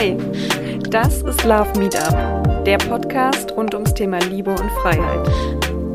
Hey, 0.00 0.16
das 0.90 1.22
ist 1.22 1.42
Love 1.42 1.76
Meetup, 1.76 2.64
der 2.64 2.78
Podcast 2.78 3.50
rund 3.56 3.74
ums 3.74 3.92
Thema 3.94 4.20
Liebe 4.20 4.52
und 4.52 4.70
Freiheit. 4.80 5.28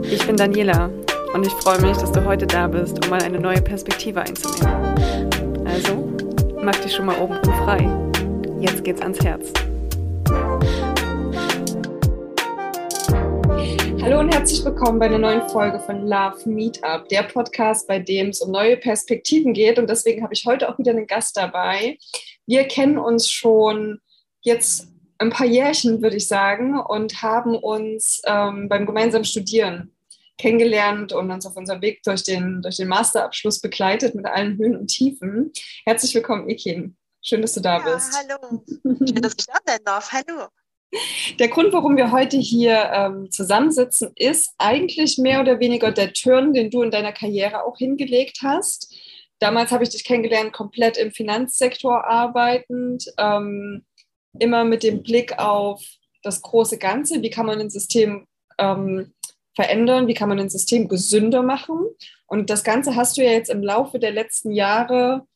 Ich 0.04 0.28
bin 0.28 0.36
Daniela 0.36 0.90
und 1.34 1.48
ich 1.48 1.54
freue 1.54 1.80
mich, 1.80 1.96
dass 1.96 2.12
du 2.12 2.26
heute 2.26 2.46
da 2.46 2.68
bist, 2.68 3.02
um 3.02 3.10
mal 3.10 3.24
eine 3.24 3.40
neue 3.40 3.62
Perspektive 3.62 4.20
einzunehmen. 4.20 5.64
Also, 5.66 6.12
mach 6.62 6.76
dich 6.82 6.94
schon 6.94 7.06
mal 7.06 7.18
oben 7.18 7.42
frei. 7.64 7.90
Jetzt 8.60 8.84
geht's 8.84 9.02
ans 9.02 9.24
Herz. 9.24 9.54
Hallo 14.02 14.20
und 14.20 14.36
herzlich 14.36 14.66
willkommen 14.66 15.00
bei 15.00 15.06
einer 15.06 15.18
neuen 15.18 15.48
Folge 15.48 15.80
von 15.80 16.06
Love 16.06 16.50
Meetup, 16.50 17.08
der 17.08 17.24
Podcast, 17.24 17.88
bei 17.88 18.00
dem 18.00 18.32
es 18.32 18.42
um 18.42 18.52
neue 18.52 18.76
Perspektiven 18.76 19.54
geht. 19.54 19.80
Und 19.80 19.90
deswegen 19.90 20.24
habe 20.24 20.34
ich 20.34 20.44
heute 20.46 20.68
auch 20.68 20.78
wieder 20.78 20.92
einen 20.92 21.08
Gast 21.08 21.38
dabei. 21.38 21.98
Wir 22.46 22.66
kennen 22.66 22.98
uns 22.98 23.30
schon 23.30 24.00
jetzt 24.42 24.88
ein 25.18 25.30
paar 25.30 25.48
Jährchen, 25.48 26.02
würde 26.02 26.18
ich 26.18 26.28
sagen, 26.28 26.80
und 26.80 27.22
haben 27.22 27.56
uns 27.56 28.22
ähm, 28.26 28.68
beim 28.68 28.86
gemeinsamen 28.86 29.26
Studieren 29.26 29.94
kennengelernt 30.38 31.14
und 31.14 31.32
uns 31.32 31.46
auf 31.46 31.56
unserem 31.56 31.82
Weg 31.82 32.04
durch 32.04 32.24
den, 32.24 32.62
durch 32.62 32.78
den 32.78 32.88
Masterabschluss 32.88 33.62
begleitet 33.62 34.16
mit 34.16 34.26
allen 34.26 34.58
Höhen 34.58 34.76
und 34.76 34.88
Tiefen. 34.88 35.52
Herzlich 35.86 36.14
willkommen, 36.16 36.50
Ikin. 36.50 36.98
Schön, 37.22 37.42
dass 37.42 37.54
du 37.54 37.62
da 37.62 37.78
ja, 37.78 37.94
bist. 37.94 38.14
Hallo. 38.14 38.64
Schön, 38.84 39.22
dass 39.22 39.36
ich 39.38 39.46
da 39.46 39.54
sein 39.66 39.80
darf. 39.86 40.12
Hallo. 40.12 40.48
Der 41.40 41.48
Grund, 41.48 41.74
warum 41.74 41.98
wir 41.98 42.12
heute 42.12 42.38
hier 42.38 42.92
ähm, 42.94 43.32
zusammensitzen, 43.32 44.12
ist 44.16 44.54
eigentlich 44.58 45.18
mehr 45.18 45.42
oder 45.42 45.60
weniger 45.60 45.92
der 45.92 46.14
Turn, 46.14 46.54
den 46.54 46.70
du 46.70 46.84
in 46.84 46.92
deiner 46.92 47.14
Karriere 47.14 47.64
auch 47.64 47.78
hingelegt 47.78 48.40
hast. 48.44 48.93
Damals 49.44 49.72
habe 49.72 49.84
ich 49.84 49.90
dich 49.90 50.06
kennengelernt, 50.06 50.54
komplett 50.54 50.96
im 50.96 51.12
Finanzsektor 51.12 52.06
arbeitend, 52.06 53.14
ähm, 53.18 53.84
immer 54.40 54.64
mit 54.64 54.84
dem 54.84 55.04
Blick 55.04 55.38
auf 55.38 55.84
das 56.22 56.42
große 56.42 56.78
Ganze. 56.78 57.22
Wie 57.22 57.30
kann 57.30 57.46
man 57.46 57.60
ein 57.60 57.70
System 57.70 58.26
ähm, 58.58 59.14
verändern? 59.54 60.08
Wie 60.08 60.14
kann 60.14 60.30
man 60.30 60.40
ein 60.40 60.50
System 60.50 60.88
gesünder 60.88 61.44
machen? 61.44 61.78
Und 62.26 62.50
das 62.50 62.64
Ganze 62.64 62.96
hast 62.96 63.18
du 63.18 63.22
ja 63.22 63.32
jetzt 63.32 63.50
im 63.50 63.62
Laufe 63.62 64.00
der 64.00 64.12
letzten 64.12 64.54
Jahre 64.54 65.28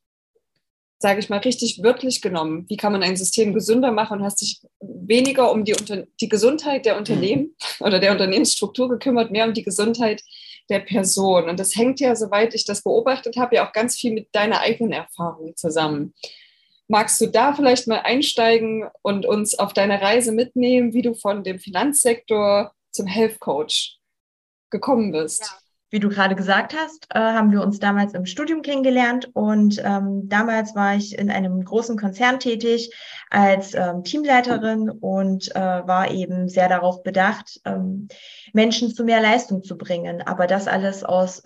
sage 1.00 1.20
ich 1.20 1.30
mal, 1.30 1.40
richtig 1.40 1.84
wörtlich 1.84 2.22
genommen. 2.22 2.66
Wie 2.70 2.78
kann 2.78 2.92
man 2.92 3.04
ein 3.04 3.18
System 3.18 3.54
gesünder 3.54 3.92
machen 3.92 4.20
und 4.20 4.26
hast 4.26 4.42
dich 4.42 4.62
weniger 4.80 5.52
um 5.52 5.64
die, 5.64 5.76
die 6.20 6.30
Gesundheit 6.30 6.86
der 6.86 6.98
Unternehmen 6.98 7.56
oder 7.80 8.00
der 8.00 8.14
Unternehmensstruktur 8.14 8.90
gekümmert, 8.90 9.30
mehr 9.30 9.46
um 9.46 9.54
die 9.54 9.64
Gesundheit 9.64 10.24
der 10.70 10.80
Person. 10.80 11.50
Und 11.50 11.60
das 11.60 11.76
hängt 11.76 12.00
ja, 12.00 12.16
soweit 12.16 12.54
ich 12.54 12.66
das 12.66 12.82
beobachtet 12.84 13.38
habe, 13.38 13.56
ja 13.56 13.68
auch 13.68 13.74
ganz 13.74 13.96
viel 13.96 14.14
mit 14.14 14.30
deiner 14.34 14.62
eigenen 14.62 14.94
Erfahrung 14.94 15.56
zusammen. 15.56 16.14
Magst 16.88 17.20
du 17.20 17.28
da 17.28 17.54
vielleicht 17.54 17.88
mal 17.88 18.00
einsteigen 18.00 18.90
und 19.02 19.26
uns 19.26 19.60
auf 19.60 19.74
deine 19.74 20.02
Reise 20.02 20.32
mitnehmen, 20.32 20.94
wie 20.94 21.02
du 21.02 21.14
von 21.14 21.44
dem 21.44 21.60
Finanzsektor 21.60 22.74
zum 22.92 23.08
Health 23.08 23.40
Coach 23.40 24.00
gekommen 24.70 25.12
bist? 25.12 25.42
Ja. 25.42 25.67
Wie 25.90 26.00
du 26.00 26.10
gerade 26.10 26.36
gesagt 26.36 26.76
hast, 26.76 27.08
äh, 27.12 27.20
haben 27.20 27.52
wir 27.52 27.62
uns 27.62 27.80
damals 27.80 28.14
im 28.14 28.26
Studium 28.26 28.62
kennengelernt 28.62 29.30
und 29.34 29.82
ähm, 29.84 30.28
damals 30.28 30.76
war 30.76 30.96
ich 30.96 31.18
in 31.18 31.32
einem 31.32 31.64
großen 31.64 31.98
Konzern 31.98 32.40
tätig 32.40 32.94
als 33.30 33.74
ähm, 33.74 34.04
Teamleiterin 34.04 34.90
und 34.90 35.56
äh, 35.56 35.60
war 35.60 36.12
eben 36.12 36.50
sehr 36.50 36.68
darauf 36.68 37.04
bedacht, 37.04 37.62
ähm, 37.64 38.10
Menschen 38.52 38.94
zu 38.94 39.06
mehr 39.06 39.22
Leistung 39.22 39.64
zu 39.64 39.78
bringen. 39.78 40.22
Aber 40.22 40.46
das 40.46 40.68
alles 40.68 41.06
aus 41.06 41.38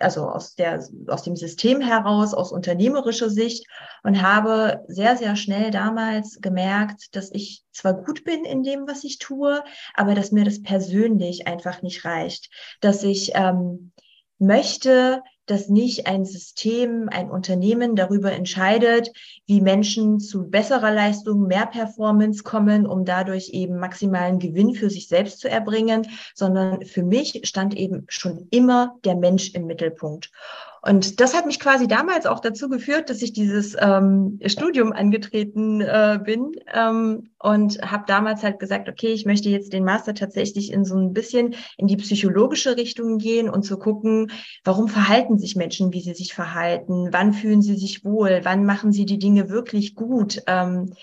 also 0.00 0.28
aus, 0.28 0.54
der, 0.54 0.84
aus 1.08 1.22
dem 1.22 1.36
System 1.36 1.80
heraus, 1.80 2.34
aus 2.34 2.52
unternehmerischer 2.52 3.30
Sicht 3.30 3.66
und 4.02 4.22
habe 4.22 4.84
sehr, 4.88 5.16
sehr 5.16 5.36
schnell 5.36 5.70
damals 5.70 6.40
gemerkt, 6.40 7.14
dass 7.14 7.30
ich 7.32 7.64
zwar 7.72 7.94
gut 7.94 8.24
bin 8.24 8.44
in 8.44 8.62
dem, 8.62 8.86
was 8.86 9.04
ich 9.04 9.18
tue, 9.18 9.62
aber 9.94 10.14
dass 10.14 10.32
mir 10.32 10.44
das 10.44 10.62
persönlich 10.62 11.46
einfach 11.46 11.82
nicht 11.82 12.04
reicht, 12.04 12.50
dass 12.80 13.02
ich 13.02 13.32
ähm, 13.34 13.92
möchte, 14.38 15.22
dass 15.50 15.68
nicht 15.68 16.06
ein 16.06 16.24
System, 16.24 17.08
ein 17.10 17.30
Unternehmen 17.30 17.96
darüber 17.96 18.32
entscheidet, 18.32 19.10
wie 19.46 19.60
Menschen 19.60 20.20
zu 20.20 20.48
besserer 20.48 20.92
Leistung, 20.92 21.46
mehr 21.46 21.66
Performance 21.66 22.44
kommen, 22.44 22.86
um 22.86 23.04
dadurch 23.04 23.50
eben 23.50 23.78
maximalen 23.78 24.38
Gewinn 24.38 24.74
für 24.74 24.90
sich 24.90 25.08
selbst 25.08 25.40
zu 25.40 25.50
erbringen, 25.50 26.06
sondern 26.34 26.84
für 26.84 27.02
mich 27.02 27.40
stand 27.44 27.76
eben 27.76 28.04
schon 28.08 28.46
immer 28.50 28.96
der 29.04 29.16
Mensch 29.16 29.52
im 29.54 29.66
Mittelpunkt. 29.66 30.30
Und 30.82 31.20
das 31.20 31.34
hat 31.34 31.44
mich 31.46 31.60
quasi 31.60 31.86
damals 31.86 32.24
auch 32.26 32.40
dazu 32.40 32.68
geführt, 32.68 33.10
dass 33.10 33.20
ich 33.20 33.32
dieses 33.32 33.76
ähm, 33.78 34.38
Studium 34.46 34.92
angetreten 34.92 35.82
äh, 35.82 36.18
bin 36.24 36.52
ähm, 36.72 37.30
und 37.38 37.80
habe 37.82 38.04
damals 38.06 38.42
halt 38.42 38.58
gesagt, 38.58 38.88
okay, 38.88 39.08
ich 39.08 39.26
möchte 39.26 39.50
jetzt 39.50 39.74
den 39.74 39.84
Master 39.84 40.14
tatsächlich 40.14 40.72
in 40.72 40.86
so 40.86 40.96
ein 40.96 41.12
bisschen 41.12 41.54
in 41.76 41.86
die 41.86 41.96
psychologische 41.96 42.76
Richtung 42.78 43.18
gehen 43.18 43.50
und 43.50 43.62
zu 43.62 43.78
gucken, 43.78 44.30
warum 44.64 44.88
verhalten 44.88 45.38
sich 45.38 45.54
Menschen, 45.54 45.92
wie 45.92 46.00
sie 46.00 46.14
sich 46.14 46.32
verhalten, 46.32 47.08
wann 47.12 47.34
fühlen 47.34 47.60
sie 47.60 47.76
sich 47.76 48.04
wohl, 48.04 48.40
wann 48.44 48.64
machen 48.64 48.92
sie 48.92 49.04
die 49.04 49.18
Dinge 49.18 49.50
wirklich 49.50 49.94
gut. 49.94 50.42
Ähm, 50.46 50.94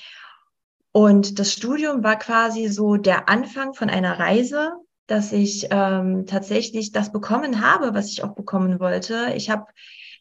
und 0.92 1.38
das 1.38 1.54
Studium 1.54 2.04
war 2.04 2.18
quasi 2.18 2.68
so 2.70 2.96
der 2.96 3.30
Anfang 3.30 3.76
von 3.76 3.92
einer 3.92 4.18
Reise, 4.18 4.72
dass 5.08 5.32
ich 5.32 5.68
ähm, 5.72 6.26
tatsächlich 6.26 6.92
das 6.92 7.12
bekommen 7.12 7.62
habe, 7.62 7.94
was 7.94 8.12
ich 8.12 8.24
auch 8.24 8.36
bekommen 8.36 8.80
wollte. 8.80 9.34
Ich 9.36 9.50
habe 9.50 9.66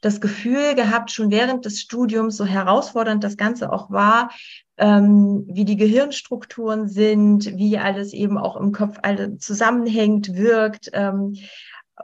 das 0.00 0.20
Gefühl 0.20 0.74
gehabt, 0.74 1.10
schon 1.10 1.30
während 1.30 1.64
des 1.64 1.80
Studiums, 1.80 2.36
so 2.36 2.44
herausfordernd 2.44 3.24
das 3.24 3.36
Ganze 3.36 3.72
auch 3.72 3.90
war, 3.90 4.30
ähm, 4.78 5.44
wie 5.48 5.64
die 5.64 5.76
Gehirnstrukturen 5.76 6.88
sind, 6.88 7.56
wie 7.56 7.78
alles 7.78 8.12
eben 8.12 8.38
auch 8.38 8.56
im 8.56 8.72
Kopf 8.72 8.98
alle 9.02 9.38
zusammenhängt, 9.38 10.34
wirkt, 10.34 10.90
ähm, 10.92 11.34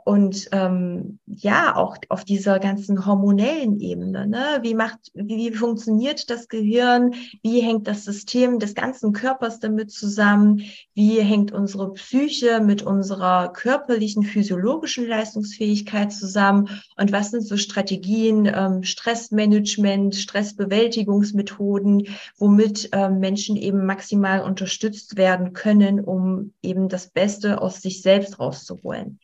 und 0.04 0.48
ähm, 0.52 1.18
ja, 1.26 1.76
auch 1.76 1.96
auf 2.08 2.24
dieser 2.24 2.58
ganzen 2.58 3.04
hormonellen 3.04 3.78
Ebene. 3.78 4.26
Ne? 4.26 4.58
Wie 4.62 4.74
macht, 4.74 4.98
wie, 5.12 5.52
wie 5.52 5.56
funktioniert 5.56 6.30
das 6.30 6.48
Gehirn? 6.48 7.14
Wie 7.42 7.60
hängt 7.60 7.86
das 7.86 8.04
System 8.04 8.58
des 8.58 8.74
ganzen 8.74 9.12
Körpers 9.12 9.60
damit 9.60 9.90
zusammen? 9.90 10.62
Wie 10.94 11.20
hängt 11.20 11.52
unsere 11.52 11.92
Psyche 11.92 12.60
mit 12.60 12.82
unserer 12.82 13.52
körperlichen, 13.52 14.22
physiologischen 14.22 15.06
Leistungsfähigkeit 15.06 16.10
zusammen? 16.10 16.68
Und 16.96 17.12
was 17.12 17.30
sind 17.30 17.42
so 17.42 17.58
Strategien, 17.58 18.50
ähm, 18.52 18.82
Stressmanagement, 18.84 20.14
Stressbewältigungsmethoden, 20.16 22.08
womit 22.38 22.88
ähm, 22.92 23.20
Menschen 23.20 23.56
eben 23.56 23.84
maximal 23.84 24.40
unterstützt 24.42 25.18
werden 25.18 25.52
können, 25.52 26.00
um 26.00 26.54
eben 26.62 26.88
das 26.88 27.08
Beste 27.08 27.60
aus 27.60 27.82
sich 27.82 28.00
selbst 28.00 28.38
rauszuholen? 28.38 29.18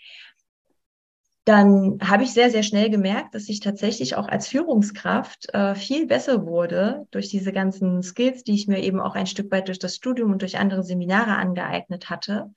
Dann 1.49 1.99
habe 2.03 2.25
ich 2.25 2.33
sehr, 2.35 2.51
sehr 2.51 2.63
schnell 2.63 2.91
gemerkt, 2.91 3.35
dass 3.35 3.49
ich 3.49 3.61
tatsächlich 3.61 4.17
auch 4.17 4.29
als 4.29 4.49
Führungskraft 4.49 5.49
äh, 5.55 5.75
viel 5.75 6.07
besser 6.07 6.45
wurde 6.45 7.07
durch 7.11 7.31
diese 7.31 7.53
ganzen 7.53 8.03
Skills, 8.03 8.45
die 8.45 8.55
ich 8.55 8.69
mir 8.69 8.83
eben 8.83 9.01
auch 9.01 9.15
ein 9.15 9.27
Stück 9.27 9.51
weit 9.51 9.69
durch 9.69 9.79
das 9.79 9.97
Studium 9.97 10.31
und 10.31 10.43
durch 10.43 10.59
andere 10.59 10.83
Seminare 10.83 11.37
angeeignet 11.37 12.11
hatte. 12.11 12.53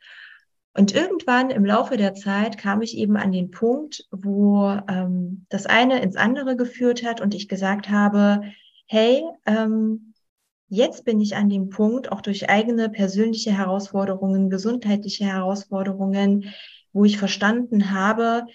Und 0.74 0.94
irgendwann 0.94 1.52
im 1.52 1.64
Laufe 1.64 1.96
der 1.96 2.16
Zeit 2.16 2.58
kam 2.58 2.82
ich 2.82 2.98
eben 2.98 3.16
an 3.16 3.32
den 3.32 3.50
Punkt, 3.50 4.10
wo 4.12 4.78
ähm, 4.90 5.46
das 5.48 5.68
eine 5.68 6.02
ins 6.02 6.18
andere 6.18 6.58
geführt 6.58 7.06
hat 7.06 7.22
und 7.22 7.34
ich 7.34 7.48
gesagt 7.48 7.90
habe, 7.90 8.42
hey, 8.88 9.24
ähm, 9.46 10.14
jetzt 10.68 11.06
bin 11.06 11.22
ich 11.22 11.38
an 11.38 11.48
dem 11.48 11.70
Punkt, 11.70 12.12
auch 12.12 12.20
durch 12.20 12.50
eigene 12.50 12.90
persönliche 12.90 13.58
Herausforderungen, 13.58 14.50
gesundheitliche 14.50 15.24
Herausforderungen, 15.24 16.54
wo 16.92 17.06
ich 17.06 17.18
verstanden 17.18 17.92
habe, 17.92 18.48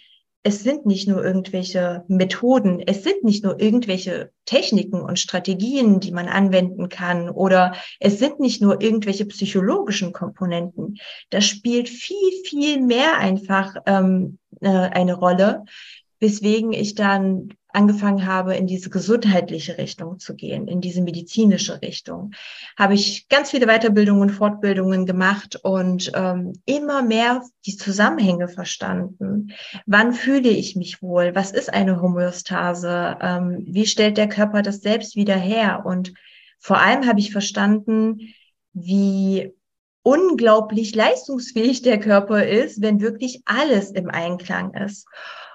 es 0.46 0.62
sind 0.62 0.86
nicht 0.86 1.08
nur 1.08 1.24
irgendwelche 1.24 2.04
Methoden, 2.06 2.80
es 2.86 3.02
sind 3.02 3.24
nicht 3.24 3.42
nur 3.42 3.60
irgendwelche 3.60 4.30
Techniken 4.44 5.00
und 5.00 5.18
Strategien, 5.18 5.98
die 5.98 6.12
man 6.12 6.28
anwenden 6.28 6.88
kann 6.88 7.28
oder 7.28 7.74
es 7.98 8.20
sind 8.20 8.38
nicht 8.38 8.62
nur 8.62 8.80
irgendwelche 8.80 9.26
psychologischen 9.26 10.12
Komponenten. 10.12 10.98
Das 11.30 11.46
spielt 11.46 11.88
viel, 11.88 12.30
viel 12.44 12.80
mehr 12.80 13.18
einfach 13.18 13.74
ähm, 13.86 14.38
äh, 14.60 14.68
eine 14.68 15.14
Rolle, 15.14 15.64
weswegen 16.20 16.72
ich 16.72 16.94
dann 16.94 17.48
angefangen 17.76 18.26
habe, 18.26 18.56
in 18.56 18.66
diese 18.66 18.90
gesundheitliche 18.90 19.76
Richtung 19.78 20.18
zu 20.18 20.34
gehen, 20.34 20.66
in 20.66 20.80
diese 20.80 21.02
medizinische 21.02 21.82
Richtung, 21.82 22.32
habe 22.76 22.94
ich 22.94 23.28
ganz 23.28 23.50
viele 23.50 23.66
Weiterbildungen 23.66 24.22
und 24.22 24.30
Fortbildungen 24.30 25.04
gemacht 25.04 25.56
und 25.62 26.10
ähm, 26.14 26.54
immer 26.64 27.02
mehr 27.02 27.42
die 27.66 27.76
Zusammenhänge 27.76 28.48
verstanden. 28.48 29.52
Wann 29.84 30.14
fühle 30.14 30.48
ich 30.48 30.74
mich 30.74 31.02
wohl? 31.02 31.34
Was 31.34 31.52
ist 31.52 31.72
eine 31.72 32.00
Homöostase? 32.00 33.18
Ähm, 33.20 33.64
wie 33.66 33.86
stellt 33.86 34.16
der 34.16 34.28
Körper 34.28 34.62
das 34.62 34.80
selbst 34.80 35.14
wieder 35.14 35.36
her? 35.36 35.82
Und 35.84 36.14
vor 36.58 36.78
allem 36.78 37.06
habe 37.06 37.20
ich 37.20 37.30
verstanden, 37.30 38.20
wie 38.72 39.52
unglaublich 40.02 40.94
leistungsfähig 40.94 41.82
der 41.82 41.98
Körper 42.00 42.46
ist, 42.46 42.80
wenn 42.80 43.00
wirklich 43.00 43.42
alles 43.44 43.90
im 43.90 44.08
Einklang 44.08 44.72
ist. 44.74 45.06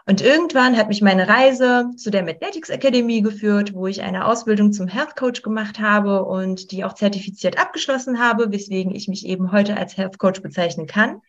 Und 0.06 0.22
irgendwann 0.22 0.78
hat 0.78 0.88
mich 0.88 1.02
meine 1.02 1.28
Reise 1.28 1.92
zu 1.96 2.10
der 2.10 2.24
Mathletics 2.24 2.70
Academy 2.70 3.22
geführt, 3.22 3.74
wo 3.74 3.88
ich 3.88 4.02
eine 4.02 4.26
Ausbildung 4.26 4.74
zum 4.74 4.88
Health 4.88 5.16
Coach 5.16 5.42
gemacht 5.42 5.80
habe 5.80 6.26
und 6.26 6.72
die 6.72 6.84
auch 6.84 6.94
zertifiziert 6.94 7.60
abgeschlossen 7.60 8.20
habe, 8.20 8.52
weswegen 8.52 8.96
ich 8.96 9.08
mich 9.08 9.26
eben 9.26 9.52
heute 9.52 9.78
als 9.78 9.98
Health 9.98 10.18
Coach 10.18 10.42
bezeichnen 10.42 10.88
kann. 10.88 11.22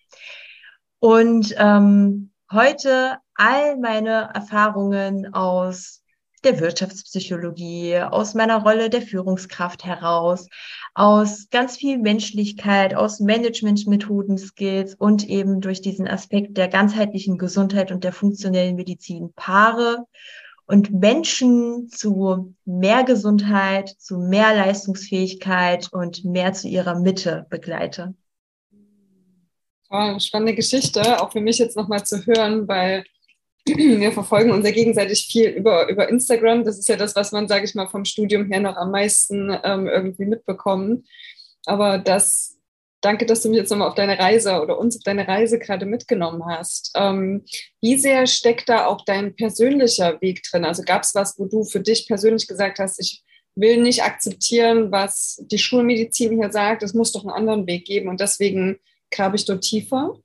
Und 1.01 1.55
ähm, 1.59 2.31
heute 2.51 3.19
all 3.35 3.77
meine 3.77 4.31
Erfahrungen 4.35 5.35
aus 5.35 6.02
der 6.45 6.61
Wirtschaftspsychologie, 6.61 7.99
aus 7.99 8.35
meiner 8.35 8.63
Rolle 8.63 8.91
der 8.91 9.03
Führungskraft 9.03 9.85
heraus, 9.85 10.49
aus 10.95 11.49
ganz 11.51 11.77
viel 11.77 11.99
Menschlichkeit, 11.99 12.95
aus 12.95 13.21
Managementmethoden, 13.21 14.39
Skills 14.39 14.95
und 14.95 15.29
eben 15.29 15.61
durch 15.61 15.81
diesen 15.81 16.09
Aspekt 16.09 16.57
der 16.57 16.69
ganzheitlichen 16.69 17.39
Gesundheit 17.39 17.93
und 17.93 18.05
der 18.05 18.13
funktionellen 18.13 18.77
Medizin 18.77 19.33
Paare 19.35 20.07
und 20.67 20.93
Menschen 20.93 21.89
zu 21.89 22.55
mehr 22.65 23.05
Gesundheit, 23.05 23.89
zu 23.99 24.19
mehr 24.19 24.55
Leistungsfähigkeit 24.55 25.93
und 25.93 26.25
mehr 26.25 26.53
zu 26.53 26.69
ihrer 26.69 26.99
Mitte 26.99 27.47
begleite. 27.51 28.15
Spannende 30.19 30.55
Geschichte, 30.55 31.21
auch 31.21 31.33
für 31.33 31.43
mich 31.43 31.59
jetzt 31.59 31.77
nochmal 31.77 32.03
zu 32.05 32.25
hören, 32.25 32.67
weil 32.67 33.05
wir 33.67 34.13
verfolgen 34.13 34.51
uns 34.51 34.67
ja 34.67 34.73
gegenseitig 34.73 35.29
viel 35.31 35.51
über, 35.51 35.89
über 35.89 36.09
Instagram. 36.09 36.65
Das 36.65 36.79
ist 36.79 36.89
ja 36.89 36.97
das, 36.97 37.15
was 37.15 37.33
man, 37.33 37.47
sage 37.49 37.65
ich 37.65 37.75
mal, 37.75 37.89
vom 37.89 38.05
Studium 38.05 38.51
her 38.51 38.61
noch 38.61 38.77
am 38.77 38.91
meisten 38.91 39.57
ähm, 39.63 39.87
irgendwie 39.87 40.25
mitbekommt. 40.25 41.07
Aber 41.65 41.99
das, 41.99 42.59
danke, 43.01 43.25
dass 43.25 43.43
du 43.43 43.49
mich 43.49 43.59
jetzt 43.59 43.71
nochmal 43.71 43.89
auf 43.89 43.95
deine 43.95 44.19
Reise 44.19 44.61
oder 44.61 44.79
uns 44.79 44.97
auf 44.97 45.03
deine 45.05 45.29
Reise 45.29 45.61
gerade 45.61 45.87
mitgenommen 45.87 46.45
hast. 46.45 46.91
Ähm, 46.97 47.45
wie 47.81 47.97
sehr 47.97 48.27
steckt 48.27 48.69
da 48.69 48.87
auch 48.87 49.05
dein 49.05 49.37
persönlicher 49.37 50.21
Weg 50.21 50.43
drin? 50.43 50.65
Also 50.65 50.83
gab 50.83 51.03
es 51.03 51.15
was, 51.15 51.39
wo 51.39 51.47
du 51.47 51.63
für 51.65 51.81
dich 51.81 52.09
persönlich 52.09 52.49
gesagt 52.49 52.81
hast, 52.81 52.99
ich 52.99 53.23
will 53.55 53.81
nicht 53.81 54.03
akzeptieren, 54.03 54.91
was 54.91 55.43
die 55.47 55.59
Schulmedizin 55.59 56.39
hier 56.39 56.51
sagt, 56.51 56.83
es 56.83 56.95
muss 56.95 57.13
doch 57.13 57.23
einen 57.23 57.31
anderen 57.31 57.67
Weg 57.67 57.85
geben 57.85 58.09
und 58.09 58.21
deswegen 58.21 58.79
grabe 59.11 59.37
ich 59.37 59.45
dort 59.45 59.63
tiefer? 59.63 60.17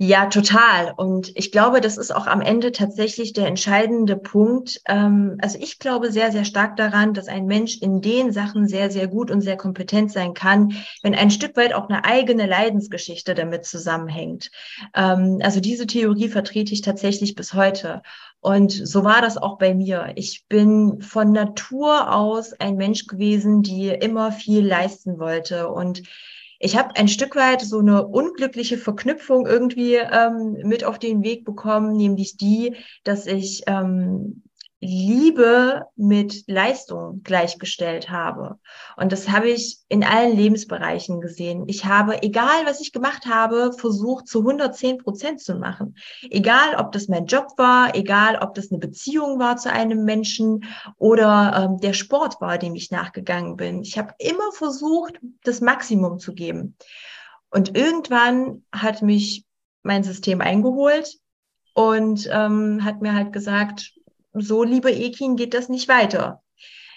Ja, 0.00 0.26
total. 0.26 0.94
Und 0.96 1.32
ich 1.34 1.50
glaube, 1.50 1.80
das 1.80 1.96
ist 1.96 2.14
auch 2.14 2.28
am 2.28 2.40
Ende 2.40 2.70
tatsächlich 2.70 3.32
der 3.32 3.48
entscheidende 3.48 4.16
Punkt. 4.16 4.80
Ähm, 4.86 5.38
also 5.42 5.58
ich 5.60 5.80
glaube 5.80 6.12
sehr, 6.12 6.30
sehr 6.30 6.44
stark 6.44 6.76
daran, 6.76 7.14
dass 7.14 7.26
ein 7.26 7.46
Mensch 7.46 7.78
in 7.78 8.00
den 8.00 8.30
Sachen 8.32 8.68
sehr, 8.68 8.92
sehr 8.92 9.08
gut 9.08 9.28
und 9.28 9.40
sehr 9.40 9.56
kompetent 9.56 10.12
sein 10.12 10.34
kann, 10.34 10.72
wenn 11.02 11.16
ein 11.16 11.32
Stück 11.32 11.56
weit 11.56 11.74
auch 11.74 11.88
eine 11.88 12.04
eigene 12.04 12.46
Leidensgeschichte 12.46 13.34
damit 13.34 13.64
zusammenhängt. 13.64 14.52
Ähm, 14.94 15.40
also 15.42 15.58
diese 15.58 15.88
Theorie 15.88 16.28
vertrete 16.28 16.72
ich 16.72 16.82
tatsächlich 16.82 17.34
bis 17.34 17.52
heute. 17.54 18.02
Und 18.38 18.70
so 18.70 19.02
war 19.02 19.20
das 19.20 19.36
auch 19.36 19.58
bei 19.58 19.74
mir. 19.74 20.12
Ich 20.14 20.44
bin 20.48 21.00
von 21.02 21.32
Natur 21.32 22.14
aus 22.14 22.52
ein 22.52 22.76
Mensch 22.76 23.08
gewesen, 23.08 23.62
die 23.62 23.88
immer 23.88 24.30
viel 24.30 24.64
leisten 24.64 25.18
wollte 25.18 25.68
und 25.68 26.04
ich 26.58 26.76
habe 26.76 26.96
ein 26.96 27.08
Stück 27.08 27.36
weit 27.36 27.60
so 27.60 27.78
eine 27.78 28.06
unglückliche 28.06 28.78
Verknüpfung 28.78 29.46
irgendwie 29.46 29.94
ähm, 29.94 30.56
mit 30.64 30.84
auf 30.84 30.98
den 30.98 31.22
Weg 31.22 31.44
bekommen, 31.44 31.96
nämlich 31.96 32.36
die, 32.36 32.74
dass 33.04 33.26
ich 33.26 33.62
ähm, 33.66 34.42
Liebe 34.80 35.86
mit 35.96 36.44
Leistung 36.46 37.22
gleichgestellt 37.24 38.10
habe. 38.10 38.58
Und 38.96 39.10
das 39.10 39.28
habe 39.28 39.48
ich 39.50 39.78
in 39.88 40.04
allen 40.04 40.36
Lebensbereichen 40.36 41.20
gesehen. 41.20 41.64
Ich 41.66 41.84
habe, 41.84 42.22
egal 42.22 42.64
was 42.64 42.80
ich 42.80 42.92
gemacht 42.92 43.26
habe, 43.26 43.72
versucht 43.72 44.28
zu 44.28 44.40
110 44.40 44.98
Prozent 44.98 45.40
zu 45.40 45.56
machen. 45.56 45.96
Egal, 46.30 46.76
ob 46.76 46.92
das 46.92 47.08
mein 47.08 47.26
Job 47.26 47.48
war, 47.56 47.96
egal, 47.96 48.38
ob 48.40 48.54
das 48.54 48.70
eine 48.70 48.78
Beziehung 48.78 49.40
war 49.40 49.56
zu 49.56 49.72
einem 49.72 50.04
Menschen 50.04 50.64
oder 50.96 51.64
ähm, 51.64 51.78
der 51.78 51.92
Sport 51.92 52.40
war, 52.40 52.56
dem 52.56 52.76
ich 52.76 52.92
nachgegangen 52.92 53.56
bin. 53.56 53.82
Ich 53.82 53.98
habe 53.98 54.14
immer 54.18 54.52
versucht, 54.52 55.18
das 55.42 55.60
Maximum 55.60 56.20
zu 56.20 56.34
geben. 56.34 56.76
Und 57.50 57.76
irgendwann 57.76 58.62
hat 58.70 59.02
mich 59.02 59.44
mein 59.82 60.04
System 60.04 60.40
eingeholt 60.40 61.18
und 61.74 62.28
ähm, 62.30 62.84
hat 62.84 63.00
mir 63.00 63.14
halt 63.14 63.32
gesagt, 63.32 63.97
so, 64.40 64.62
lieber 64.62 64.90
Ekin, 64.90 65.36
geht 65.36 65.54
das 65.54 65.68
nicht 65.68 65.88
weiter. 65.88 66.42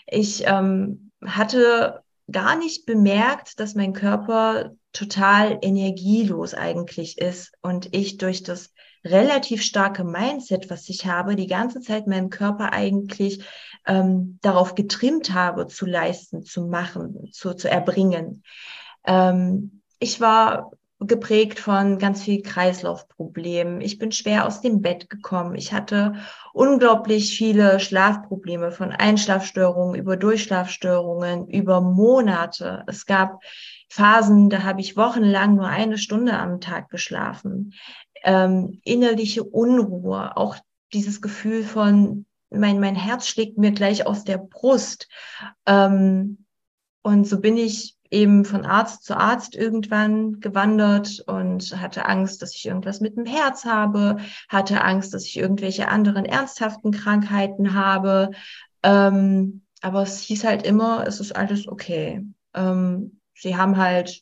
Ich 0.07 0.43
ähm, 0.45 1.11
hatte 1.25 2.03
gar 2.31 2.55
nicht 2.57 2.85
bemerkt, 2.85 3.59
dass 3.59 3.75
mein 3.75 3.93
Körper 3.93 4.71
total 4.93 5.59
energielos 5.61 6.53
eigentlich 6.53 7.17
ist 7.17 7.53
und 7.61 7.93
ich 7.95 8.17
durch 8.17 8.43
das 8.43 8.73
relativ 9.03 9.63
starke 9.63 10.03
Mindset, 10.03 10.69
was 10.69 10.87
ich 10.89 11.05
habe, 11.05 11.35
die 11.35 11.47
ganze 11.47 11.81
Zeit 11.81 12.07
meinen 12.07 12.29
Körper 12.29 12.71
eigentlich 12.71 13.43
ähm, 13.87 14.37
darauf 14.41 14.75
getrimmt 14.75 15.33
habe, 15.33 15.67
zu 15.67 15.85
leisten, 15.85 16.43
zu 16.43 16.67
machen, 16.67 17.29
zu, 17.31 17.55
zu 17.55 17.69
erbringen. 17.69 18.43
Ähm, 19.05 19.81
ich 19.99 20.21
war 20.21 20.71
geprägt 21.07 21.59
von 21.59 21.97
ganz 21.97 22.23
viel 22.23 22.41
Kreislaufproblemen. 22.41 23.81
Ich 23.81 23.97
bin 23.97 24.11
schwer 24.11 24.45
aus 24.45 24.61
dem 24.61 24.81
Bett 24.81 25.09
gekommen. 25.09 25.55
Ich 25.55 25.73
hatte 25.73 26.13
unglaublich 26.53 27.35
viele 27.35 27.79
Schlafprobleme 27.79 28.71
von 28.71 28.91
Einschlafstörungen 28.91 29.95
über 29.95 30.15
Durchschlafstörungen 30.15 31.47
über 31.47 31.81
Monate. 31.81 32.83
Es 32.87 33.05
gab 33.05 33.41
Phasen, 33.89 34.49
da 34.49 34.63
habe 34.63 34.81
ich 34.81 34.95
wochenlang 34.95 35.55
nur 35.55 35.67
eine 35.67 35.97
Stunde 35.97 36.37
am 36.37 36.61
Tag 36.61 36.89
geschlafen. 36.89 37.73
Ähm, 38.23 38.79
innerliche 38.83 39.43
Unruhe, 39.43 40.37
auch 40.37 40.55
dieses 40.93 41.21
Gefühl 41.21 41.63
von 41.63 42.25
mein, 42.51 42.79
mein 42.79 42.95
Herz 42.95 43.27
schlägt 43.27 43.57
mir 43.57 43.71
gleich 43.71 44.05
aus 44.05 44.23
der 44.23 44.37
Brust. 44.37 45.07
Ähm, 45.65 46.45
und 47.01 47.27
so 47.27 47.39
bin 47.39 47.57
ich 47.57 47.95
eben 48.11 48.43
von 48.43 48.65
Arzt 48.65 49.05
zu 49.05 49.17
Arzt 49.17 49.55
irgendwann 49.55 50.41
gewandert 50.41 51.23
und 51.25 51.79
hatte 51.81 52.05
Angst, 52.05 52.41
dass 52.41 52.53
ich 52.55 52.65
irgendwas 52.65 52.99
mit 52.99 53.15
dem 53.15 53.25
Herz 53.25 53.65
habe, 53.65 54.17
hatte 54.49 54.83
Angst, 54.83 55.13
dass 55.13 55.25
ich 55.25 55.37
irgendwelche 55.37 55.87
anderen 55.87 56.25
ernsthaften 56.25 56.91
Krankheiten 56.91 57.73
habe. 57.73 58.31
Ähm, 58.83 59.63
aber 59.81 60.03
es 60.03 60.19
hieß 60.21 60.43
halt 60.43 60.63
immer, 60.63 61.07
es 61.07 61.21
ist 61.21 61.35
alles 61.35 61.67
okay. 61.67 62.21
Ähm, 62.53 63.19
sie 63.33 63.55
haben 63.55 63.77
halt 63.77 64.21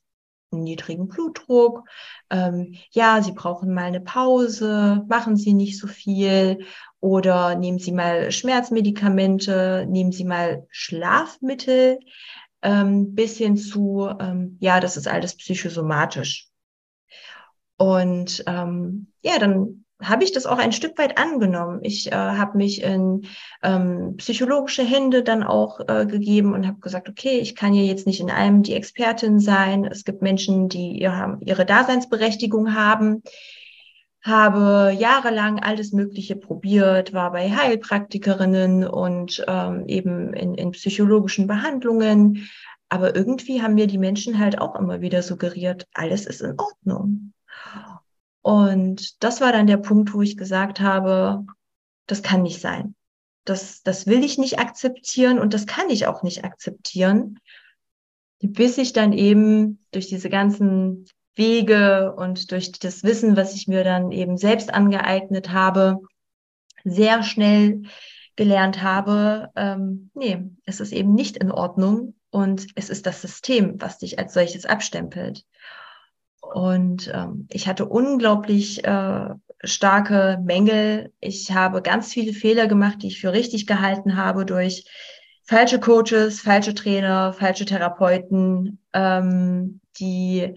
einen 0.51 0.63
niedrigen 0.63 1.07
Blutdruck. 1.07 1.88
Ähm, 2.30 2.75
ja, 2.91 3.21
Sie 3.21 3.33
brauchen 3.33 3.74
mal 3.74 3.86
eine 3.86 4.01
Pause, 4.01 5.03
machen 5.07 5.36
Sie 5.36 5.53
nicht 5.53 5.80
so 5.80 5.88
viel 5.88 6.65
oder 7.00 7.56
nehmen 7.56 7.80
Sie 7.80 7.91
mal 7.91 8.31
Schmerzmedikamente, 8.31 9.86
nehmen 9.88 10.12
Sie 10.12 10.25
mal 10.25 10.65
Schlafmittel 10.69 12.00
ähm, 12.62 13.16
bis 13.16 13.38
hin 13.38 13.58
zu, 13.58 14.10
ähm, 14.20 14.58
ja, 14.60 14.80
das 14.80 14.98
ist 14.98 15.08
alles 15.08 15.36
psychosomatisch. 15.36 16.48
Und 17.78 18.44
ähm, 18.48 19.08
ja, 19.22 19.39
dann 19.39 19.86
habe 20.01 20.24
ich 20.24 20.32
das 20.32 20.46
auch 20.46 20.58
ein 20.58 20.72
Stück 20.72 20.98
weit 20.98 21.18
angenommen. 21.18 21.80
Ich 21.84 22.12
äh, 22.12 22.16
habe 22.16 22.58
mich 22.58 22.82
in 22.82 23.25
ähm, 23.63 24.16
psychologische 24.18 24.84
Hände 24.84 25.24
dann 25.24 25.44
auch 25.44 25.82
äh, 25.88 26.06
gegeben 26.06 26.54
und 26.54 26.66
habe 26.66 26.80
gesagt, 26.80 27.10
okay, 27.10 27.39
ich 27.39 27.56
kann 27.56 27.74
hier 27.74 27.86
jetzt 27.86 28.08
nicht 28.08 28.22
in 28.22 28.32
allem 28.32 28.63
die 28.63 28.75
Expertin 28.75 29.39
sein. 29.39 29.84
Es 29.86 30.06
gibt 30.06 30.22
Menschen, 30.22 30.70
die 30.70 31.01
ihre, 31.01 31.38
ihre 31.42 31.66
Daseinsberechtigung 31.66 32.75
haben 32.75 33.24
habe 34.22 34.94
jahrelang 34.98 35.60
alles 35.60 35.94
Mögliche 35.94 36.36
probiert, 36.36 37.14
war 37.14 37.32
bei 37.32 37.50
Heilpraktikerinnen 37.50 38.86
und 38.86 39.44
ähm, 39.48 39.86
eben 39.88 40.34
in, 40.34 40.56
in 40.56 40.72
psychologischen 40.72 41.48
Behandlungen. 41.48 42.50
Aber 42.90 43.16
irgendwie 43.16 43.62
haben 43.62 43.76
mir 43.76 43.88
die 43.88 43.98
Menschen 43.98 44.40
halt 44.40 44.60
auch 44.60 44.76
immer 44.76 45.00
wieder 45.02 45.22
suggeriert, 45.22 45.88
alles 45.94 46.26
ist 46.26 46.42
in 46.42 46.60
Ordnung. 46.60 47.34
Und 48.42 49.24
das 49.24 49.42
war 49.42 49.52
dann 49.52 49.68
der 49.68 49.78
Punkt, 49.78 50.14
wo 50.14 50.22
ich 50.22 50.38
gesagt 50.38 50.80
habe, 50.80 51.46
das 52.08 52.24
kann 52.24 52.42
nicht 52.42 52.62
sein. 52.62 52.96
Das, 53.46 53.84
das 53.84 54.06
will 54.06 54.24
ich 54.24 54.38
nicht 54.38 54.60
akzeptieren 54.60 55.40
und 55.40 55.54
das 55.54 55.66
kann 55.66 55.90
ich 55.90 56.08
auch 56.08 56.24
nicht 56.24 56.44
akzeptieren, 56.44 57.40
bis 58.42 58.78
ich 58.78 58.94
dann 58.94 59.14
eben 59.14 59.86
durch 59.92 60.08
diese 60.08 60.30
ganzen 60.30 61.06
Wege 61.39 62.13
und 62.15 62.51
durch 62.51 62.72
das 62.74 63.03
Wissen, 63.03 63.36
was 63.36 63.55
ich 63.55 63.67
mir 63.67 63.84
dann 63.84 64.12
eben 64.12 64.38
selbst 64.38 64.72
angeeignet 64.72 65.50
habe, 65.51 65.98
sehr 66.84 67.24
schnell 67.24 67.81
gelernt 68.36 68.84
habe, 68.84 69.50
ähm, 69.55 70.12
nee, 70.13 70.43
es 70.65 70.79
ist 70.79 70.93
eben 70.93 71.15
nicht 71.15 71.38
in 71.38 71.51
Ordnung 71.51 72.13
und 72.29 72.67
es 72.75 72.89
ist 72.89 73.08
das 73.08 73.22
System, 73.22 73.81
was 73.81 73.98
dich 73.98 74.19
als 74.19 74.34
solches 74.34 74.65
abstempelt. 74.65 75.43
Und 76.41 77.12
ähm, 77.13 77.48
ich 77.51 77.67
hatte 77.67 77.86
unglaublich 77.86 78.84
äh, 78.86 79.29
starke 79.63 80.39
Mängel. 80.43 81.12
Ich 81.19 81.51
habe 81.51 81.81
ganz 81.81 82.13
viele 82.13 82.34
Fehler 82.34 82.67
gemacht, 82.67 83.00
die 83.01 83.08
ich 83.08 83.19
für 83.19 83.34
richtig 83.34 83.67
gehalten 83.67 84.15
habe 84.15 84.46
durch 84.46 84.86
falsche 85.43 85.79
Coaches, 85.79 86.41
falsche 86.41 86.75
Trainer, 86.75 87.34
falsche 87.34 87.65
Therapeuten, 87.65 88.79
ähm, 88.93 89.81
die 90.00 90.55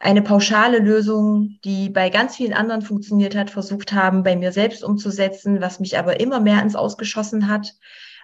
eine 0.00 0.22
pauschale 0.22 0.78
Lösung, 0.78 1.58
die 1.64 1.90
bei 1.90 2.08
ganz 2.08 2.36
vielen 2.36 2.52
anderen 2.52 2.82
funktioniert 2.82 3.34
hat, 3.34 3.50
versucht 3.50 3.92
haben, 3.92 4.22
bei 4.22 4.36
mir 4.36 4.52
selbst 4.52 4.84
umzusetzen, 4.84 5.60
was 5.60 5.80
mich 5.80 5.98
aber 5.98 6.20
immer 6.20 6.40
mehr 6.40 6.62
ins 6.62 6.76
Ausgeschossen 6.76 7.48
hat. 7.48 7.74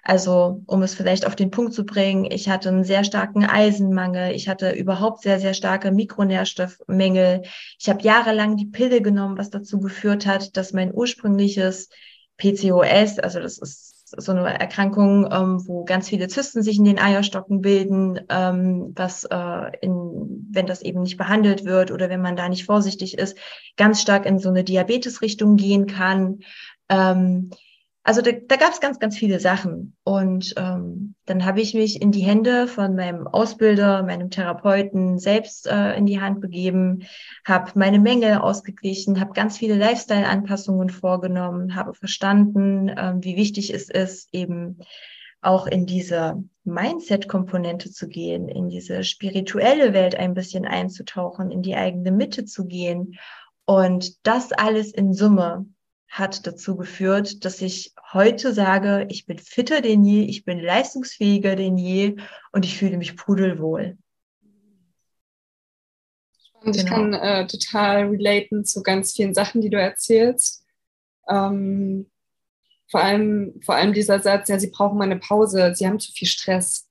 Also, 0.07 0.63
um 0.67 0.83
es 0.83 0.95
vielleicht 0.95 1.27
auf 1.27 1.35
den 1.35 1.51
Punkt 1.51 1.73
zu 1.73 1.85
bringen, 1.85 2.27
ich 2.31 2.49
hatte 2.51 2.69
einen 2.69 2.85
sehr 2.85 3.05
starken 3.05 3.45
Eisenmangel, 3.45 4.33
ich 4.35 4.49
hatte 4.49 4.71
überhaupt 4.71 5.23
sehr, 5.23 5.41
sehr 5.41 5.55
starke 5.55 5.91
Mikronährstoffmängel. 5.91 7.43
Ich 7.79 7.89
habe 7.89 8.03
jahrelang 8.03 8.57
die 8.57 8.67
Pille 8.67 9.01
genommen, 9.01 9.39
was 9.39 9.51
dazu 9.51 9.81
geführt 9.81 10.27
hat, 10.27 10.59
dass 10.59 10.75
mein 10.75 10.93
ursprüngliches 10.95 11.89
PCOS, 12.37 13.19
also 13.19 13.41
das 13.41 13.59
ist 13.59 13.94
so 14.17 14.33
eine 14.33 14.59
Erkrankung, 14.59 15.29
ähm, 15.33 15.67
wo 15.67 15.85
ganz 15.85 16.09
viele 16.09 16.29
Zysten 16.29 16.63
sich 16.63 16.79
in 16.79 16.85
den 16.85 16.99
Eierstocken 16.99 17.61
bilden, 17.61 18.21
ähm, 18.29 18.93
was, 18.95 19.25
äh, 19.25 19.71
in, 19.81 20.49
wenn 20.51 20.67
das 20.67 20.83
eben 20.83 21.03
nicht 21.03 21.17
behandelt 21.17 21.65
wird 21.65 21.91
oder 21.91 22.09
wenn 22.09 22.23
man 22.23 22.37
da 22.37 22.49
nicht 22.49 22.65
vorsichtig 22.65 23.19
ist, 23.19 23.37
ganz 23.77 24.01
stark 24.01 24.27
in 24.27 24.39
so 24.39 24.49
eine 24.49 24.65
Diabetesrichtung 24.65 25.57
gehen 25.57 25.87
kann. 25.87 26.41
Ähm, 26.89 27.51
also 28.07 28.21
da, 28.21 28.33
da 28.33 28.57
gab 28.57 28.73
es 28.73 28.81
ganz, 28.81 29.01
ganz 29.01 29.17
viele 29.17 29.41
Sachen. 29.41 29.97
Und 30.05 30.53
ähm, 30.59 31.15
dann 31.25 31.47
habe 31.47 31.63
ich 31.63 31.73
mich 31.73 32.03
in 32.03 32.13
die 32.13 32.21
Hände 32.21 32.69
von 32.69 32.95
meinem 32.95 33.27
Ausbilder, 33.27 34.03
meinem 34.03 34.29
Therapeuten 34.29 35.19
selbst 35.19 35.67
äh, 35.67 35.97
in 35.97 36.05
die 36.05 36.21
Hand 36.21 36.43
begeben, 36.43 37.05
habe 37.47 37.73
meine 37.77 37.99
Mängel 37.99 38.37
ausgeglichen, 38.37 39.21
habe 39.21 39.33
ganz 39.33 39.57
viele 39.57 39.77
Lifestyle-Anpassungen 39.77 40.91
vorgenommen, 40.91 41.75
habe 41.75 41.95
verstanden, 41.95 42.91
äh, 42.91 43.15
wie 43.21 43.37
wichtig 43.37 43.73
es 43.73 43.89
ist, 43.89 44.29
eben 44.33 44.81
auch 45.41 45.67
in 45.67 45.87
diese 45.87 46.45
Mindset-Komponente 46.65 47.91
zu 47.91 48.09
gehen, 48.09 48.51
in 48.51 48.69
diese 48.69 49.03
spirituelle 49.03 49.95
Welt 49.95 50.15
ein 50.15 50.35
bisschen 50.35 50.67
einzutauchen, 50.67 51.51
in 51.51 51.63
die 51.63 51.75
eigene 51.75 52.13
Mitte 52.13 52.45
zu 52.45 52.67
gehen. 52.67 53.15
Und 53.65 54.27
das 54.27 54.53
alles 54.53 54.93
in 54.93 55.15
Summe 55.15 55.65
hat 56.09 56.47
dazu 56.47 56.77
geführt, 56.77 57.45
dass 57.45 57.61
ich 57.61 57.93
heute 58.13 58.53
sage, 58.53 59.07
ich 59.11 59.27
bin 59.27 59.39
fitter 59.39 59.81
denn 59.81 60.05
je, 60.05 60.23
ich 60.23 60.45
bin 60.45 60.61
leistungsfähiger 60.61 61.57
denn 61.57 61.77
je 61.77 62.17
und 62.53 62.65
ich 62.65 62.79
fühle 62.79 62.97
mich 62.97 63.17
pudelwohl. 63.17 63.99
Spannend. 66.65 66.77
Genau. 66.77 66.77
Ich 66.77 66.87
kann 66.87 67.15
äh, 67.15 67.47
total 67.47 68.09
relaten 68.09 68.65
zu 68.65 68.83
ganz 68.83 69.13
vielen 69.13 69.35
Sachen, 69.35 69.61
die 69.61 69.71
du 69.71 69.81
erzählst. 69.81 70.65
Ähm, 71.29 72.11
vor, 72.91 73.03
allem, 73.03 73.61
vor 73.65 73.75
allem 73.75 73.93
dieser 73.93 74.21
Satz, 74.21 74.49
ja, 74.49 74.59
sie 74.59 74.71
brauchen 74.71 74.99
mal 74.99 75.05
eine 75.05 75.19
Pause, 75.19 75.73
sie 75.75 75.87
haben 75.87 75.99
zu 75.99 76.13
viel 76.13 76.29
Stress. 76.29 76.89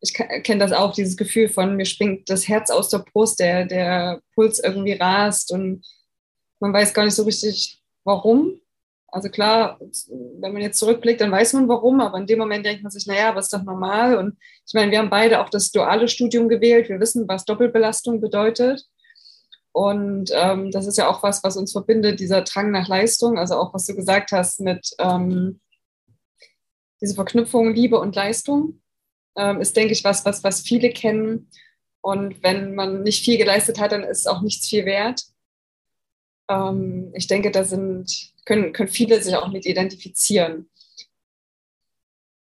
Ich 0.00 0.12
kenne 0.12 0.58
das 0.58 0.72
auch, 0.72 0.92
dieses 0.92 1.16
Gefühl 1.16 1.48
von, 1.48 1.76
mir 1.76 1.86
springt 1.86 2.28
das 2.28 2.48
Herz 2.48 2.70
aus 2.70 2.90
der 2.90 2.98
Brust, 2.98 3.38
der, 3.40 3.64
der 3.64 4.20
Puls 4.34 4.58
irgendwie 4.58 4.92
rast 4.92 5.52
und 5.52 5.86
man 6.60 6.72
weiß 6.72 6.94
gar 6.94 7.04
nicht 7.04 7.14
so 7.14 7.22
richtig, 7.22 7.82
warum. 8.06 8.60
Also 9.08 9.28
klar, 9.28 9.78
wenn 10.40 10.52
man 10.52 10.62
jetzt 10.62 10.78
zurückblickt, 10.78 11.20
dann 11.20 11.30
weiß 11.30 11.52
man 11.54 11.68
warum, 11.68 12.00
aber 12.00 12.18
in 12.18 12.26
dem 12.26 12.38
Moment 12.38 12.66
denkt 12.66 12.82
man 12.82 12.90
sich, 12.90 13.06
naja, 13.06 13.34
was 13.34 13.46
ist 13.46 13.54
doch 13.54 13.62
normal. 13.62 14.16
Und 14.16 14.36
ich 14.66 14.74
meine, 14.74 14.90
wir 14.90 14.98
haben 14.98 15.10
beide 15.10 15.40
auch 15.40 15.48
das 15.48 15.70
duale 15.70 16.08
Studium 16.08 16.48
gewählt. 16.48 16.88
Wir 16.88 17.00
wissen, 17.00 17.28
was 17.28 17.44
Doppelbelastung 17.44 18.20
bedeutet. 18.20 18.84
Und 19.72 20.30
ähm, 20.34 20.70
das 20.70 20.86
ist 20.86 20.98
ja 20.98 21.08
auch 21.08 21.22
was, 21.22 21.44
was 21.44 21.56
uns 21.56 21.72
verbindet, 21.72 22.18
dieser 22.18 22.42
Drang 22.42 22.70
nach 22.70 22.88
Leistung. 22.88 23.38
Also 23.38 23.56
auch, 23.56 23.74
was 23.74 23.84
du 23.84 23.94
gesagt 23.94 24.32
hast 24.32 24.60
mit 24.60 24.88
ähm, 24.98 25.60
diese 27.00 27.14
Verknüpfung 27.14 27.74
Liebe 27.74 27.98
und 28.00 28.16
Leistung, 28.16 28.80
ähm, 29.36 29.60
ist, 29.60 29.76
denke 29.76 29.92
ich, 29.92 30.02
was, 30.02 30.24
was, 30.24 30.42
was 30.42 30.62
viele 30.62 30.90
kennen. 30.90 31.50
Und 32.00 32.42
wenn 32.42 32.74
man 32.74 33.02
nicht 33.02 33.24
viel 33.24 33.36
geleistet 33.36 33.78
hat, 33.78 33.92
dann 33.92 34.02
ist 34.02 34.28
auch 34.28 34.40
nichts 34.40 34.68
viel 34.68 34.84
wert. 34.86 35.22
Ähm, 36.48 37.12
ich 37.14 37.26
denke, 37.26 37.50
da 37.50 37.64
sind, 37.64 38.30
können, 38.44 38.72
können 38.72 38.88
viele 38.88 39.22
sich 39.22 39.34
auch 39.36 39.48
mit 39.48 39.66
identifizieren. 39.66 40.68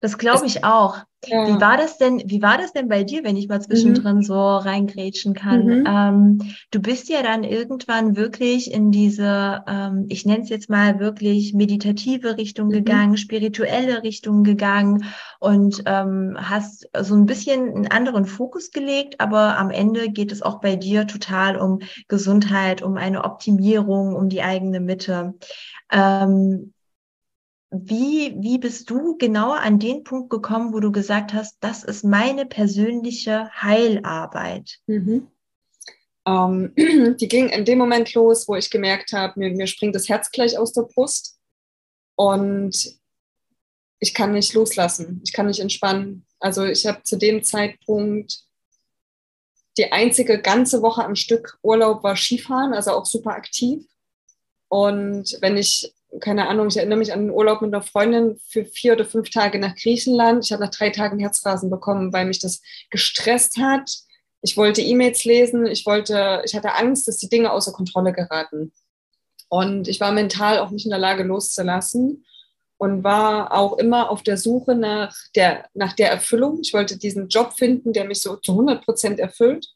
Das 0.01 0.19
glaube 0.19 0.47
ich 0.47 0.63
auch. 0.63 0.99
Ja. 1.25 1.49
Wie 1.49 1.61
war 1.61 1.77
das 1.77 1.97
denn, 1.97 2.23
wie 2.27 2.43
war 2.43 2.59
das 2.59 2.73
denn 2.73 2.89
bei 2.89 3.03
dir, 3.03 3.25
wenn 3.25 3.37
ich 3.37 3.49
mal 3.49 3.61
zwischendrin 3.61 4.17
mhm. 4.17 4.23
so 4.23 4.57
reingrätschen 4.57 5.35
kann? 5.35 5.65
Mhm. 5.65 5.85
Ähm, 5.87 6.55
du 6.71 6.81
bist 6.81 7.09
ja 7.09 7.23
dann 7.23 7.43
irgendwann 7.43 8.15
wirklich 8.15 8.71
in 8.73 8.93
diese, 8.93 9.65
ähm, 9.67 10.05
ich 10.09 10.27
nenne 10.27 10.43
es 10.43 10.51
jetzt 10.51 10.69
mal 10.69 11.01
wirklich 11.01 11.55
meditative 11.55 12.37
Richtung 12.37 12.69
mhm. 12.69 12.73
gegangen, 12.73 13.17
spirituelle 13.17 14.03
Richtung 14.03 14.45
gegangen 14.45 15.05
und 15.41 15.83
ähm, 15.87 16.37
hast 16.39 16.89
so 17.01 17.15
ein 17.15 17.27
bisschen 17.27 17.75
einen 17.75 17.87
anderen 17.89 18.27
Fokus 18.27 18.71
gelegt, 18.71 19.19
aber 19.19 19.59
am 19.59 19.71
Ende 19.71 20.11
geht 20.11 20.31
es 20.31 20.43
auch 20.43 20.61
bei 20.61 20.77
dir 20.77 21.07
total 21.07 21.57
um 21.57 21.81
Gesundheit, 22.07 22.83
um 22.83 22.97
eine 22.97 23.25
Optimierung, 23.25 24.15
um 24.15 24.29
die 24.29 24.43
eigene 24.43 24.81
Mitte. 24.81 25.35
Ähm, 25.91 26.75
wie, 27.85 28.35
wie 28.39 28.59
bist 28.59 28.89
du 28.91 29.17
genau 29.19 29.53
an 29.53 29.79
den 29.79 30.05
Punkt 30.05 30.31
gekommen, 30.31 30.73
wo 30.73 30.81
du 30.81 30.93
gesagt 30.93 31.33
hast, 31.33 31.57
das 31.61 31.85
ist 31.85 32.05
meine 32.05 32.47
persönliche 32.47 33.51
Heilarbeit? 33.53 34.79
Mhm. 34.87 35.29
Ähm, 36.27 36.73
die 37.21 37.29
ging 37.29 37.49
in 37.49 37.65
dem 37.65 37.79
Moment 37.79 38.13
los, 38.15 38.49
wo 38.49 38.57
ich 38.57 38.71
gemerkt 38.71 39.13
habe, 39.13 39.39
mir, 39.39 39.51
mir 39.51 39.67
springt 39.67 39.95
das 39.95 40.09
Herz 40.09 40.31
gleich 40.31 40.59
aus 40.59 40.73
der 40.73 40.83
Brust 40.83 41.39
und 42.17 42.99
ich 43.99 44.13
kann 44.13 44.33
nicht 44.33 44.55
loslassen, 44.55 45.21
ich 45.25 45.33
kann 45.33 45.47
nicht 45.47 45.61
entspannen. 45.61 46.27
Also 46.39 46.65
ich 46.65 46.87
habe 46.87 47.03
zu 47.03 47.17
dem 47.17 47.43
Zeitpunkt 47.43 48.45
die 49.79 49.93
einzige 49.93 50.41
ganze 50.41 50.83
Woche 50.83 51.05
am 51.05 51.17
Stück 51.17 51.59
Urlaub 51.63 52.03
war 52.03 52.17
Skifahren, 52.17 52.75
also 52.75 52.93
auch 52.93 53.07
super 53.07 53.33
aktiv. 53.33 53.85
Und 54.69 55.39
wenn 55.41 55.57
ich 55.57 55.95
keine 56.21 56.49
Ahnung, 56.49 56.69
ich 56.69 56.77
erinnere 56.77 56.99
mich 56.99 57.13
an 57.13 57.21
einen 57.21 57.31
Urlaub 57.31 57.61
mit 57.61 57.75
einer 57.75 57.83
Freundin 57.83 58.39
für 58.49 58.65
vier 58.65 58.95
oder 58.95 59.05
fünf 59.05 59.31
Tage 59.31 59.59
nach 59.59 59.75
Griechenland. 59.75 60.45
Ich 60.45 60.53
habe 60.53 60.65
nach 60.65 60.71
drei 60.71 60.91
Tagen 60.91 61.19
Herzrasen 61.19 61.71
bekommen, 61.71 62.13
weil 62.13 62.27
mich 62.27 62.39
das 62.39 62.63
gestresst 62.91 63.59
hat. 63.59 63.91
Ich 64.43 64.57
wollte 64.57 64.83
E-Mails 64.83 65.25
lesen, 65.25 65.67
ich 65.67 65.87
wollte, 65.87 66.43
ich 66.45 66.55
hatte 66.55 66.75
Angst, 66.75 67.09
dass 67.09 67.19
die 67.19 67.29
Dinge 67.29 67.53
außer 67.53 67.73
Kontrolle 67.73 68.13
geraten. 68.13 68.73
Und 69.49 69.89
ich 69.89 70.01
war 70.01 70.13
mental 70.13 70.59
auch 70.59 70.71
nicht 70.71 70.87
in 70.87 70.91
der 70.91 70.99
Lage 70.99 71.23
loszulassen 71.23 72.25
und 72.79 73.05
war 73.05 73.53
auch 73.53 73.79
immer 73.79 74.11
auf 74.11 74.23
der 74.23 74.37
Suche 74.37 74.75
nach 74.75 75.17
der, 75.35 75.69
nach 75.75 75.95
der 75.95 76.11
Erfüllung. 76.11 76.61
Ich 76.63 76.75
wollte 76.75 76.99
diesen 76.99 77.29
Job 77.29 77.55
finden, 77.55 77.93
der 77.93 78.05
mich 78.05 78.21
so 78.21 78.37
zu 78.37 78.53
100 78.53 78.85
Prozent 78.85 79.21
erfüllt. 79.21 79.67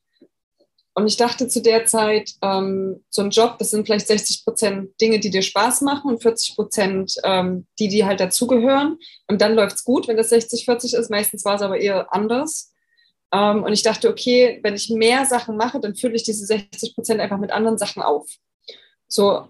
Und 0.94 1.06
ich 1.06 1.16
dachte 1.16 1.46
zu 1.46 1.62
der 1.62 1.86
Zeit, 1.86 2.32
ähm, 2.42 3.04
so 3.10 3.22
ein 3.22 3.30
Job, 3.30 3.58
das 3.58 3.70
sind 3.70 3.86
vielleicht 3.86 4.08
60 4.08 4.44
Prozent 4.44 5.00
Dinge, 5.00 5.20
die 5.20 5.30
dir 5.30 5.42
Spaß 5.42 5.82
machen 5.82 6.10
und 6.10 6.22
40 6.22 6.56
Prozent, 6.56 7.14
ähm, 7.22 7.66
die, 7.78 7.88
die 7.88 8.04
halt 8.04 8.20
dazugehören. 8.20 8.98
Und 9.28 9.40
dann 9.40 9.54
läuft 9.54 9.76
es 9.76 9.84
gut, 9.84 10.08
wenn 10.08 10.16
das 10.16 10.32
60-40 10.32 10.96
ist. 10.98 11.10
Meistens 11.10 11.44
war 11.44 11.54
es 11.54 11.62
aber 11.62 11.78
eher 11.78 12.12
anders. 12.12 12.72
Ähm, 13.32 13.62
und 13.62 13.72
ich 13.72 13.82
dachte, 13.82 14.10
okay, 14.10 14.58
wenn 14.62 14.74
ich 14.74 14.90
mehr 14.90 15.24
Sachen 15.26 15.56
mache, 15.56 15.78
dann 15.78 15.94
fülle 15.94 16.16
ich 16.16 16.24
diese 16.24 16.44
60 16.44 16.94
Prozent 16.94 17.20
einfach 17.20 17.38
mit 17.38 17.52
anderen 17.52 17.78
Sachen 17.78 18.02
auf. 18.02 18.28
So 19.06 19.46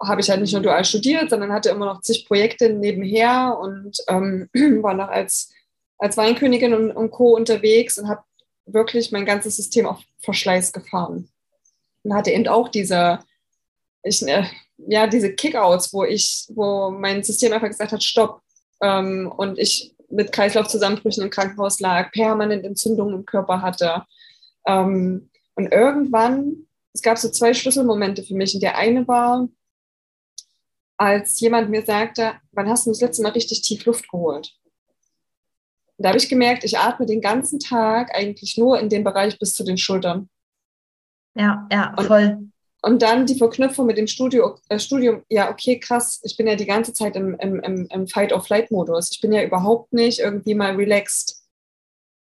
habe 0.00 0.20
ich 0.20 0.30
halt 0.30 0.40
nicht 0.40 0.52
nur 0.52 0.62
dual 0.62 0.84
studiert, 0.84 1.30
sondern 1.30 1.52
hatte 1.52 1.70
immer 1.70 1.86
noch 1.86 2.02
zig 2.02 2.26
Projekte 2.26 2.70
nebenher 2.70 3.58
und 3.60 3.98
ähm, 4.08 4.48
war 4.82 4.94
noch 4.94 5.08
als, 5.08 5.52
als 5.98 6.16
Weinkönigin 6.16 6.72
und, 6.72 6.92
und 6.92 7.10
Co. 7.10 7.34
unterwegs 7.34 7.98
und 7.98 8.08
habe 8.08 8.22
wirklich 8.72 9.12
mein 9.12 9.26
ganzes 9.26 9.56
System 9.56 9.86
auf 9.86 10.00
Verschleiß 10.20 10.72
gefahren. 10.72 11.28
Und 12.02 12.14
hatte 12.14 12.30
eben 12.30 12.46
auch 12.48 12.68
diese, 12.68 13.20
ich, 14.02 14.22
äh, 14.22 14.44
ja, 14.78 15.06
diese 15.06 15.34
Kickouts, 15.34 15.92
wo 15.92 16.04
ich, 16.04 16.46
wo 16.50 16.90
mein 16.90 17.22
System 17.22 17.52
einfach 17.52 17.68
gesagt 17.68 17.92
hat, 17.92 18.02
stopp. 18.02 18.42
Ähm, 18.80 19.32
und 19.36 19.58
ich 19.58 19.94
mit 20.10 20.32
Kreislaufzusammenbrüchen 20.32 21.22
im 21.22 21.30
Krankenhaus 21.30 21.80
lag, 21.80 22.10
permanent 22.12 22.64
Entzündungen 22.64 23.14
im 23.14 23.26
Körper 23.26 23.60
hatte. 23.60 24.04
Ähm, 24.66 25.30
und 25.54 25.72
irgendwann, 25.72 26.68
es 26.94 27.02
gab 27.02 27.18
so 27.18 27.28
zwei 27.28 27.52
Schlüsselmomente 27.52 28.22
für 28.22 28.34
mich. 28.34 28.54
Und 28.54 28.62
der 28.62 28.76
eine 28.76 29.06
war, 29.06 29.48
als 30.96 31.38
jemand 31.40 31.70
mir 31.70 31.84
sagte, 31.84 32.34
wann 32.52 32.68
hast 32.68 32.86
du 32.86 32.90
das 32.90 33.00
letzte 33.00 33.22
Mal 33.22 33.32
richtig 33.32 33.62
tief 33.62 33.84
Luft 33.84 34.08
geholt? 34.08 34.54
Und 35.98 36.04
da 36.04 36.10
habe 36.10 36.18
ich 36.18 36.28
gemerkt, 36.28 36.62
ich 36.64 36.78
atme 36.78 37.06
den 37.06 37.20
ganzen 37.20 37.58
Tag 37.58 38.14
eigentlich 38.14 38.56
nur 38.56 38.78
in 38.78 38.88
dem 38.88 39.02
Bereich 39.02 39.38
bis 39.38 39.54
zu 39.54 39.64
den 39.64 39.76
Schultern. 39.76 40.28
Ja, 41.34 41.66
ja, 41.72 41.92
voll. 42.00 42.38
Und, 42.38 42.52
und 42.82 43.02
dann 43.02 43.26
die 43.26 43.34
Verknüpfung 43.34 43.86
mit 43.86 43.98
dem 43.98 44.06
Studio, 44.06 44.56
äh, 44.68 44.78
Studium, 44.78 45.24
ja, 45.28 45.50
okay, 45.50 45.80
krass, 45.80 46.20
ich 46.22 46.36
bin 46.36 46.46
ja 46.46 46.54
die 46.54 46.66
ganze 46.66 46.92
Zeit 46.92 47.16
im, 47.16 47.34
im, 47.40 47.60
im, 47.60 47.88
im 47.90 48.06
Fight-of-Flight-Modus. 48.06 49.10
Ich 49.12 49.20
bin 49.20 49.32
ja 49.32 49.42
überhaupt 49.42 49.92
nicht 49.92 50.20
irgendwie 50.20 50.54
mal 50.54 50.76
relaxed. 50.76 51.37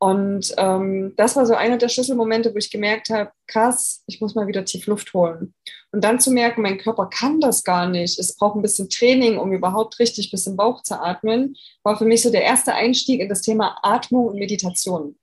Und 0.04 0.52
ähm, 0.58 1.14
das 1.16 1.36
war 1.36 1.46
so 1.46 1.54
einer 1.54 1.78
der 1.78 1.88
Schlüsselmomente, 1.88 2.52
wo 2.56 2.58
ich 2.58 2.72
gemerkt 2.72 3.12
habe, 3.12 3.32
krass, 3.46 4.02
ich 4.08 4.20
muss 4.20 4.34
mal 4.34 4.48
wieder 4.48 4.66
tief 4.66 4.88
Luft 4.88 5.14
holen. 5.14 5.54
Und 5.92 6.04
dann 6.04 6.20
zu 6.20 6.32
merken, 6.32 6.64
mein 6.64 6.80
Körper 6.80 7.06
kann 7.06 7.40
das 7.40 7.64
gar 7.64 7.88
nicht. 7.88 8.18
Es 8.18 8.36
braucht 8.36 8.56
ein 8.56 8.64
bisschen 8.64 8.90
Training, 8.90 9.38
um 9.38 9.54
überhaupt 9.54 10.00
richtig 10.00 10.32
bis 10.32 10.48
im 10.48 10.56
Bauch 10.56 10.82
zu 10.82 11.00
atmen, 11.00 11.56
war 11.84 12.00
für 12.00 12.06
mich 12.06 12.24
so 12.24 12.32
der 12.32 12.42
erste 12.42 12.74
Einstieg 12.74 13.22
in 13.22 13.30
das 13.30 13.44
Thema 13.44 13.78
Atmung 13.84 14.30
und 14.30 14.40
Meditation. 14.40 15.20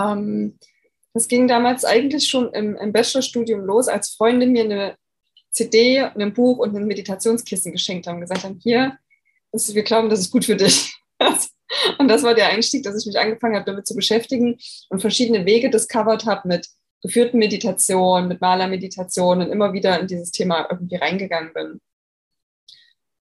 Ähm, 0.00 0.58
Das 1.14 1.28
ging 1.28 1.46
damals 1.46 1.84
eigentlich 1.84 2.28
schon 2.28 2.52
im, 2.54 2.74
im 2.76 2.92
Bachelorstudium 2.92 3.60
los, 3.60 3.86
als 3.86 4.10
Freunde 4.10 4.48
mir 4.48 4.64
eine 4.64 4.96
CD, 5.52 6.00
ein 6.00 6.34
Buch 6.34 6.58
und 6.58 6.74
ein 6.76 6.86
Meditationskissen 6.86 7.70
geschenkt 7.70 8.08
haben 8.08 8.20
gesagt 8.20 8.42
haben, 8.42 8.58
hier, 8.60 8.98
wir 9.52 9.82
glauben, 9.84 10.10
das 10.10 10.18
ist 10.18 10.32
gut 10.32 10.46
für 10.46 10.56
dich. 10.56 10.97
Und 11.98 12.08
das 12.08 12.22
war 12.22 12.34
der 12.34 12.48
Einstieg, 12.48 12.82
dass 12.82 12.98
ich 13.00 13.06
mich 13.06 13.18
angefangen 13.18 13.56
habe, 13.56 13.64
damit 13.64 13.86
zu 13.86 13.94
beschäftigen 13.94 14.58
und 14.88 15.00
verschiedene 15.00 15.44
Wege 15.46 15.70
discovered 15.70 16.26
habe 16.26 16.48
mit 16.48 16.68
geführten 17.02 17.38
Meditationen, 17.38 18.28
mit 18.28 18.40
Malermeditationen 18.40 19.46
und 19.46 19.52
immer 19.52 19.72
wieder 19.72 20.00
in 20.00 20.06
dieses 20.06 20.30
Thema 20.30 20.66
irgendwie 20.70 20.96
reingegangen 20.96 21.52
bin. 21.52 21.80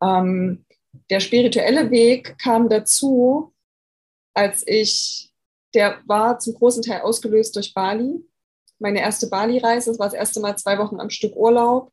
Ähm, 0.02 0.66
der 1.10 1.20
spirituelle 1.20 1.90
Weg 1.90 2.38
kam 2.38 2.70
dazu, 2.70 3.54
als 4.34 4.64
ich, 4.68 5.32
der 5.74 6.02
war 6.06 6.40
zum 6.40 6.54
großen 6.54 6.84
Teil 6.84 7.02
ausgelöst 7.02 7.56
durch 7.56 7.74
Bali. 7.74 8.24
Meine 8.80 9.00
erste 9.00 9.28
Bali-Reise, 9.28 9.92
das 9.92 10.00
war 10.00 10.08
das 10.08 10.14
erste 10.14 10.40
Mal 10.40 10.58
zwei 10.58 10.78
Wochen 10.78 11.00
am 11.00 11.10
Stück 11.10 11.36
Urlaub. 11.36 11.92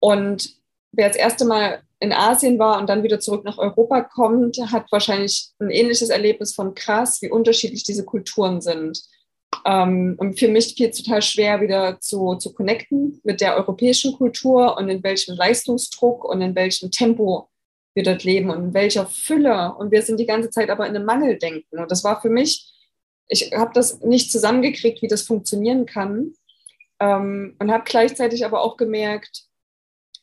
Und 0.00 0.56
wer 0.92 1.08
das 1.08 1.16
erste 1.16 1.44
Mal 1.44 1.82
in 2.00 2.12
Asien 2.12 2.58
war 2.58 2.80
und 2.80 2.88
dann 2.88 3.02
wieder 3.02 3.20
zurück 3.20 3.44
nach 3.44 3.58
Europa 3.58 4.02
kommt, 4.02 4.58
hat 4.72 4.90
wahrscheinlich 4.90 5.50
ein 5.58 5.70
ähnliches 5.70 6.10
Erlebnis 6.10 6.54
von 6.54 6.74
krass, 6.74 7.22
wie 7.22 7.30
unterschiedlich 7.30 7.84
diese 7.84 8.04
Kulturen 8.04 8.60
sind. 8.60 9.00
Ähm, 9.64 10.16
und 10.18 10.38
für 10.38 10.48
mich 10.48 10.74
fiel 10.74 10.90
es 10.90 11.02
total 11.02 11.22
schwer, 11.22 11.60
wieder 11.60 12.00
zu, 12.00 12.34
zu 12.36 12.52
connecten 12.52 13.20
mit 13.24 13.40
der 13.40 13.56
europäischen 13.56 14.14
Kultur 14.14 14.76
und 14.76 14.88
in 14.88 15.02
welchem 15.02 15.36
Leistungsdruck 15.36 16.24
und 16.24 16.40
in 16.42 16.54
welchem 16.54 16.90
Tempo 16.90 17.48
wir 17.94 18.02
dort 18.02 18.24
leben 18.24 18.50
und 18.50 18.64
in 18.64 18.74
welcher 18.74 19.06
Fülle. 19.06 19.74
Und 19.74 19.92
wir 19.92 20.02
sind 20.02 20.18
die 20.18 20.26
ganze 20.26 20.50
Zeit 20.50 20.70
aber 20.70 20.86
in 20.86 20.96
einem 20.96 21.06
Mangeldenken. 21.06 21.78
Und 21.78 21.90
das 21.90 22.04
war 22.04 22.20
für 22.20 22.28
mich, 22.28 22.72
ich 23.28 23.52
habe 23.52 23.70
das 23.72 24.00
nicht 24.00 24.32
zusammengekriegt, 24.32 25.00
wie 25.00 25.08
das 25.08 25.22
funktionieren 25.22 25.86
kann. 25.86 26.32
Ähm, 27.00 27.56
und 27.58 27.70
habe 27.70 27.84
gleichzeitig 27.84 28.44
aber 28.44 28.60
auch 28.62 28.76
gemerkt, 28.76 29.46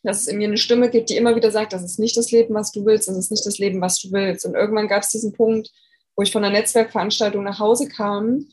dass 0.04 0.22
es 0.22 0.28
in 0.28 0.38
mir 0.38 0.48
eine 0.48 0.58
Stimme 0.58 0.90
gibt, 0.90 1.10
die 1.10 1.18
immer 1.18 1.36
wieder 1.36 1.52
sagt, 1.52 1.74
das 1.74 1.84
ist 1.84 2.00
nicht 2.00 2.18
das 2.18 2.32
Leben, 2.32 2.54
was 2.54 2.72
du 2.72 2.86
willst, 2.86 3.08
das 3.08 3.18
ist 3.18 3.32
nicht 3.32 3.46
das 3.46 3.60
Leben, 3.60 3.82
was 3.82 4.00
du 4.00 4.12
willst. 4.12 4.46
Und 4.46 4.56
irgendwann 4.56 4.88
gab 4.88 5.04
es 5.04 5.10
diesen 5.10 5.34
Punkt, 5.34 5.70
wo 6.16 6.24
ich 6.24 6.32
von 6.32 6.44
einer 6.44 6.54
Netzwerkveranstaltung 6.54 7.44
nach 7.44 7.60
Hause 7.60 7.88
kam 7.88 8.48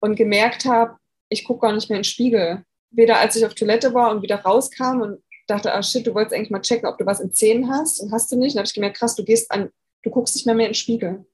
und 0.00 0.16
gemerkt 0.16 0.64
habe, 0.64 0.96
ich 1.28 1.44
gucke 1.44 1.66
gar 1.66 1.72
nicht 1.72 1.88
mehr 1.88 1.98
in 1.98 2.02
den 2.02 2.08
Spiegel. 2.08 2.64
Weder 2.90 3.18
als 3.18 3.36
ich 3.36 3.44
auf 3.46 3.54
Toilette 3.54 3.94
war 3.94 4.10
und 4.10 4.22
wieder 4.22 4.40
rauskam 4.40 5.00
und 5.00 5.22
dachte, 5.46 5.72
ah 5.72 5.82
shit, 5.82 6.06
du 6.06 6.14
wolltest 6.14 6.34
eigentlich 6.34 6.50
mal 6.50 6.60
checken, 6.60 6.88
ob 6.88 6.98
du 6.98 7.06
was 7.06 7.20
in 7.20 7.32
Zähnen 7.32 7.70
hast 7.70 8.00
und 8.00 8.12
hast 8.12 8.30
du 8.30 8.36
nicht. 8.36 8.54
Und 8.54 8.58
habe 8.58 8.66
ich 8.66 8.74
gemerkt, 8.74 8.98
krass, 8.98 9.14
du 9.14 9.24
gehst 9.24 9.50
an, 9.50 9.70
du 10.02 10.10
guckst 10.10 10.34
nicht 10.34 10.46
mehr 10.46 10.54
mehr 10.54 10.66
in 10.66 10.72
den 10.72 10.76
Spiegel. 10.76 11.24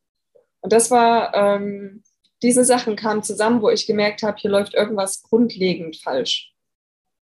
Und 0.61 0.73
das 0.73 0.91
war, 0.91 1.35
ähm, 1.35 2.03
diese 2.43 2.65
Sachen 2.65 2.97
kamen 2.97 3.23
zusammen, 3.23 3.63
wo 3.63 3.71
ich 3.71 3.87
gemerkt 3.87 4.23
habe, 4.23 4.37
hier 4.39 4.51
läuft 4.51 4.75
irgendwas 4.75 5.23
grundlegend 5.23 5.97
falsch. 5.97 6.53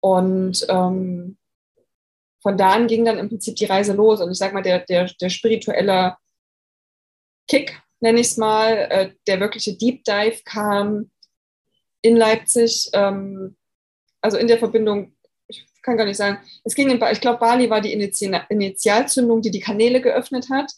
Und 0.01 0.67
ähm, 0.69 1.37
von 2.43 2.57
da 2.57 2.73
an 2.73 2.87
ging 2.87 3.05
dann 3.05 3.19
im 3.19 3.29
Prinzip 3.29 3.57
die 3.57 3.67
Reise 3.67 3.93
los. 3.93 4.21
Und 4.21 4.31
ich 4.31 4.39
sage 4.39 4.55
mal, 4.55 4.63
der, 4.63 4.81
der, 4.81 5.11
der 5.21 5.31
spirituelle 5.31 6.17
Kick, 7.49 7.81
nenne 8.01 8.21
ich 8.21 8.29
es 8.29 8.37
mal, 8.37 8.73
äh, 8.91 9.11
der 9.27 9.41
wirkliche 9.41 9.77
Deep 9.77 10.05
Dive 10.05 10.41
kam 10.45 11.11
in 12.03 12.17
Leipzig, 12.17 12.89
ähm, 12.95 13.57
also 14.21 14.39
in 14.39 14.49
der 14.49 14.59
Verbindung, 14.59 15.15
ich 15.49 15.65
kann 15.83 15.97
gar 15.97 16.07
nicht 16.07 16.17
sagen, 16.17 16.39
es 16.65 16.75
ging 16.75 16.91
in, 16.91 17.03
ich 17.11 17.21
glaube, 17.21 17.39
Bali 17.39 17.69
war 17.69 17.81
die 17.81 17.93
Initialzündung, 17.93 19.43
die 19.43 19.51
die 19.51 19.61
Kanäle 19.61 20.01
geöffnet 20.01 20.49
hat. 20.51 20.71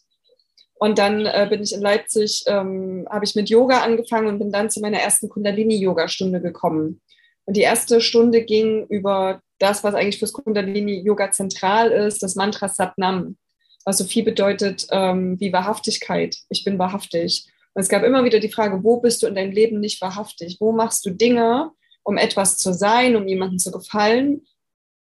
Und 0.74 0.98
dann 0.98 1.26
äh, 1.26 1.46
bin 1.48 1.62
ich 1.62 1.72
in 1.72 1.80
Leipzig, 1.80 2.42
ähm, 2.48 3.06
habe 3.08 3.24
ich 3.24 3.36
mit 3.36 3.48
Yoga 3.48 3.82
angefangen 3.82 4.26
und 4.26 4.40
bin 4.40 4.50
dann 4.50 4.68
zu 4.68 4.80
meiner 4.80 4.98
ersten 4.98 5.28
Kundalini-Yoga-Stunde 5.28 6.40
gekommen. 6.40 7.00
Und 7.44 7.56
die 7.56 7.62
erste 7.62 8.00
Stunde 8.00 8.42
ging 8.42 8.86
über 8.86 9.40
das, 9.58 9.84
was 9.84 9.94
eigentlich 9.94 10.18
fürs 10.18 10.32
Kundalini-Yoga 10.32 11.30
zentral 11.30 11.90
ist, 11.90 12.22
das 12.22 12.34
Mantra 12.34 12.68
Satnam, 12.68 13.36
was 13.84 13.98
so 13.98 14.04
viel 14.04 14.24
bedeutet 14.24 14.86
ähm, 14.90 15.38
wie 15.40 15.52
Wahrhaftigkeit. 15.52 16.36
Ich 16.48 16.64
bin 16.64 16.78
wahrhaftig. 16.78 17.46
Und 17.74 17.82
es 17.82 17.88
gab 17.88 18.02
immer 18.02 18.24
wieder 18.24 18.40
die 18.40 18.50
Frage, 18.50 18.84
wo 18.84 19.00
bist 19.00 19.22
du 19.22 19.26
in 19.26 19.34
deinem 19.34 19.52
Leben 19.52 19.80
nicht 19.80 20.00
wahrhaftig? 20.00 20.58
Wo 20.60 20.72
machst 20.72 21.04
du 21.06 21.10
Dinge, 21.10 21.70
um 22.02 22.16
etwas 22.16 22.58
zu 22.58 22.72
sein, 22.72 23.16
um 23.16 23.26
jemandem 23.26 23.58
zu 23.58 23.72
gefallen, 23.72 24.46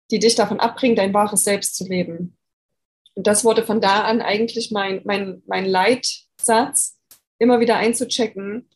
die 0.09 0.19
dich 0.19 0.35
davon 0.35 0.59
abbringen, 0.59 0.95
dein 0.95 1.13
wahres 1.13 1.43
Selbst 1.43 1.75
zu 1.75 1.87
leben? 1.87 2.37
Und 3.13 3.27
das 3.27 3.43
wurde 3.43 3.63
von 3.63 3.81
da 3.81 4.01
an 4.03 4.21
eigentlich 4.21 4.71
mein, 4.71 5.01
mein, 5.03 5.43
mein 5.45 5.65
Leitsatz, 5.65 6.97
immer 7.39 7.59
wieder 7.59 7.77
einzuchecken, 7.77 8.69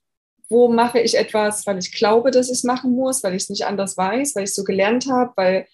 wo 0.49 0.67
mache 0.67 0.99
ich 0.99 1.17
etwas, 1.17 1.65
weil 1.65 1.77
ich 1.79 1.91
glaube, 1.91 2.31
dass 2.31 2.47
ich 2.47 2.57
es 2.57 2.63
machen 2.63 2.91
muss, 2.95 3.23
weil 3.23 3.35
ich 3.35 3.43
es 3.43 3.49
nicht 3.49 3.65
anders 3.65 3.97
weiß, 3.97 4.35
weil 4.35 4.43
ich 4.43 4.51
es 4.51 4.55
so 4.55 4.63
gelernt 4.63 5.07
habe, 5.09 5.33
weil 5.35 5.67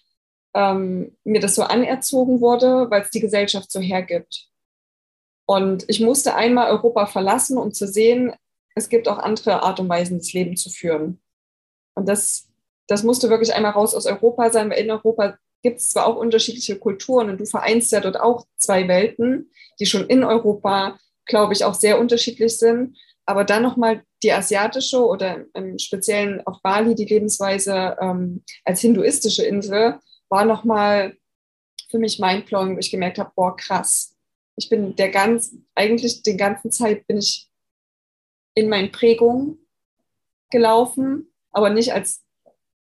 ähm, 0.53 1.17
mir 1.23 1.39
das 1.39 1.55
so 1.55 1.63
anerzogen 1.63 2.41
wurde, 2.41 2.89
weil 2.89 3.01
es 3.01 3.09
die 3.09 3.19
Gesellschaft 3.19 3.71
so 3.71 3.79
hergibt. 3.79 4.47
Und 5.45 5.85
ich 5.87 5.99
musste 5.99 6.35
einmal 6.35 6.71
Europa 6.71 7.07
verlassen, 7.07 7.57
um 7.57 7.73
zu 7.73 7.87
sehen, 7.87 8.33
es 8.75 8.89
gibt 8.89 9.07
auch 9.07 9.17
andere 9.17 9.63
Art 9.63 9.79
und 9.79 9.89
Weisen, 9.89 10.17
das 10.17 10.33
Leben 10.33 10.55
zu 10.55 10.69
führen. 10.69 11.21
Und 11.93 12.07
das, 12.07 12.47
das 12.87 13.03
musste 13.03 13.29
wirklich 13.29 13.53
einmal 13.53 13.71
raus 13.71 13.93
aus 13.93 14.05
Europa 14.05 14.49
sein, 14.49 14.69
weil 14.69 14.79
in 14.79 14.91
Europa 14.91 15.37
gibt 15.61 15.79
es 15.79 15.89
zwar 15.89 16.07
auch 16.07 16.15
unterschiedliche 16.15 16.77
Kulturen 16.77 17.29
und 17.29 17.39
du 17.39 17.45
vereinst 17.45 17.91
ja 17.91 17.99
dort 17.99 18.19
auch 18.19 18.45
zwei 18.57 18.87
Welten, 18.87 19.51
die 19.79 19.85
schon 19.85 20.07
in 20.07 20.23
Europa, 20.23 20.97
glaube 21.25 21.53
ich, 21.53 21.63
auch 21.63 21.75
sehr 21.75 21.99
unterschiedlich 21.99 22.57
sind. 22.57 22.97
Aber 23.25 23.43
dann 23.43 23.63
nochmal 23.63 24.03
die 24.23 24.31
asiatische 24.31 25.05
oder 25.05 25.45
im 25.53 25.79
Speziellen 25.79 26.45
auf 26.45 26.61
Bali 26.61 26.95
die 26.95 27.05
Lebensweise 27.05 27.97
ähm, 27.99 28.43
als 28.65 28.81
hinduistische 28.81 29.43
Insel 29.45 29.99
war 30.29 30.45
nochmal 30.45 31.17
für 31.89 31.99
mich 31.99 32.19
mindblowing, 32.19 32.75
wo 32.75 32.79
ich 32.79 32.91
gemerkt 32.91 33.19
habe, 33.19 33.31
boah, 33.35 33.55
krass. 33.55 34.15
Ich 34.55 34.69
bin 34.69 34.95
der 34.95 35.09
ganz, 35.09 35.55
eigentlich 35.75 36.23
den 36.23 36.37
ganzen 36.37 36.71
Zeit 36.71 37.05
bin 37.07 37.17
ich 37.17 37.49
in 38.53 38.69
meinen 38.69 38.91
Prägungen 38.91 39.65
gelaufen, 40.49 41.31
aber 41.51 41.69
nicht 41.69 41.93
als, 41.93 42.23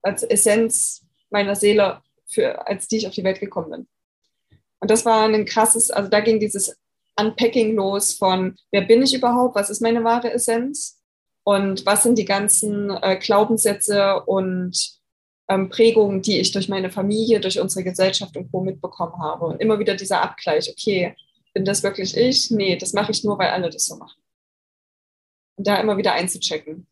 als 0.02 0.22
Essenz 0.22 1.06
meiner 1.30 1.56
Seele, 1.56 2.02
für, 2.26 2.66
als 2.66 2.88
die 2.88 2.98
ich 2.98 3.06
auf 3.06 3.14
die 3.14 3.24
Welt 3.24 3.40
gekommen 3.40 3.70
bin. 3.70 3.88
Und 4.80 4.90
das 4.90 5.04
war 5.04 5.24
ein 5.28 5.44
krasses, 5.44 5.90
also 5.90 6.08
da 6.08 6.20
ging 6.20 6.40
dieses 6.40 6.76
Unpacking 7.20 7.74
los 7.74 8.14
von, 8.14 8.56
wer 8.70 8.82
bin 8.82 9.02
ich 9.02 9.14
überhaupt, 9.14 9.54
was 9.54 9.70
ist 9.70 9.82
meine 9.82 10.04
wahre 10.04 10.32
Essenz 10.32 11.00
und 11.44 11.84
was 11.86 12.02
sind 12.02 12.18
die 12.18 12.24
ganzen 12.24 12.90
äh, 12.90 13.16
Glaubenssätze 13.16 14.22
und 14.24 15.00
ähm, 15.48 15.68
Prägungen, 15.68 16.22
die 16.22 16.38
ich 16.38 16.52
durch 16.52 16.68
meine 16.68 16.90
Familie, 16.90 17.40
durch 17.40 17.60
unsere 17.60 17.84
Gesellschaft 17.84 18.36
und 18.36 18.50
Co. 18.50 18.62
mitbekommen 18.62 19.20
habe. 19.20 19.46
Und 19.46 19.60
immer 19.60 19.78
wieder 19.78 19.96
dieser 19.96 20.22
Abgleich, 20.22 20.70
okay, 20.70 21.16
bin 21.52 21.64
das 21.64 21.82
wirklich 21.82 22.16
ich? 22.16 22.50
Nee, 22.50 22.76
das 22.76 22.92
mache 22.92 23.10
ich 23.10 23.24
nur, 23.24 23.38
weil 23.38 23.50
alle 23.50 23.70
das 23.70 23.86
so 23.86 23.96
machen. 23.96 24.22
Und 25.56 25.66
da 25.66 25.76
immer 25.80 25.96
wieder 25.96 26.12
einzuchecken. 26.12 26.86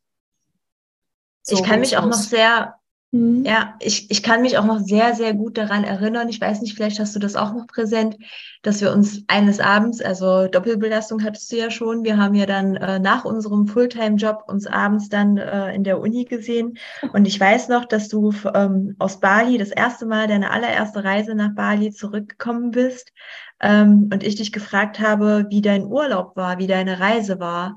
So, 1.43 1.57
ich 1.57 1.63
kann 1.63 1.81
mich 1.81 1.97
auch 1.97 2.05
noch 2.05 2.15
sehr 2.15 2.78
Mhm. 3.11 3.43
Ja, 3.47 3.75
ich, 3.81 4.11
ich 4.11 4.23
kann 4.23 4.43
mich 4.43 4.59
auch 4.59 4.67
noch 4.67 4.81
sehr, 4.81 5.15
sehr 5.15 5.33
gut 5.33 5.57
daran 5.57 5.83
erinnern. 5.85 6.29
Ich 6.29 6.41
weiß 6.41 6.61
nicht, 6.61 6.75
vielleicht 6.75 7.01
hast 7.01 7.15
du 7.17 7.19
das 7.19 7.37
auch 7.37 7.55
noch 7.55 7.67
präsent, 7.67 8.19
dass 8.63 8.83
wir 8.83 8.93
uns 8.93 9.23
eines 9.29 9.61
Abends, 9.61 10.03
also 10.03 10.47
Doppelbelastung 10.47 11.23
hattest 11.25 11.51
du 11.51 11.57
ja 11.57 11.71
schon, 11.71 12.05
wir 12.05 12.19
haben 12.19 12.35
ja 12.35 12.45
dann 12.45 12.77
äh, 12.77 12.99
nach 12.99 13.25
unserem 13.25 13.67
Fulltime-Job 13.67 14.45
uns 14.47 14.67
abends 14.67 15.09
dann 15.09 15.39
äh, 15.39 15.75
in 15.75 15.85
der 15.85 16.01
Uni 16.01 16.27
gesehen. 16.27 16.77
Und 17.15 17.27
ich 17.27 17.41
weiß 17.41 17.69
noch, 17.69 17.87
dass 17.87 18.09
du 18.09 18.35
ähm, 18.55 18.95
aus 18.99 19.21
Bali 19.21 19.57
das 19.57 19.71
erste 19.71 20.05
Mal, 20.05 20.27
deine 20.27 20.51
allererste 20.51 21.03
Reise 21.03 21.35
nach 21.35 21.55
Bali 21.55 21.93
zurückgekommen 21.93 22.73
bist 22.73 23.13
ähm, 23.61 24.11
und 24.13 24.23
ich 24.23 24.37
dich 24.37 24.53
gefragt 24.53 25.01
habe, 25.01 25.47
wie 25.49 25.63
dein 25.63 25.87
Urlaub 25.87 26.37
war, 26.37 26.59
wie 26.59 26.67
deine 26.67 27.01
Reise 27.01 27.41
war. 27.41 27.77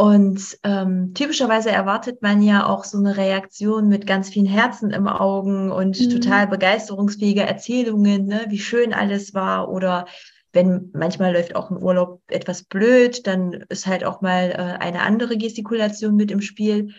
Und 0.00 0.56
ähm, 0.62 1.12
typischerweise 1.12 1.70
erwartet 1.70 2.22
man 2.22 2.40
ja 2.40 2.64
auch 2.64 2.84
so 2.84 2.96
eine 2.96 3.18
Reaktion 3.18 3.86
mit 3.88 4.06
ganz 4.06 4.30
vielen 4.30 4.46
Herzen 4.46 4.92
im 4.92 5.06
Augen 5.06 5.70
und 5.70 6.00
mhm. 6.00 6.08
total 6.08 6.46
begeisterungsfähige 6.46 7.42
Erzählungen, 7.42 8.24
ne, 8.24 8.46
wie 8.48 8.58
schön 8.58 8.94
alles 8.94 9.34
war. 9.34 9.68
Oder 9.68 10.06
wenn 10.54 10.88
manchmal 10.94 11.34
läuft 11.34 11.54
auch 11.54 11.70
ein 11.70 11.82
Urlaub 11.82 12.22
etwas 12.28 12.62
blöd, 12.62 13.26
dann 13.26 13.52
ist 13.68 13.86
halt 13.86 14.02
auch 14.02 14.22
mal 14.22 14.52
äh, 14.52 14.82
eine 14.82 15.02
andere 15.02 15.36
Gestikulation 15.36 16.16
mit 16.16 16.30
im 16.30 16.40
Spiel. 16.40 16.94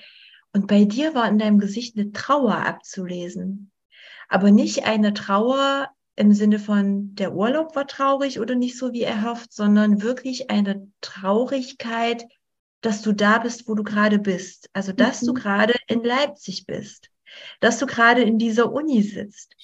Und 0.54 0.68
bei 0.68 0.86
dir 0.86 1.16
war 1.16 1.28
in 1.28 1.40
deinem 1.40 1.58
Gesicht 1.58 1.98
eine 1.98 2.12
Trauer 2.12 2.56
abzulesen. 2.56 3.72
Aber 4.30 4.52
nicht 4.52 4.86
eine 4.86 5.16
Trauer 5.16 5.90
im 6.16 6.34
Sinne 6.34 6.60
von, 6.60 7.16
der 7.16 7.34
Urlaub 7.34 7.76
war 7.76 7.88
traurig 7.88 8.40
oder 8.40 8.54
nicht 8.54 8.78
so 8.78 8.94
wie 8.94 9.02
erhofft, 9.02 9.54
sondern 9.54 10.04
wirklich 10.04 10.52
eine 10.52 10.88
Traurigkeit, 11.02 12.28
dass 12.82 13.02
du 13.02 13.14
da 13.14 13.38
bist, 13.38 13.68
wo 13.68 13.76
du 13.76 13.84
gerade 13.84 14.20
bist. 14.20 14.70
Also, 14.74 14.92
dass 14.92 15.22
mhm. 15.22 15.28
du 15.28 15.34
gerade 15.34 15.76
in 15.88 16.04
Leipzig 16.04 16.66
bist, 16.66 17.10
dass 17.60 17.80
du 17.80 17.86
gerade 17.86 18.22
in 18.22 18.38
dieser 18.38 18.72
Uni 18.72 19.02
sitzt. 19.04 19.56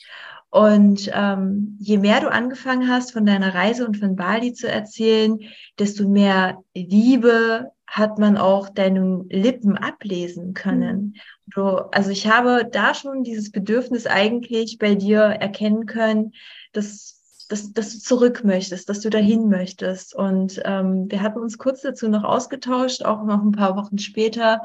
Und 0.50 1.12
ähm, 1.14 1.78
je 1.80 1.98
mehr 1.98 2.22
du 2.22 2.32
angefangen 2.32 2.88
hast, 2.88 3.12
von 3.12 3.26
deiner 3.26 3.54
Reise 3.54 3.86
und 3.86 3.98
von 3.98 4.16
Bali 4.16 4.54
zu 4.54 4.70
erzählen, 4.70 5.40
desto 5.78 6.08
mehr 6.08 6.64
Liebe 6.74 7.72
hat 7.86 8.18
man 8.18 8.38
auch 8.38 8.70
deinen 8.70 9.30
Lippen 9.30 9.78
ablesen 9.78 10.54
können. 10.54 10.98
Mhm. 10.98 11.14
Du, 11.48 11.62
also 11.92 12.12
ich 12.12 12.28
habe 12.28 12.68
da 12.70 12.94
schon 12.94 13.24
dieses 13.24 13.52
Bedürfnis 13.52 14.06
eigentlich 14.06 14.78
bei 14.78 14.96
dir 14.96 15.20
erkennen 15.20 15.86
können, 15.86 16.34
dass 16.74 17.17
dass, 17.48 17.72
dass 17.74 17.94
du 17.94 18.00
zurück 18.00 18.44
möchtest, 18.44 18.90
dass 18.90 19.00
du 19.00 19.10
dahin 19.10 19.50
möchtest. 19.50 20.16
Und 20.16 20.62
ähm, 20.66 21.10
wir 21.10 21.22
hatten 21.22 21.40
uns 21.40 21.58
kurz 21.58 21.82
dazu 21.82 22.10
noch 22.10 22.24
ausgetauscht, 22.24 23.04
auch 23.04 23.24
noch 23.24 23.42
ein 23.42 23.52
paar 23.52 23.76
Wochen 23.76 23.98
später. 23.98 24.62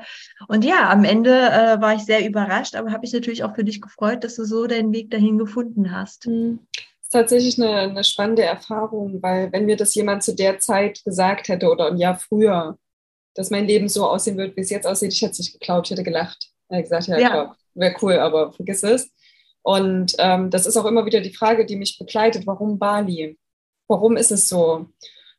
Und 0.49 0.65
ja, 0.65 0.91
am 0.91 1.05
Ende 1.05 1.31
äh, 1.31 1.81
war 1.81 1.95
ich 1.95 2.05
sehr 2.05 2.27
überrascht, 2.27 2.75
aber 2.75 2.93
habe 2.93 3.05
ich 3.05 3.13
natürlich 3.13 3.45
auch 3.45 3.55
für 3.55 3.65
dich 3.65 3.81
gefreut, 3.81 4.25
dass 4.25 4.37
du 4.37 4.45
so 4.45 4.67
deinen 4.67 4.93
Weg 4.93 5.11
dahin 5.11 5.39
gefunden 5.39 5.93
hast. 5.93 6.27
Mhm. 6.27 6.61
Das 6.73 7.07
ist 7.07 7.13
tatsächlich 7.13 7.63
eine, 7.63 7.91
eine 7.91 8.05
spannende 8.05 8.43
Erfahrung, 8.43 9.23
weil 9.23 9.53
wenn 9.53 9.67
mir 9.67 9.77
das 9.77 9.95
jemand 9.95 10.23
zu 10.23 10.35
der 10.35 10.59
Zeit 10.59 11.05
gesagt 11.05 11.49
hätte 11.49 11.71
oder 11.71 11.89
ein 11.89 11.99
Jahr 11.99 12.19
früher, 12.19 12.79
dass 13.35 13.51
mein 13.51 13.67
Leben 13.67 13.89
so 13.89 14.07
aussehen 14.07 14.37
wird, 14.37 14.57
wie 14.57 14.61
es 14.61 14.71
jetzt 14.71 14.87
aussieht, 14.87 15.13
ich 15.13 15.23
hätte 15.23 15.33
es 15.33 15.39
nicht 15.39 15.59
geglaubt, 15.59 15.87
ich 15.87 15.93
hätte 15.93 16.03
gelacht. 16.03 16.51
Er 16.69 16.79
hat 16.79 16.85
gesagt, 16.85 17.07
ja, 17.07 17.19
ja. 17.19 17.57
wäre 17.75 17.97
cool, 18.03 18.15
aber 18.15 18.53
vergiss 18.53 18.83
es. 18.83 19.11
Und 19.63 20.15
ähm, 20.19 20.51
das 20.51 20.67
ist 20.67 20.77
auch 20.77 20.87
immer 20.87 21.07
wieder 21.07 21.21
die 21.21 21.35
Frage, 21.35 21.65
die 21.65 21.77
mich 21.77 21.99
begleitet, 21.99 22.47
warum 22.47 22.79
Bali? 22.79 23.39
Warum 23.89 24.17
ist 24.17 24.33
es 24.33 24.49
so? 24.49 24.87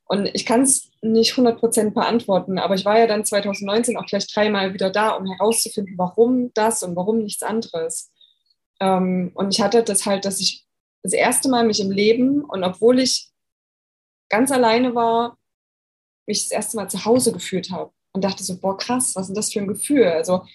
Und 0.06 0.30
ich 0.34 0.46
kann 0.46 0.62
es 0.62 0.92
nicht 1.02 1.34
100% 1.34 1.92
beantworten, 1.92 2.60
aber 2.60 2.76
ich 2.76 2.86
war 2.86 3.00
ja 3.00 3.08
dann 3.08 3.26
2019 3.26 3.98
auch 3.98 4.06
gleich 4.06 4.28
dreimal 4.28 4.74
wieder 4.74 4.90
da, 4.90 5.12
um 5.12 5.26
herauszufinden, 5.26 5.98
warum 5.98 6.54
das 6.54 6.84
und 6.84 6.96
warum 6.96 7.20
nichts 7.20 7.44
anderes. 7.44 8.12
Ähm, 8.80 9.32
und 9.34 9.54
ich 9.54 9.62
hatte 9.62 9.84
das 9.84 10.06
halt, 10.06 10.26
dass 10.26 10.40
ich 10.40 10.66
das 11.04 11.14
erste 11.14 11.50
Mal 11.50 11.66
mich 11.66 11.80
im 11.80 11.92
Leben 11.92 12.44
und 12.44 12.64
obwohl 12.64 13.00
ich 13.00 13.30
ganz 14.30 14.52
alleine 14.52 14.96
war, 14.96 15.38
mich 16.26 16.44
das 16.44 16.52
erste 16.52 16.78
Mal 16.78 16.90
zu 16.90 17.06
Hause 17.06 17.34
gefühlt 17.34 17.72
habe 17.72 17.92
und 18.14 18.24
dachte 18.24 18.44
so, 18.44 18.58
boah, 18.58 18.78
krass, 18.78 19.16
was 19.16 19.30
ist 19.30 19.38
das 19.38 19.52
für 19.52 19.60
ein 19.60 19.68
Gefühl? 19.68 20.06
Also, 20.06 20.46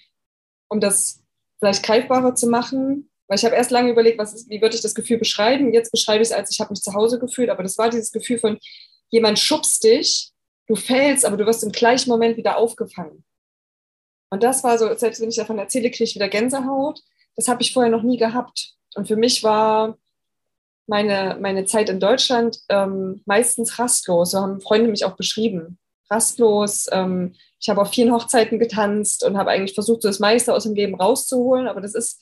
um 0.69 0.79
das 0.79 1.21
vielleicht 1.59 1.83
greifbarer 1.83 2.35
zu 2.35 2.47
machen, 2.47 3.09
weil 3.29 3.37
ich 3.37 3.45
habe 3.45 3.55
erst 3.55 3.71
lange 3.71 3.91
überlegt, 3.91 4.17
was 4.17 4.33
ist, 4.33 4.49
wie 4.49 4.59
würde 4.59 4.75
ich 4.75 4.81
das 4.81 4.95
Gefühl 4.95 5.19
beschreiben. 5.19 5.71
Jetzt 5.71 5.91
beschreibe 5.91 6.23
ich 6.23 6.29
es 6.29 6.33
als, 6.33 6.51
ich 6.51 6.59
habe 6.59 6.71
mich 6.71 6.81
zu 6.81 6.93
Hause 6.95 7.19
gefühlt, 7.19 7.51
aber 7.51 7.61
das 7.61 7.77
war 7.77 7.89
dieses 7.89 8.11
Gefühl 8.11 8.39
von, 8.39 8.57
jemand 9.09 9.37
schubst 9.37 9.83
dich, 9.83 10.31
du 10.67 10.75
fällst, 10.75 11.25
aber 11.25 11.37
du 11.37 11.45
wirst 11.45 11.63
im 11.63 11.71
gleichen 11.71 12.09
Moment 12.09 12.37
wieder 12.37 12.57
aufgefangen. 12.57 13.23
Und 14.31 14.43
das 14.43 14.63
war 14.63 14.77
so, 14.77 14.93
selbst 14.95 15.21
wenn 15.21 15.29
ich 15.29 15.35
davon 15.35 15.59
erzähle, 15.59 15.91
kriege 15.91 16.03
ich 16.05 16.15
wieder 16.15 16.27
Gänsehaut. 16.27 16.99
Das 17.35 17.47
habe 17.47 17.61
ich 17.61 17.71
vorher 17.71 17.91
noch 17.91 18.03
nie 18.03 18.17
gehabt. 18.17 18.73
Und 18.95 19.07
für 19.07 19.15
mich 19.15 19.43
war 19.43 19.97
meine, 20.87 21.37
meine 21.39 21.65
Zeit 21.65 21.89
in 21.89 21.99
Deutschland 21.99 22.59
ähm, 22.69 23.21
meistens 23.25 23.77
rastlos. 23.77 24.31
So 24.31 24.39
haben 24.39 24.59
Freunde 24.59 24.89
mich 24.89 25.05
auch 25.05 25.15
beschrieben. 25.15 25.77
Rastlos. 26.09 26.87
Ähm, 26.91 27.35
ich 27.59 27.69
habe 27.69 27.81
auf 27.81 27.91
vielen 27.91 28.11
Hochzeiten 28.11 28.57
getanzt 28.57 29.23
und 29.23 29.37
habe 29.37 29.51
eigentlich 29.51 29.75
versucht, 29.75 30.01
so 30.01 30.07
das 30.07 30.19
meiste 30.19 30.53
aus 30.53 30.63
dem 30.63 30.73
Leben 30.73 30.95
rauszuholen. 30.95 31.67
Aber 31.67 31.81
das 31.81 31.93
ist 31.93 32.21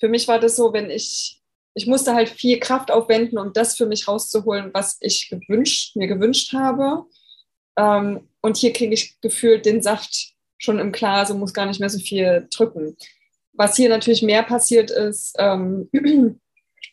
für 0.00 0.08
mich 0.08 0.26
war 0.26 0.40
das 0.40 0.56
so, 0.56 0.72
wenn 0.72 0.90
ich, 0.90 1.40
ich 1.74 1.86
musste 1.86 2.14
halt 2.14 2.30
viel 2.30 2.58
Kraft 2.58 2.90
aufwenden, 2.90 3.38
um 3.38 3.52
das 3.52 3.76
für 3.76 3.86
mich 3.86 4.08
rauszuholen, 4.08 4.70
was 4.72 4.96
ich 5.00 5.28
gewünscht, 5.28 5.94
mir 5.94 6.08
gewünscht 6.08 6.52
habe. 6.54 7.04
Ähm, 7.76 8.28
und 8.40 8.56
hier 8.56 8.72
kriege 8.72 8.94
ich 8.94 9.20
gefühlt 9.20 9.66
den 9.66 9.82
Saft 9.82 10.32
schon 10.58 10.78
im 10.78 10.92
Glas 10.92 11.30
und 11.30 11.38
muss 11.38 11.54
gar 11.54 11.66
nicht 11.66 11.80
mehr 11.80 11.90
so 11.90 11.98
viel 11.98 12.48
drücken. 12.50 12.96
Was 13.52 13.76
hier 13.76 13.90
natürlich 13.90 14.22
mehr 14.22 14.42
passiert 14.42 14.90
ist, 14.90 15.36
ähm, 15.38 15.88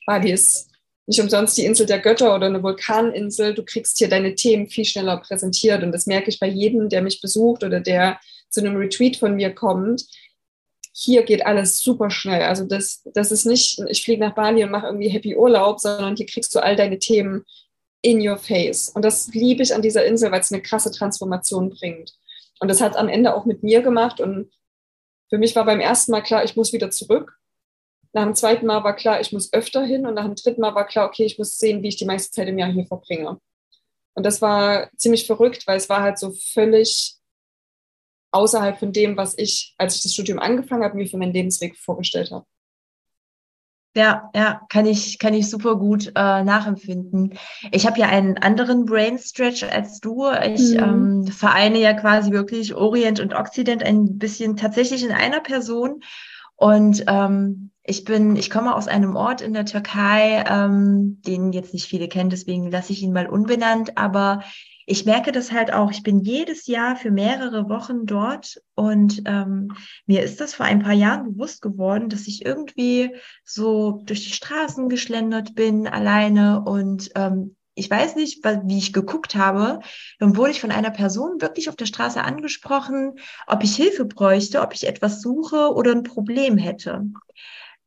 Bali 0.06 0.32
ist 0.32 0.70
nicht 1.06 1.22
umsonst 1.22 1.58
die 1.58 1.64
Insel 1.64 1.86
der 1.86 2.00
Götter 2.00 2.36
oder 2.36 2.48
eine 2.48 2.62
Vulkaninsel. 2.62 3.54
Du 3.54 3.64
kriegst 3.64 3.98
hier 3.98 4.10
deine 4.10 4.36
Themen 4.36 4.68
viel 4.68 4.84
schneller 4.84 5.18
präsentiert. 5.18 5.82
Und 5.82 5.94
das 5.94 6.06
merke 6.06 6.30
ich 6.30 6.40
bei 6.40 6.48
jedem, 6.48 6.90
der 6.90 7.02
mich 7.02 7.22
besucht 7.22 7.64
oder 7.64 7.80
der 7.80 8.20
zu 8.50 8.60
einem 8.60 8.76
Retreat 8.76 9.16
von 9.16 9.36
mir 9.36 9.56
kommt 9.56 10.04
hier 11.00 11.22
geht 11.22 11.46
alles 11.46 11.80
super 11.80 12.10
schnell. 12.10 12.42
Also 12.42 12.66
das, 12.66 13.04
das 13.14 13.32
ist 13.32 13.46
nicht, 13.46 13.80
ich 13.88 14.04
fliege 14.04 14.20
nach 14.20 14.34
Bali 14.34 14.64
und 14.64 14.72
mache 14.72 14.88
irgendwie 14.88 15.10
Happy 15.10 15.36
Urlaub, 15.36 15.80
sondern 15.80 16.16
hier 16.16 16.26
kriegst 16.26 16.56
du 16.56 16.60
all 16.60 16.76
deine 16.76 16.98
Themen 16.98 17.46
in 18.02 18.28
your 18.28 18.38
face. 18.38 18.90
Und 18.90 19.06
das 19.06 19.28
liebe 19.28 19.62
ich 19.62 19.76
an 19.76 19.84
dieser 19.84 20.06
Insel, 20.06 20.32
weil 20.32 20.42
es 20.42 20.52
eine 20.52 20.62
krasse 20.62 20.90
Transformation 20.90 21.70
bringt. 21.70 22.16
Und 22.60 22.70
das 22.70 22.82
hat 22.82 22.96
am 22.96 23.10
Ende 23.10 23.36
auch 23.36 23.46
mit 23.46 23.62
mir 23.62 23.84
gemacht. 23.84 24.20
Und 24.20 24.52
für 25.30 25.38
mich 25.38 25.56
war 25.56 25.66
beim 25.66 25.80
ersten 25.80 26.12
Mal 26.12 26.22
klar, 26.22 26.44
ich 26.44 26.56
muss 26.56 26.74
wieder 26.74 26.90
zurück. 26.90 27.38
Nach 28.14 28.24
dem 28.24 28.34
zweiten 28.34 28.66
Mal 28.66 28.84
war 28.84 28.96
klar, 28.96 29.22
ich 29.22 29.32
muss 29.32 29.54
öfter 29.54 29.84
hin. 29.84 30.08
Und 30.08 30.16
nach 30.16 30.26
dem 30.26 30.34
dritten 30.34 30.62
Mal 30.62 30.74
war 30.74 30.88
klar, 30.88 31.08
okay, 31.08 31.26
ich 31.26 31.38
muss 31.38 31.60
sehen, 31.60 31.84
wie 31.84 31.90
ich 31.90 31.98
die 31.98 32.06
meiste 32.06 32.32
Zeit 32.32 32.48
im 32.48 32.58
Jahr 32.58 32.72
hier 32.72 32.88
verbringe. 32.88 33.40
Und 34.16 34.26
das 34.26 34.42
war 34.42 34.90
ziemlich 34.98 35.28
verrückt, 35.28 35.68
weil 35.68 35.78
es 35.78 35.90
war 35.90 36.02
halt 36.02 36.18
so 36.18 36.32
völlig 36.32 37.17
außerhalb 38.32 38.78
von 38.78 38.92
dem, 38.92 39.18
was 39.18 39.38
ich, 39.38 39.74
als 39.78 39.96
ich 39.96 40.04
das 40.04 40.14
Studium 40.14 40.40
angefangen 40.40 40.84
habe, 40.84 40.96
mir 40.96 41.08
für 41.08 41.18
meinen 41.18 41.34
Lebensweg 41.34 41.78
vorgestellt 41.78 42.32
habe. 42.32 42.46
Ja, 43.96 44.30
ja, 44.36 44.62
kann 44.70 44.86
ich, 44.86 45.18
kann 45.18 45.34
ich 45.34 45.50
super 45.50 45.76
gut 45.76 46.12
äh, 46.16 46.44
nachempfinden. 46.44 47.34
Ich 47.72 47.88
habe 47.88 48.00
ja 48.00 48.08
einen 48.08 48.38
anderen 48.38 48.86
Brain 48.86 49.18
Stretch 49.18 49.64
als 49.64 50.00
du. 50.00 50.30
Ich 50.30 50.76
mhm. 50.76 51.24
ähm, 51.24 51.28
vereine 51.28 51.80
ja 51.80 51.94
quasi 51.94 52.30
wirklich 52.30 52.76
Orient 52.76 53.20
und 53.20 53.34
Occident 53.34 53.82
ein 53.82 54.20
bisschen 54.20 54.56
tatsächlich 54.56 55.04
in 55.04 55.12
einer 55.12 55.40
Person. 55.40 56.02
Und 56.56 57.06
ähm, 57.08 57.72
ich 57.84 58.04
bin, 58.04 58.36
ich 58.36 58.52
komme 58.52 58.76
aus 58.76 58.88
einem 58.88 59.16
Ort 59.16 59.42
in 59.42 59.54
der 59.54 59.66
Türkei, 59.66 60.44
ähm, 60.48 61.22
den 61.26 61.52
jetzt 61.52 61.74
nicht 61.74 61.88
viele 61.88 62.08
kennen, 62.08 62.30
deswegen 62.30 62.70
lasse 62.70 62.94
ich 62.94 63.02
ihn 63.02 63.14
mal 63.14 63.28
unbenannt, 63.28 63.98
aber 63.98 64.44
ich 64.90 65.06
merke 65.06 65.34
das 65.34 65.52
halt 65.52 65.74
auch. 65.74 65.92
Ich 65.92 66.02
bin 66.02 66.22
jedes 66.22 66.66
Jahr 66.66 66.96
für 66.96 67.12
mehrere 67.12 67.68
Wochen 67.68 68.06
dort 68.06 68.62
und 68.74 69.22
ähm, 69.26 69.74
mir 70.06 70.24
ist 70.24 70.40
das 70.40 70.56
vor 70.56 70.66
ein 70.66 70.82
paar 70.82 70.94
Jahren 70.94 71.34
bewusst 71.34 71.62
geworden, 71.62 72.08
dass 72.08 72.26
ich 72.26 72.46
irgendwie 72.46 73.14
so 73.44 74.02
durch 74.06 74.24
die 74.24 74.34
Straßen 74.34 74.88
geschlendert 74.88 75.56
bin, 75.56 75.88
alleine 75.88 76.64
und 76.64 77.12
ähm, 77.16 77.58
ich 77.76 77.92
weiß 77.92 78.16
nicht, 78.16 78.44
wie 78.44 78.78
ich 78.78 78.94
geguckt 78.94 79.36
habe, 79.36 79.82
dann 80.20 80.38
wurde 80.38 80.52
ich 80.52 80.62
von 80.62 80.72
einer 80.72 80.90
Person 80.90 81.42
wirklich 81.42 81.68
auf 81.68 81.76
der 81.76 81.86
Straße 81.86 82.24
angesprochen, 82.24 83.20
ob 83.46 83.64
ich 83.64 83.76
Hilfe 83.76 84.06
bräuchte, 84.06 84.62
ob 84.62 84.74
ich 84.74 84.88
etwas 84.88 85.22
suche 85.22 85.74
oder 85.74 85.92
ein 85.92 86.04
Problem 86.04 86.58
hätte. 86.58 87.04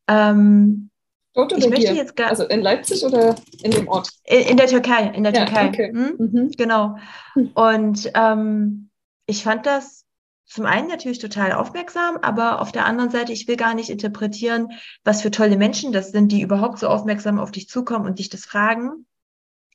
Ähm, 0.07 0.91
Dort 1.35 1.53
oder 1.53 1.63
ich 1.63 1.71
möchte 1.71 1.93
hier? 1.93 1.95
jetzt 1.95 2.17
gar 2.17 2.29
also 2.29 2.45
in 2.45 2.61
Leipzig 2.61 3.05
oder 3.05 3.37
in 3.63 3.71
dem 3.71 3.87
Ort? 3.89 4.11
In, 4.25 4.41
in 4.41 4.57
der 4.57 4.67
Türkei, 4.67 5.09
in 5.09 5.23
der 5.23 5.33
ja, 5.33 5.45
Türkei. 5.45 5.69
Okay. 5.69 5.93
Hm? 5.93 6.15
Mhm. 6.19 6.51
Genau. 6.57 6.97
Hm. 7.35 7.51
Und 7.55 8.11
ähm, 8.15 8.91
ich 9.27 9.45
fand 9.45 9.67
das 9.67 10.05
zum 10.47 10.67
einen 10.67 10.89
natürlich 10.89 11.21
total 11.21 11.53
aufmerksam, 11.53 12.17
aber 12.17 12.61
auf 12.61 12.73
der 12.73 12.85
anderen 12.85 13.11
Seite, 13.11 13.33
ich 13.33 13.47
will 13.47 13.57
gar 13.57 13.75
nicht 13.75 13.89
interpretieren, 13.89 14.73
was 15.05 15.23
für 15.23 15.31
tolle 15.31 15.57
Menschen 15.57 15.93
das 15.93 16.11
sind, 16.11 16.33
die 16.33 16.43
überhaupt 16.43 16.81
so 16.81 16.89
aufmerksam 16.89 17.39
auf 17.39 17.53
dich 17.53 17.69
zukommen 17.69 18.07
und 18.07 18.19
dich 18.19 18.31
das 18.31 18.45
fragen. 18.47 19.07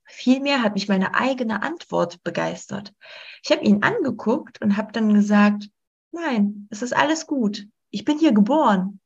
Vielmehr 0.03 0.61
hat 0.61 0.73
mich 0.73 0.89
meine 0.89 1.15
eigene 1.15 1.63
Antwort 1.63 2.21
begeistert. 2.23 2.93
Ich 3.41 3.51
habe 3.51 3.63
ihn 3.63 3.83
angeguckt 3.83 4.61
und 4.61 4.75
habe 4.75 4.91
dann 4.91 5.13
gesagt, 5.13 5.69
nein, 6.11 6.67
es 6.69 6.81
ist 6.81 6.93
alles 6.93 7.25
gut. 7.25 7.65
Ich 7.89 8.03
bin 8.03 8.19
hier 8.19 8.33
geboren. 8.33 8.99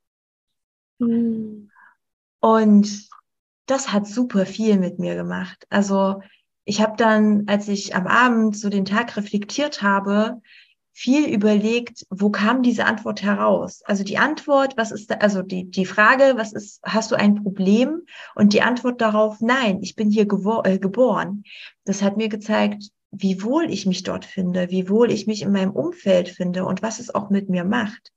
Mhm. 0.97 1.69
Und 2.39 3.09
das 3.65 3.91
hat 3.91 4.07
super 4.07 4.45
viel 4.45 4.77
mit 4.77 4.99
mir 4.99 5.15
gemacht. 5.15 5.65
Also 5.69 6.21
ich 6.65 6.81
habe 6.81 6.95
dann, 6.97 7.45
als 7.47 7.67
ich 7.67 7.95
am 7.95 8.07
Abend 8.07 8.57
so 8.57 8.69
den 8.69 8.85
Tag 8.85 9.17
reflektiert 9.17 9.81
habe, 9.81 10.41
viel 10.91 11.33
überlegt, 11.33 12.05
wo 12.09 12.29
kam 12.29 12.61
diese 12.61 12.85
Antwort 12.85 13.21
heraus? 13.21 13.81
Also 13.85 14.03
die 14.03 14.17
Antwort, 14.17 14.75
was 14.75 14.91
ist 14.91 15.09
da, 15.09 15.15
also 15.15 15.41
die, 15.41 15.71
die 15.71 15.85
Frage, 15.85 16.33
was 16.35 16.51
ist, 16.51 16.81
hast 16.83 17.11
du 17.11 17.15
ein 17.15 17.41
Problem? 17.41 18.01
Und 18.35 18.51
die 18.51 18.61
Antwort 18.61 18.99
darauf, 18.99 19.39
nein, 19.39 19.79
ich 19.81 19.95
bin 19.95 20.09
hier 20.09 20.23
äh, 20.23 20.77
geboren. 20.77 21.43
Das 21.85 22.01
hat 22.01 22.17
mir 22.17 22.27
gezeigt, 22.27 22.89
wie 23.11 23.41
wohl 23.41 23.71
ich 23.71 23.85
mich 23.85 24.03
dort 24.03 24.25
finde, 24.25 24.69
wie 24.71 24.89
wohl 24.89 25.09
ich 25.09 25.25
mich 25.25 25.41
in 25.41 25.53
meinem 25.53 25.71
Umfeld 25.71 26.27
finde 26.27 26.65
und 26.65 26.81
was 26.81 26.99
es 26.99 27.15
auch 27.15 27.29
mit 27.29 27.49
mir 27.49 27.63
macht. 27.63 28.11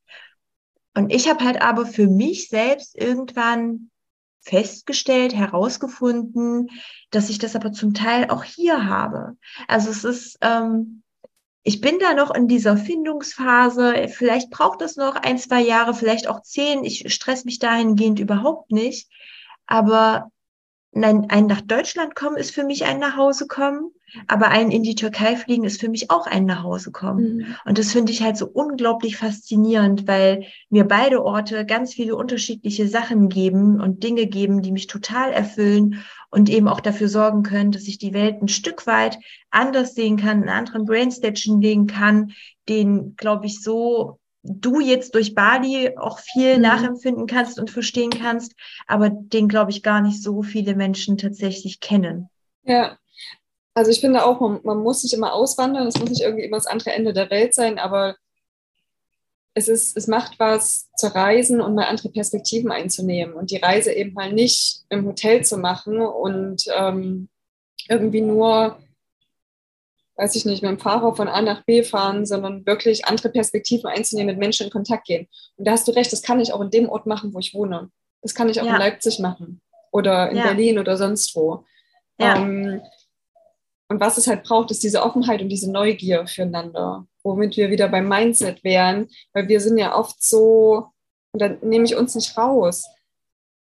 Und 0.95 1.13
ich 1.13 1.29
habe 1.29 1.45
halt 1.45 1.63
aber 1.63 1.87
für 1.87 2.09
mich 2.09 2.49
selbst 2.49 2.97
irgendwann 3.01 3.92
festgestellt, 4.43 5.35
herausgefunden, 5.35 6.69
dass 7.11 7.31
ich 7.31 7.39
das 7.39 7.57
aber 7.57 7.73
zum 7.73 7.95
Teil 7.95 8.29
auch 8.31 8.45
hier 8.45 8.87
habe. 8.87 9.37
Also 9.69 9.91
es 9.91 10.05
ist, 10.05 10.39
ähm, 10.41 11.03
ich 11.63 11.81
bin 11.81 11.99
da 12.01 12.15
noch 12.15 12.35
in 12.35 12.49
dieser 12.49 12.77
Findungsphase. 12.77 14.09
Vielleicht 14.09 14.51
braucht 14.51 14.81
das 14.81 14.97
noch 14.97 15.15
ein, 15.15 15.39
zwei 15.39 15.63
Jahre, 15.63 15.95
vielleicht 15.95 16.27
auch 16.27 16.43
zehn. 16.43 16.85
Ich 16.85 17.13
stress 17.15 17.45
mich 17.45 17.61
dahingehend 17.61 18.19
überhaupt 18.19 18.73
nicht. 18.73 19.09
Aber 19.67 20.32
Nein, 20.95 21.27
ein 21.31 21.47
nach 21.47 21.63
Deutschland 21.63 22.15
kommen 22.15 22.37
ist 22.37 22.53
für 22.53 22.65
mich 22.65 22.85
ein 22.85 22.99
nach 22.99 23.17
Hause 23.17 23.47
kommen, 23.47 23.91
aber 24.29 24.49
ein 24.49 24.71
in 24.71 24.83
die 24.83 24.95
Türkei 24.95 25.37
fliegen 25.37 25.65
ist 25.65 25.81
für 25.81 25.89
mich 25.89 26.11
auch 26.11 26.27
ein 26.27 26.45
nach 26.45 26.63
Hause 26.63 26.93
kommen. 26.93 27.37
Mhm. 27.37 27.57
Und 27.65 27.79
das 27.79 27.93
finde 27.93 28.13
ich 28.13 28.23
halt 28.23 28.37
so 28.37 28.47
unglaublich 28.47 29.17
faszinierend, 29.17 30.07
weil 30.07 30.45
mir 30.69 30.85
beide 30.85 31.25
Orte 31.25 31.65
ganz 31.65 31.95
viele 31.95 32.15
unterschiedliche 32.15 32.89
Sachen 32.89 33.31
geben 33.31 33.81
und 33.81 34.03
Dinge 34.05 34.27
geben, 34.27 34.61
die 34.61 34.71
mich 34.71 34.87
total 34.87 35.33
erfüllen 35.33 36.05
und 36.31 36.51
eben 36.51 36.69
auch 36.69 36.81
dafür 36.81 37.09
sorgen 37.09 37.43
können, 37.43 37.73
dass 37.73 37.89
ich 37.89 37.97
die 37.97 38.13
Welt 38.13 38.43
ein 38.43 38.49
Stück 38.49 38.87
weit 38.87 39.19
anders 39.51 39.95
sehen 39.95 40.19
kann, 40.19 40.43
einen 40.43 40.51
anderen 40.51 40.85
Brainstation 40.85 41.63
legen 41.63 41.87
kann, 41.87 42.33
den, 42.69 43.17
glaube 43.17 43.47
ich, 43.47 43.63
so 43.63 44.19
du 44.43 44.81
jetzt 44.81 45.15
durch 45.15 45.35
Bali 45.35 45.97
auch 45.97 46.19
viel 46.19 46.57
mhm. 46.57 46.63
nachempfinden 46.63 47.27
kannst 47.27 47.59
und 47.59 47.71
verstehen 47.71 48.11
kannst, 48.11 48.55
aber 48.87 49.11
den, 49.11 49.49
glaube 49.49 49.71
ich, 49.71 49.83
gar 49.83 50.01
nicht 50.01 50.23
so 50.23 50.43
viele 50.43 50.75
Menschen 50.75 51.17
tatsächlich 51.17 51.81
kennen. 51.81 52.29
Ja, 52.65 52.99
also 53.75 53.91
ich 53.91 54.01
finde 54.01 54.25
auch, 54.25 54.41
man, 54.41 54.61
man 54.65 54.79
muss 54.79 55.03
nicht 55.03 55.15
immer 55.15 55.33
auswandern, 55.33 55.87
es 55.87 55.99
muss 55.99 56.11
nicht 56.11 56.23
irgendwie 56.23 56.45
immer 56.45 56.59
das 56.59 56.67
andere 56.67 56.93
Ende 56.93 57.13
der 57.13 57.31
Welt 57.31 57.55
sein, 57.55 57.79
aber 57.79 58.17
es, 59.55 59.69
ist, 59.69 59.97
es 59.97 60.07
macht 60.07 60.39
was 60.39 60.91
zu 60.97 61.15
reisen 61.15 61.61
und 61.61 61.75
mal 61.75 61.87
andere 61.87 62.09
Perspektiven 62.11 62.71
einzunehmen 62.71 63.35
und 63.35 63.51
die 63.51 63.59
Reise 63.59 63.93
eben 63.93 64.15
mal 64.15 64.33
nicht 64.33 64.85
im 64.89 65.07
Hotel 65.07 65.45
zu 65.45 65.59
machen 65.59 66.01
und 66.01 66.65
ähm, 66.75 67.29
irgendwie 67.89 68.23
nur 68.23 68.79
weiß 70.17 70.37
ich 70.37 70.45
nicht, 70.45 70.63
mit 70.63 70.71
dem 70.71 70.79
Fahrer 70.79 71.15
von 71.15 71.29
A 71.29 71.41
nach 71.41 71.65
B 71.65 71.83
fahren, 71.83 72.27
sondern 72.27 72.67
wirklich 72.67 73.07
andere 73.07 73.31
Perspektiven 73.31 73.87
einzunehmen, 73.87 74.35
mit 74.35 74.39
Menschen 74.39 74.67
in 74.67 74.73
Kontakt 74.73 75.07
gehen. 75.07 75.29
Und 75.57 75.67
da 75.67 75.73
hast 75.73 75.89
du 75.89 75.93
recht, 75.93 76.13
das 76.13 76.23
kann 76.23 76.41
ich 76.41 76.53
auch 76.53 76.61
in 76.61 76.71
dem 76.71 76.89
Ort 76.89 77.07
machen, 77.07 77.33
wo 77.33 77.39
ich 77.39 77.55
wohne. 77.55 77.91
Das 78.21 78.35
kann 78.35 78.49
ich 78.49 78.61
auch 78.61 78.67
ja. 78.67 78.75
in 78.75 78.79
Leipzig 78.79 79.19
machen 79.19 79.61
oder 79.91 80.31
in 80.31 80.37
ja. 80.37 80.45
Berlin 80.45 80.79
oder 80.79 80.97
sonst 80.97 81.35
wo. 81.35 81.65
Ja. 82.19 82.37
Ähm, 82.37 82.83
und 83.89 84.01
was 84.01 84.17
es 84.17 84.27
halt 84.27 84.43
braucht, 84.43 84.71
ist 84.71 84.83
diese 84.83 85.03
Offenheit 85.03 85.43
und 85.43 85.49
diese 85.49 85.71
Neugier 85.71 86.27
füreinander, 86.27 87.07
womit 87.23 87.57
wir 87.57 87.71
wieder 87.71 87.89
beim 87.89 88.09
Mindset 88.09 88.65
wären, 88.65 89.09
weil 89.35 89.49
wir 89.49 89.61
sind 89.61 89.77
ja 89.77 89.95
oft 89.95 90.23
so, 90.23 90.87
und 91.33 91.43
dann 91.43 91.59
nehme 91.63 91.85
ich 91.85 91.97
uns 91.97 92.15
nicht 92.15 92.37
raus, 92.39 92.87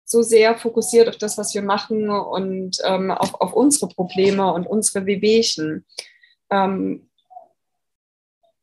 so 0.04 0.22
sehr 0.22 0.56
fokussiert 0.58 1.10
auf 1.10 1.18
das, 1.18 1.38
was 1.38 1.54
wir 1.54 1.64
machen 1.64 2.10
und 2.10 2.78
ähm, 2.86 3.12
auf, 3.12 3.40
auf 3.42 3.54
unsere 3.54 3.88
Probleme 3.88 4.52
und 4.54 4.68
unsere 4.68 5.06
Wehwehchen 5.06 5.86
ähm, 6.50 7.10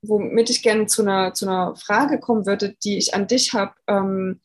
womit 0.03 0.51
ich 0.51 0.63
gerne 0.63 0.87
zu 0.87 1.03
einer, 1.03 1.33
zu 1.33 1.47
einer 1.47 1.77
Frage 1.77 2.19
kommen 2.19 2.47
würde, 2.47 2.75
die 2.85 2.99
ich 2.99 3.15
an 3.15 3.27
dich 3.27 3.53
habe. 3.53 3.73
Ähm, 3.87 4.41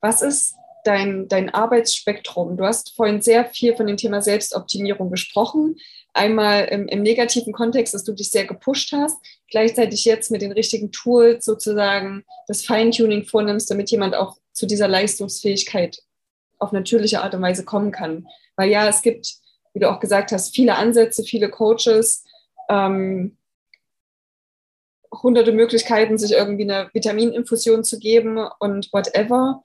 was 0.00 0.22
ist 0.22 0.54
dein, 0.84 1.28
dein 1.28 1.50
Arbeitsspektrum? 1.50 2.56
Du 2.56 2.64
hast 2.64 2.94
vorhin 2.94 3.20
sehr 3.20 3.44
viel 3.44 3.76
von 3.76 3.86
dem 3.86 3.96
Thema 3.96 4.22
Selbstoptimierung 4.22 5.10
gesprochen. 5.10 5.76
Einmal 6.12 6.64
im, 6.66 6.88
im 6.88 7.02
negativen 7.02 7.52
Kontext, 7.52 7.92
dass 7.92 8.04
du 8.04 8.12
dich 8.12 8.30
sehr 8.30 8.46
gepusht 8.46 8.92
hast, 8.92 9.16
gleichzeitig 9.48 10.04
jetzt 10.04 10.30
mit 10.30 10.42
den 10.42 10.52
richtigen 10.52 10.90
Tools 10.90 11.44
sozusagen 11.44 12.24
das 12.46 12.64
Feintuning 12.64 13.24
vornimmst, 13.24 13.70
damit 13.70 13.90
jemand 13.90 14.14
auch 14.14 14.36
zu 14.52 14.66
dieser 14.66 14.88
Leistungsfähigkeit 14.88 16.02
auf 16.58 16.72
natürliche 16.72 17.22
Art 17.22 17.34
und 17.34 17.42
Weise 17.42 17.64
kommen 17.64 17.92
kann. 17.92 18.26
Weil 18.56 18.70
ja, 18.70 18.88
es 18.88 19.02
gibt, 19.02 19.34
wie 19.72 19.80
du 19.80 19.90
auch 19.90 20.00
gesagt 20.00 20.32
hast, 20.32 20.54
viele 20.54 20.76
Ansätze, 20.76 21.22
viele 21.22 21.48
Coaches, 21.48 22.24
ähm, 22.70 23.36
hunderte 25.12 25.52
Möglichkeiten, 25.52 26.16
sich 26.16 26.32
irgendwie 26.32 26.70
eine 26.70 26.88
Vitamininfusion 26.92 27.84
zu 27.84 27.98
geben 27.98 28.38
und 28.60 28.90
whatever. 28.92 29.62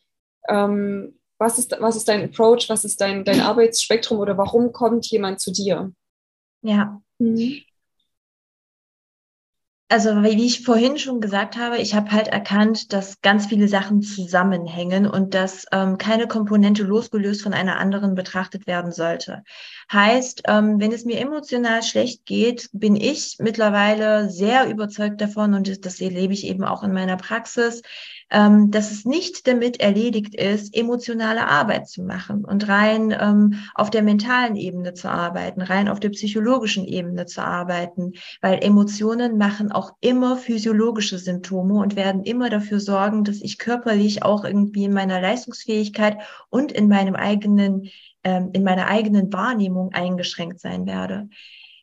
Ähm, 0.50 1.20
was, 1.38 1.60
ist, 1.60 1.76
was 1.80 1.96
ist 1.96 2.08
dein 2.08 2.24
Approach, 2.24 2.68
was 2.68 2.84
ist 2.84 3.00
dein, 3.00 3.24
dein 3.24 3.42
Arbeitsspektrum 3.42 4.20
oder 4.20 4.38
warum 4.38 4.72
kommt 4.72 5.06
jemand 5.08 5.40
zu 5.40 5.52
dir? 5.52 5.94
Ja. 6.62 7.02
Mhm 7.20 7.62
also 9.88 10.24
wie 10.24 10.46
ich 10.46 10.64
vorhin 10.64 10.98
schon 10.98 11.22
gesagt 11.22 11.58
habe, 11.58 11.78
ich 11.78 11.94
habe 11.94 12.12
halt 12.12 12.28
erkannt, 12.28 12.92
dass 12.92 13.22
ganz 13.22 13.46
viele 13.46 13.68
Sachen 13.68 14.02
zusammenhängen 14.02 15.08
und 15.08 15.34
dass 15.34 15.66
ähm, 15.72 15.98
keine 15.98 16.28
Komponente 16.28 16.84
losgelöst 16.84 17.44
von 17.44 17.54
einer 17.54 17.78
anderen 17.78 18.16
betrachtet 18.16 18.66
werden 18.66 18.92
sollte. 18.92 19.44
Heißt, 19.92 20.44
ähm, 20.48 20.80
wenn 20.80 20.92
es 20.92 21.06
mir 21.06 21.20
emotional 21.20 21.84
schlecht 21.84 22.26
geht, 22.26 22.70
bin 22.74 22.96
ich 22.96 23.38
mittlerweile 23.40 24.30
sehr 24.30 24.68
überzeugt 24.70 25.22
davon 25.22 25.54
und 25.54 25.86
das 25.86 26.02
erlebe 26.02 26.34
ich 26.34 26.48
eben 26.48 26.64
auch 26.64 26.84
in 26.84 26.92
meiner 26.92 27.18
Praxis, 27.18 27.82
ähm, 28.32 28.72
dass 28.72 28.92
es 28.92 29.06
nicht 29.06 29.48
damit 29.48 29.80
erledigt 29.80 30.34
ist, 30.36 30.76
emotionale 30.76 31.48
Arbeit 31.48 31.88
zu 31.88 32.02
machen 32.02 32.44
und 32.44 32.68
rein 32.68 33.16
ähm, 33.18 33.64
auf 33.76 33.92
der 33.92 34.02
mentalen 34.02 34.56
Ebene 34.56 34.94
zu 34.96 35.10
arbeiten, 35.10 35.62
rein 35.62 35.88
auf 35.88 36.00
der 36.00 36.10
psychologischen 36.10 36.86
Ebene 36.86 37.28
zu 37.28 37.44
arbeiten, 37.44 38.14
weil 38.42 38.64
Emotionen 38.64 39.38
machen 39.38 39.72
auch 39.72 39.92
immer 40.02 40.38
physiologische 40.38 41.20
Symptome 41.20 41.76
und 41.76 41.96
werden 41.96 42.24
immer 42.24 42.50
dafür 42.50 42.80
sorgen, 42.80 43.24
dass 43.24 43.42
ich 43.42 43.60
körperlich 43.60 44.24
auch 44.24 44.44
irgendwie 44.44 44.86
in 44.86 44.94
meiner 44.94 45.22
Leistungsfähigkeit 45.22 46.18
und 46.50 46.72
in 46.72 46.88
meinem 46.88 47.16
eigenen, 47.16 47.90
ähm, 48.26 48.50
in 48.52 48.64
meiner 48.64 48.88
eigenen 48.88 49.32
Wahrnehmung 49.32 49.94
eingeschränkt 49.94 50.60
sein 50.60 50.86
werde. 50.86 51.30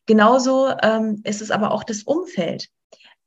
Genauso 0.04 0.68
ähm, 0.82 1.22
ist 1.24 1.40
es 1.40 1.50
aber 1.50 1.70
auch 1.70 1.84
das 1.84 2.02
Umfeld. 2.02 2.68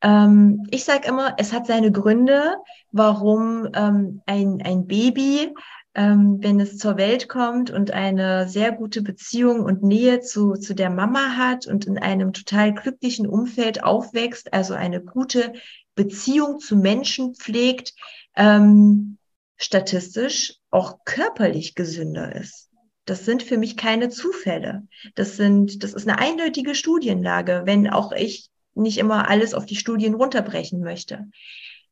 Ähm, 0.02 0.68
ich 0.70 0.84
sage 0.84 1.08
immer, 1.08 1.34
es 1.38 1.54
hat 1.54 1.66
seine 1.66 1.92
Gründe, 1.92 2.58
warum 2.92 3.70
ähm, 3.74 4.22
ein, 4.26 4.62
ein 4.64 4.86
Baby, 4.86 5.54
ähm, 5.96 6.40
wenn 6.42 6.60
es 6.60 6.78
zur 6.78 6.98
Welt 6.98 7.30
kommt 7.30 7.72
und 7.72 7.92
eine 7.92 8.50
sehr 8.50 8.74
gute 8.74 9.02
Beziehung 9.02 9.62
und 9.62 9.82
Nähe 9.82 10.20
zu, 10.20 10.54
zu 10.56 10.76
der 10.76 10.90
Mama 10.90 11.38
hat 11.38 11.66
und 11.68 11.86
in 11.86 11.98
einem 11.98 12.34
total 12.34 12.74
glücklichen 12.74 13.26
Umfeld 13.26 13.84
aufwächst, 13.84 14.54
also 14.54 14.74
eine 14.74 15.02
gute 15.02 15.54
Beziehung 15.96 16.60
zu 16.60 16.76
Menschen 16.76 17.34
pflegt, 17.34 17.94
ähm, 18.36 19.18
statistisch 19.56 20.56
auch 20.70 21.00
körperlich 21.06 21.76
gesünder 21.76 22.36
ist. 22.36 22.65
Das 23.06 23.26
sind 23.26 23.44
für 23.44 23.58
mich 23.58 23.78
keine 23.78 24.10
Zufälle. 24.10 24.88
Das 25.14 25.38
sind, 25.38 25.84
das 25.84 25.94
ist 25.94 26.08
eine 26.08 26.20
eindeutige 26.20 26.76
Studienlage, 26.76 27.64
wenn 27.66 27.90
auch 27.90 28.12
ich 28.12 28.50
nicht 28.74 28.98
immer 28.98 29.30
alles 29.30 29.54
auf 29.54 29.66
die 29.66 29.76
Studien 29.76 30.16
runterbrechen 30.16 30.82
möchte. 30.82 31.28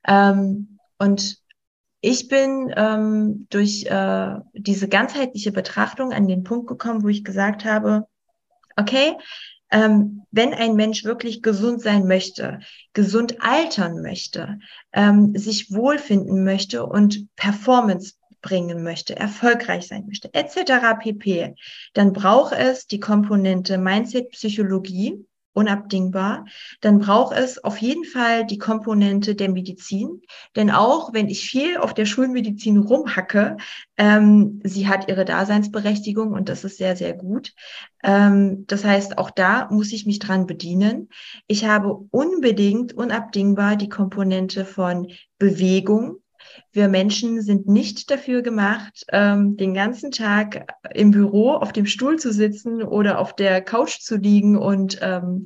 Ähm, 0.06 0.80
und 0.98 1.38
ich 2.02 2.28
bin 2.28 2.74
ähm, 2.76 3.48
durch 3.50 3.86
äh, 3.86 4.36
diese 4.54 4.90
ganzheitliche 4.90 5.52
Betrachtung 5.52 6.12
an 6.12 6.28
den 6.28 6.44
Punkt 6.44 6.68
gekommen, 6.68 7.04
wo 7.04 7.08
ich 7.08 7.24
gesagt 7.24 7.64
habe, 7.64 8.08
okay, 8.76 9.14
ähm, 9.72 10.24
wenn 10.30 10.54
ein 10.54 10.76
Mensch 10.76 11.04
wirklich 11.04 11.42
gesund 11.42 11.82
sein 11.82 12.06
möchte, 12.06 12.60
gesund 12.94 13.38
altern 13.42 14.02
möchte, 14.02 14.60
ähm, 14.92 15.36
sich 15.36 15.72
wohlfinden 15.72 16.44
möchte 16.44 16.86
und 16.86 17.34
Performance 17.36 18.14
bringen 18.44 18.84
möchte, 18.84 19.16
erfolgreich 19.16 19.88
sein 19.88 20.06
möchte, 20.06 20.32
etc. 20.34 21.00
pp, 21.00 21.56
dann 21.94 22.14
braucht 22.14 22.54
es 22.54 22.86
die 22.86 23.00
Komponente 23.00 23.80
Mindset 23.80 24.30
Psychologie, 24.30 25.26
unabdingbar, 25.54 26.46
dann 26.82 27.00
braucht 27.00 27.38
es 27.38 27.64
auf 27.64 27.78
jeden 27.78 28.06
Fall 28.06 28.46
die 28.46 28.58
Komponente 28.58 29.36
der 29.36 29.50
Medizin. 29.50 30.22
Denn 30.56 30.72
auch 30.72 31.14
wenn 31.14 31.30
ich 31.30 31.48
viel 31.48 31.78
auf 31.78 31.94
der 31.94 32.06
Schulmedizin 32.06 32.78
rumhacke, 32.78 33.58
ähm, 33.98 34.60
sie 34.64 34.88
hat 34.88 35.08
ihre 35.10 35.26
Daseinsberechtigung 35.26 36.34
und 36.34 36.50
das 36.50 36.64
ist 36.64 36.78
sehr, 36.78 36.96
sehr 36.96 37.14
gut. 37.14 37.54
Ähm, 38.04 38.66
das 38.68 38.84
heißt, 38.84 39.18
auch 39.18 39.30
da 39.30 39.70
muss 39.70 39.94
ich 39.94 40.06
mich 40.06 40.20
dran 40.20 40.48
bedienen. 40.48 41.10
Ich 41.48 41.66
habe 41.66 42.00
unbedingt, 42.10 42.94
unabdingbar 42.94 43.76
die 43.76 43.90
Komponente 43.90 44.66
von 44.66 45.08
Bewegung, 45.38 46.23
wir 46.72 46.88
Menschen 46.88 47.42
sind 47.42 47.68
nicht 47.68 48.10
dafür 48.10 48.42
gemacht, 48.42 49.06
ähm, 49.12 49.58
den 49.58 49.74
ganzen 49.74 50.12
Tag 50.12 50.74
im 50.94 51.12
Büro 51.12 51.52
auf 51.52 51.72
dem 51.72 51.86
Stuhl 51.86 52.18
zu 52.18 52.34
sitzen 52.34 52.82
oder 52.82 53.20
auf 53.20 53.36
der 53.36 53.62
Couch 53.62 54.00
zu 54.00 54.18
liegen 54.18 54.58
und 54.58 54.98
ähm, 55.02 55.46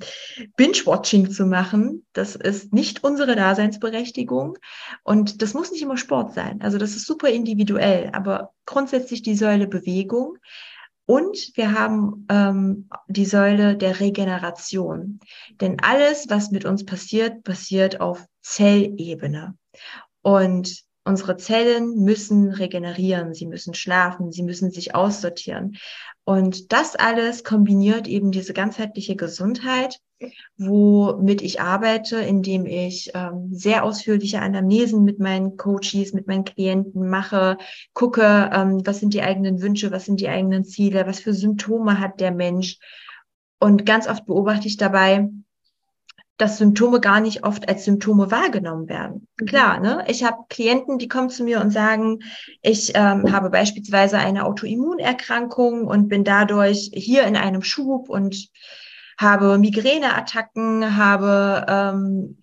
Binge-Watching 0.56 1.30
zu 1.30 1.46
machen. 1.46 2.06
Das 2.14 2.36
ist 2.36 2.74
nicht 2.74 3.04
unsere 3.04 3.36
Daseinsberechtigung. 3.36 4.58
Und 5.04 5.42
das 5.42 5.54
muss 5.54 5.72
nicht 5.72 5.82
immer 5.82 5.98
Sport 5.98 6.34
sein. 6.34 6.62
Also 6.62 6.78
das 6.78 6.96
ist 6.96 7.06
super 7.06 7.30
individuell, 7.30 8.10
aber 8.14 8.54
grundsätzlich 8.66 9.22
die 9.22 9.36
Säule 9.36 9.68
Bewegung. 9.68 10.38
Und 11.06 11.52
wir 11.56 11.72
haben 11.72 12.26
ähm, 12.30 12.90
die 13.08 13.26
Säule 13.26 13.78
der 13.78 14.02
Regeneration. 14.02 15.22
Denn 15.62 15.78
alles, 15.82 16.26
was 16.30 16.52
mit 16.52 16.66
uns 16.66 16.86
passiert, 16.86 17.44
passiert 17.44 18.02
auf 18.02 18.26
Zellebene. 18.42 19.58
Und 20.22 20.87
Unsere 21.08 21.38
Zellen 21.38 22.04
müssen 22.04 22.52
regenerieren, 22.52 23.34
sie 23.34 23.46
müssen 23.46 23.74
schlafen, 23.74 24.34
sie 24.34 24.44
müssen 24.44 24.72
sich 24.72 24.94
aussortieren. 24.94 25.78
Und 26.26 26.74
das 26.74 26.98
alles 26.98 27.46
kombiniert 27.46 28.10
eben 28.10 28.32
diese 28.32 28.52
ganzheitliche 28.52 29.16
Gesundheit, 29.16 30.02
womit 30.58 31.42
ich 31.42 31.62
arbeite, 31.62 32.18
indem 32.18 32.66
ich 32.66 33.12
ähm, 33.14 33.48
sehr 33.54 33.86
ausführliche 33.86 34.42
Anamnesen 34.42 35.06
mit 35.06 35.20
meinen 35.20 35.56
Coaches, 35.56 36.12
mit 36.12 36.28
meinen 36.28 36.44
Klienten 36.44 37.08
mache, 37.08 37.58
gucke, 37.94 38.50
ähm, 38.52 38.82
was 38.86 39.00
sind 39.00 39.14
die 39.14 39.22
eigenen 39.22 39.62
Wünsche, 39.62 39.92
was 39.92 40.04
sind 40.04 40.20
die 40.20 40.28
eigenen 40.28 40.66
Ziele, 40.66 41.08
was 41.08 41.22
für 41.22 41.34
Symptome 41.34 42.02
hat 42.02 42.20
der 42.20 42.32
Mensch. 42.32 42.80
Und 43.60 43.86
ganz 43.86 44.10
oft 44.10 44.26
beobachte 44.26 44.68
ich 44.68 44.76
dabei, 44.76 45.30
dass 46.38 46.60
Symptome 46.60 47.00
gar 47.00 47.20
nicht 47.20 47.44
oft 47.44 47.68
als 47.68 47.86
Symptome 47.86 48.30
wahrgenommen 48.32 48.88
werden. 48.88 49.28
Mhm. 49.40 49.46
Klar, 49.46 49.80
ne? 49.80 50.06
Ich 50.08 50.24
habe 50.24 50.46
Klienten, 50.50 51.00
die 51.00 51.08
kommen 51.08 51.30
zu 51.30 51.44
mir 51.44 51.60
und 51.62 51.72
sagen, 51.72 52.20
ich 52.62 52.92
ähm, 52.94 53.32
habe 53.32 53.50
beispielsweise 53.50 54.18
eine 54.20 54.46
Autoimmunerkrankung 54.46 55.88
und 55.88 56.08
bin 56.08 56.24
dadurch 56.24 56.92
hier 56.94 57.24
in 57.24 57.36
einem 57.36 57.64
Schub 57.64 58.10
und 58.10 58.50
habe 59.18 59.58
Migräneattacken, 59.58 60.96
habe 60.96 61.66
ähm, 61.68 62.38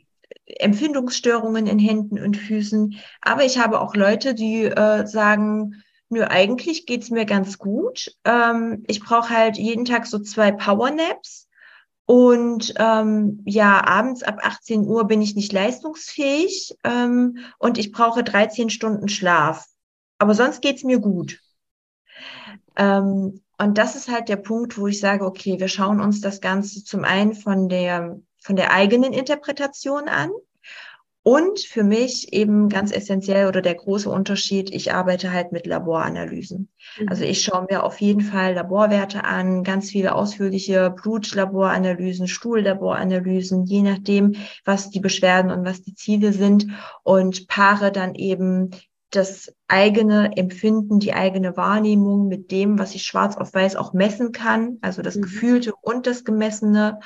Empfindungsstörungen 0.47 1.67
in 1.67 1.79
Händen 1.79 2.19
und 2.19 2.37
Füßen. 2.37 2.97
Aber 3.23 3.45
ich 3.45 3.59
habe 3.59 3.81
auch 3.81 3.95
Leute, 3.95 4.35
die 4.35 4.65
äh, 4.65 5.07
sagen, 5.07 5.83
nö, 6.09 6.25
eigentlich 6.25 6.87
geht's 6.87 7.11
mir 7.11 7.27
ganz 7.27 7.59
gut. 7.59 8.15
Ähm, 8.25 8.83
ich 8.89 9.01
brauche 9.01 9.31
halt 9.31 9.57
jeden 9.57 9.85
Tag 9.85 10.07
so 10.07 10.19
zwei 10.19 10.51
Powernaps 10.51 11.44
und 12.07 12.75
ähm, 12.77 13.41
ja, 13.47 13.83
abends 13.87 14.23
ab 14.23 14.41
18 14.43 14.87
Uhr 14.87 15.07
bin 15.07 15.23
ich 15.23 15.35
nicht 15.35 15.53
leistungsfähig 15.53 16.77
ähm, 16.85 17.39
und 17.59 17.79
ich 17.79 17.93
brauche 17.93 18.23
13 18.23 18.69
Stunden 18.69 19.09
Schlaf. 19.09 19.67
Aber 20.19 20.35
sonst 20.35 20.61
geht's 20.61 20.85
mir 20.85 20.99
gut. 20.99 21.41
Ähm, 22.77 23.41
und 23.57 23.79
das 23.79 23.97
ist 23.97 24.11
halt 24.11 24.29
der 24.29 24.37
Punkt, 24.37 24.77
wo 24.77 24.87
ich 24.87 25.01
sage, 25.01 25.25
okay, 25.25 25.59
wir 25.59 25.69
schauen 25.69 26.01
uns 26.01 26.21
das 26.21 26.41
Ganze 26.41 26.85
zum 26.85 27.05
einen 27.05 27.35
von 27.35 27.69
der, 27.69 28.21
von 28.37 28.57
der 28.57 28.73
eigenen 28.73 29.13
Interpretation 29.13 30.09
an. 30.09 30.31
Und 31.27 31.61
für 31.61 31.85
mich 31.85 32.35
eben 32.35 32.69
ganz 32.69 32.93
essentiell 32.93 33.49
oder 33.49 33.63
der 33.63 33.75
große 33.75 34.11
Unterschied, 34.11 34.69
ich 34.69 34.93
arbeite 34.93 35.33
halt 35.33 35.53
mit 35.53 35.67
Laboranalysen. 35.67 36.69
Mhm. 37.01 37.09
Also 37.09 37.25
ich 37.25 37.41
schaue 37.41 37.67
mir 37.71 37.83
auf 37.83 37.99
jeden 38.03 38.21
Fall 38.21 38.53
Laborwerte 38.53 39.25
an, 39.25 39.65
ganz 39.65 39.91
viele 39.91 40.15
ausführliche 40.15 40.91
Blutlaboranalysen, 40.91 42.29
Stuhllaboranalysen, 42.29 43.65
je 43.65 43.81
nachdem, 43.81 44.35
was 44.67 44.91
die 44.91 45.01
Beschwerden 45.01 45.51
und 45.51 45.65
was 45.65 45.81
die 45.81 45.95
Ziele 45.95 46.35
sind 46.35 46.67
und 47.05 47.49
paare 47.49 47.91
dann 47.91 48.15
eben 48.15 48.73
das 49.11 49.51
eigene 49.67 50.37
Empfinden, 50.37 50.99
die 50.99 51.15
eigene 51.15 51.57
Wahrnehmung 51.57 52.29
mit 52.29 52.51
dem, 52.51 52.79
was 52.79 52.95
ich 52.95 53.05
schwarz 53.05 53.37
auf 53.39 53.55
weiß 53.55 53.77
auch 53.77 53.95
messen 53.95 54.33
kann, 54.33 54.77
also 54.83 55.01
das 55.01 55.17
mhm. 55.17 55.23
Gefühlte 55.23 55.73
und 55.81 56.07
das 56.07 56.25
Gemessene 56.25 57.01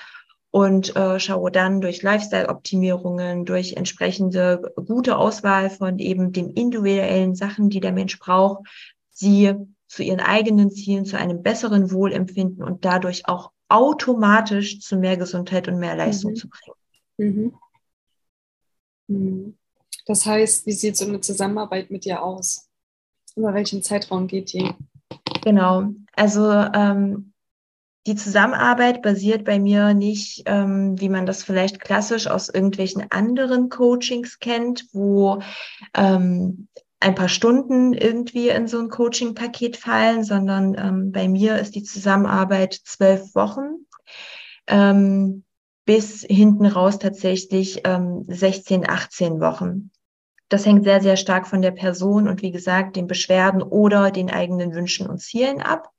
und 0.51 0.97
äh, 0.97 1.21
schaue 1.21 1.51
dann 1.51 1.81
durch 1.81 2.03
Lifestyle-Optimierungen, 2.03 3.45
durch 3.45 3.75
entsprechende 3.75 4.73
gute 4.87 5.19
Auswahl 5.19 5.71
von 5.71 5.99
eben 5.99 6.33
den 6.33 6.51
individuellen 6.51 7.35
Sachen, 7.35 7.69
die 7.69 7.81
der 7.81 7.93
Mensch 7.93 8.19
braucht, 8.19 8.67
sie 9.11 9.55
zu 9.89 10.03
ihren 10.03 10.21
eigenen 10.21 10.71
Zielen, 10.71 11.05
zu 11.05 11.19
einem 11.19 11.43
besseren 11.43 11.91
Wohlempfinden 11.93 12.63
und 12.63 12.85
dadurch 12.85 13.27
auch 13.27 13.53
automatisch 13.69 14.81
zu 14.81 14.97
mehr 14.97 15.17
Gesundheit 15.17 15.69
und 15.69 15.79
mehr 15.79 15.97
Leistung 15.97 16.33
mhm. 16.33 16.37
zu 16.37 16.49
bringen. 16.49 17.53
Mhm. 19.09 19.17
mhm. 19.17 19.55
Das 20.07 20.25
heißt, 20.25 20.65
wie 20.65 20.73
sieht 20.73 20.97
so 20.97 21.05
eine 21.05 21.21
Zusammenarbeit 21.21 21.91
mit 21.91 22.07
dir 22.07 22.23
aus? 22.23 22.67
Über 23.37 23.53
welchen 23.53 23.83
Zeitraum 23.83 24.27
geht 24.27 24.55
die? 24.55 24.73
Genau, 25.43 25.91
also 26.15 26.51
ähm, 26.51 27.35
die 28.07 28.15
Zusammenarbeit 28.15 29.03
basiert 29.03 29.45
bei 29.45 29.59
mir 29.59 29.93
nicht, 29.93 30.43
ähm, 30.47 30.99
wie 31.01 31.09
man 31.09 31.27
das 31.27 31.43
vielleicht 31.43 31.81
klassisch 31.81 32.27
aus 32.27 32.49
irgendwelchen 32.49 33.11
anderen 33.11 33.69
Coachings 33.69 34.39
kennt, 34.39 34.87
wo 34.93 35.41
ähm, 35.95 36.69
ein 37.01 37.15
paar 37.15 37.29
Stunden 37.29 37.93
irgendwie 37.93 38.49
in 38.49 38.67
so 38.67 38.79
ein 38.79 38.89
Coaching-Paket 38.89 39.77
fallen, 39.77 40.25
sondern 40.25 40.75
ähm, 40.79 41.13
bei 41.13 41.29
mir 41.29 41.59
ist 41.59 41.75
die 41.75 41.85
Zusammenarbeit 41.85 42.75
zwölf 42.75 43.35
Wochen 43.35 43.87
ähm, 44.67 45.45
bis 45.85 46.23
hinten 46.23 46.67
raus 46.67 46.99
tatsächlich 46.99 47.83
ähm, 47.85 48.25
16, 48.29 48.89
18 48.89 49.41
Wochen. 49.41 49.91
Das 50.49 50.65
hängt 50.65 50.85
sehr, 50.85 51.01
sehr 51.01 51.17
stark 51.17 51.47
von 51.47 51.63
der 51.63 51.71
Person 51.71 52.29
und 52.29 52.43
wie 52.43 52.51
gesagt 52.51 52.97
den 52.97 53.07
Beschwerden 53.07 53.63
oder 53.63 54.11
den 54.11 54.31
eigenen 54.31 54.75
Wünschen 54.75 55.07
und 55.07 55.19
Zielen 55.19 55.61
ab. 55.61 55.91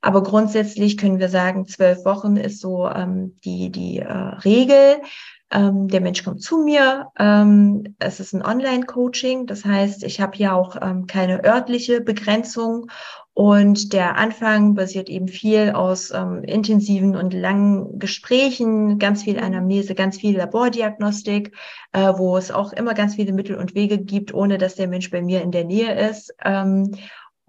Aber 0.00 0.22
grundsätzlich 0.22 0.96
können 0.96 1.18
wir 1.18 1.28
sagen, 1.28 1.66
zwölf 1.66 2.04
Wochen 2.04 2.36
ist 2.36 2.60
so 2.60 2.88
ähm, 2.88 3.38
die, 3.44 3.70
die 3.70 3.98
äh, 3.98 4.12
Regel. 4.12 5.02
Ähm, 5.52 5.88
der 5.88 6.00
Mensch 6.00 6.22
kommt 6.22 6.42
zu 6.42 6.58
mir. 6.58 7.08
Ähm, 7.18 7.96
es 7.98 8.20
ist 8.20 8.32
ein 8.32 8.44
Online-Coaching. 8.44 9.46
Das 9.46 9.64
heißt, 9.64 10.04
ich 10.04 10.20
habe 10.20 10.36
hier 10.36 10.54
auch 10.54 10.76
ähm, 10.80 11.06
keine 11.06 11.44
örtliche 11.44 12.00
Begrenzung. 12.00 12.86
Und 13.32 13.92
der 13.92 14.16
Anfang 14.16 14.74
basiert 14.74 15.08
eben 15.08 15.26
viel 15.26 15.70
aus 15.70 16.10
ähm, 16.10 16.44
intensiven 16.44 17.16
und 17.16 17.32
langen 17.32 17.98
Gesprächen, 17.98 18.98
ganz 18.98 19.22
viel 19.22 19.38
Anamnese, 19.38 19.94
ganz 19.94 20.18
viel 20.18 20.36
Labordiagnostik, 20.36 21.56
äh, 21.92 22.12
wo 22.16 22.36
es 22.36 22.50
auch 22.50 22.72
immer 22.72 22.94
ganz 22.94 23.14
viele 23.14 23.32
Mittel 23.32 23.56
und 23.56 23.74
Wege 23.74 23.98
gibt, 23.98 24.34
ohne 24.34 24.58
dass 24.58 24.74
der 24.74 24.88
Mensch 24.88 25.10
bei 25.10 25.22
mir 25.22 25.42
in 25.42 25.52
der 25.52 25.64
Nähe 25.64 26.10
ist. 26.10 26.34
Ähm, 26.44 26.92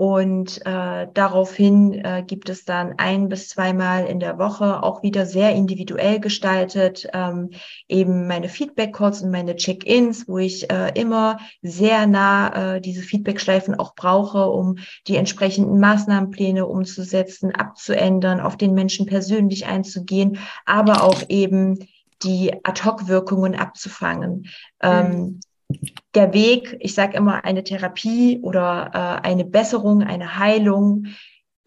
und 0.01 0.65
äh, 0.65 1.07
daraufhin 1.13 1.93
äh, 1.93 2.23
gibt 2.25 2.49
es 2.49 2.65
dann 2.65 2.95
ein 2.97 3.29
bis 3.29 3.49
zweimal 3.49 4.07
in 4.07 4.19
der 4.19 4.39
Woche 4.39 4.81
auch 4.81 5.03
wieder 5.03 5.27
sehr 5.27 5.53
individuell 5.53 6.19
gestaltet, 6.19 7.07
ähm, 7.13 7.51
eben 7.87 8.25
meine 8.25 8.49
Feedback-Calls 8.49 9.21
und 9.21 9.29
meine 9.29 9.55
Check-ins, 9.57 10.27
wo 10.27 10.39
ich 10.39 10.71
äh, 10.71 10.91
immer 10.99 11.37
sehr 11.61 12.07
nah 12.07 12.77
äh, 12.77 12.81
diese 12.81 13.03
Feedback-Schleifen 13.03 13.75
auch 13.75 13.93
brauche, 13.93 14.49
um 14.49 14.79
die 15.05 15.17
entsprechenden 15.17 15.79
Maßnahmenpläne 15.79 16.65
umzusetzen, 16.65 17.53
abzuändern, 17.53 18.39
auf 18.39 18.57
den 18.57 18.73
Menschen 18.73 19.05
persönlich 19.05 19.67
einzugehen, 19.67 20.39
aber 20.65 21.03
auch 21.03 21.21
eben 21.29 21.77
die 22.23 22.51
Ad-Hoc-Wirkungen 22.63 23.53
abzufangen. 23.53 24.47
Ähm, 24.81 25.07
mhm. 25.07 25.13
Ähm, 25.13 25.39
der 26.15 26.33
Weg, 26.33 26.77
ich 26.79 26.93
sage 26.93 27.17
immer, 27.17 27.45
eine 27.45 27.63
Therapie 27.63 28.39
oder 28.41 28.91
äh, 29.23 29.27
eine 29.27 29.45
Besserung, 29.45 30.03
eine 30.03 30.37
Heilung, 30.37 31.07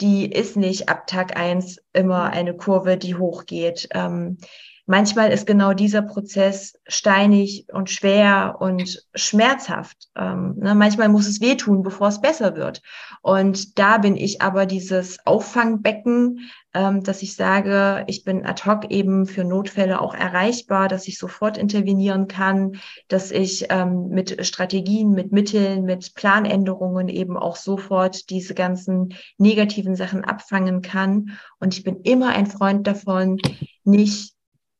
die 0.00 0.30
ist 0.30 0.56
nicht 0.56 0.88
ab 0.88 1.06
Tag 1.06 1.36
eins 1.36 1.78
immer 1.92 2.30
eine 2.30 2.54
Kurve, 2.54 2.96
die 2.96 3.14
hochgeht. 3.14 3.88
Ähm, 3.92 4.38
manchmal 4.86 5.30
ist 5.30 5.46
genau 5.46 5.72
dieser 5.72 6.02
Prozess 6.02 6.78
steinig 6.86 7.66
und 7.72 7.90
schwer 7.90 8.56
und 8.58 9.06
schmerzhaft. 9.14 10.08
Ähm, 10.16 10.56
ne? 10.58 10.74
Manchmal 10.74 11.08
muss 11.08 11.26
es 11.26 11.40
wehtun, 11.40 11.82
bevor 11.82 12.08
es 12.08 12.20
besser 12.20 12.56
wird. 12.56 12.82
Und 13.22 13.78
da 13.78 13.98
bin 13.98 14.16
ich 14.16 14.42
aber 14.42 14.66
dieses 14.66 15.24
Auffangbecken, 15.26 16.40
dass 16.74 17.22
ich 17.22 17.36
sage, 17.36 18.04
ich 18.08 18.24
bin 18.24 18.44
ad 18.44 18.64
hoc 18.66 18.90
eben 18.90 19.26
für 19.26 19.44
Notfälle 19.44 20.00
auch 20.00 20.12
erreichbar, 20.12 20.88
dass 20.88 21.06
ich 21.06 21.18
sofort 21.18 21.56
intervenieren 21.56 22.26
kann, 22.26 22.80
dass 23.06 23.30
ich 23.30 23.66
ähm, 23.70 24.08
mit 24.08 24.44
Strategien, 24.44 25.12
mit 25.12 25.30
Mitteln, 25.30 25.84
mit 25.84 26.14
Planänderungen 26.14 27.08
eben 27.08 27.36
auch 27.36 27.54
sofort 27.54 28.28
diese 28.28 28.54
ganzen 28.54 29.14
negativen 29.38 29.94
Sachen 29.94 30.24
abfangen 30.24 30.82
kann. 30.82 31.38
Und 31.60 31.74
ich 31.74 31.84
bin 31.84 32.00
immer 32.02 32.30
ein 32.30 32.46
Freund 32.46 32.86
davon, 32.88 33.38
nicht 33.84 34.34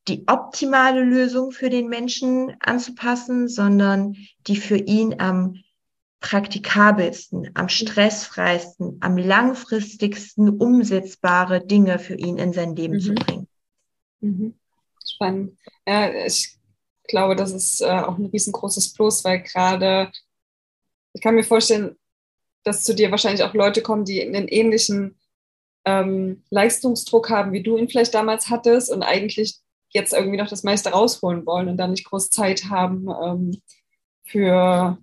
die 0.08 0.24
optimale 0.26 1.02
Lösung 1.02 1.52
für 1.52 1.70
den 1.70 1.88
Menschen 1.88 2.54
anzupassen, 2.60 3.48
sondern 3.48 4.16
die 4.46 4.56
für 4.56 4.76
ihn 4.76 5.20
am 5.20 5.54
praktikabelsten, 6.24 7.50
am 7.52 7.68
stressfreisten, 7.68 8.96
am 9.00 9.18
langfristigsten 9.18 10.48
umsetzbare 10.48 11.66
Dinge 11.66 11.98
für 11.98 12.14
ihn 12.14 12.38
in 12.38 12.54
sein 12.54 12.74
Leben 12.74 12.94
mhm. 12.94 13.00
zu 13.00 13.14
bringen. 13.14 13.48
Mhm. 14.20 14.54
Spannend. 15.06 15.58
Ja, 15.86 16.10
ich 16.24 16.56
glaube, 17.08 17.36
das 17.36 17.52
ist 17.52 17.82
äh, 17.82 17.90
auch 17.90 18.16
ein 18.16 18.24
riesengroßes 18.24 18.94
Plus, 18.94 19.22
weil 19.22 19.42
gerade, 19.42 20.10
ich 21.12 21.20
kann 21.20 21.34
mir 21.34 21.44
vorstellen, 21.44 21.94
dass 22.62 22.84
zu 22.84 22.94
dir 22.94 23.10
wahrscheinlich 23.10 23.42
auch 23.42 23.52
Leute 23.52 23.82
kommen, 23.82 24.06
die 24.06 24.22
einen 24.22 24.48
ähnlichen 24.48 25.18
ähm, 25.84 26.42
Leistungsdruck 26.48 27.28
haben, 27.28 27.52
wie 27.52 27.62
du 27.62 27.76
ihn 27.76 27.90
vielleicht 27.90 28.14
damals 28.14 28.48
hattest 28.48 28.90
und 28.90 29.02
eigentlich 29.02 29.58
jetzt 29.90 30.14
irgendwie 30.14 30.38
noch 30.38 30.48
das 30.48 30.62
meiste 30.62 30.88
rausholen 30.88 31.44
wollen 31.44 31.68
und 31.68 31.76
dann 31.76 31.90
nicht 31.90 32.06
groß 32.06 32.30
Zeit 32.30 32.70
haben 32.70 33.08
ähm, 33.22 33.60
für, 34.24 34.96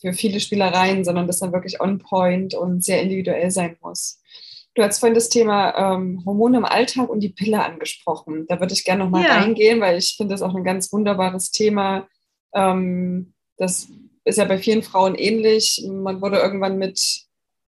für 0.00 0.12
viele 0.12 0.40
Spielereien, 0.40 1.04
sondern 1.04 1.26
das 1.26 1.40
dann 1.40 1.52
wirklich 1.52 1.80
on 1.80 1.98
point 1.98 2.54
und 2.54 2.84
sehr 2.84 3.02
individuell 3.02 3.50
sein 3.50 3.76
muss. 3.80 4.20
Du 4.74 4.82
hast 4.82 5.00
vorhin 5.00 5.14
das 5.14 5.28
Thema 5.28 5.94
ähm, 5.94 6.22
Hormone 6.24 6.58
im 6.58 6.64
Alltag 6.64 7.08
und 7.08 7.20
die 7.20 7.30
Pille 7.30 7.62
angesprochen. 7.62 8.46
Da 8.48 8.60
würde 8.60 8.72
ich 8.72 8.84
gerne 8.84 9.04
nochmal 9.04 9.24
ja. 9.24 9.38
reingehen, 9.38 9.80
weil 9.80 9.98
ich 9.98 10.14
finde 10.16 10.34
das 10.34 10.42
auch 10.42 10.54
ein 10.54 10.64
ganz 10.64 10.92
wunderbares 10.92 11.50
Thema, 11.50 12.06
ähm, 12.54 13.34
das 13.56 13.88
ist 14.24 14.38
ja 14.38 14.44
bei 14.44 14.58
vielen 14.58 14.82
Frauen 14.82 15.14
ähnlich. 15.14 15.86
Man 15.86 16.20
wurde 16.20 16.38
irgendwann 16.38 16.78
mit, 16.78 17.26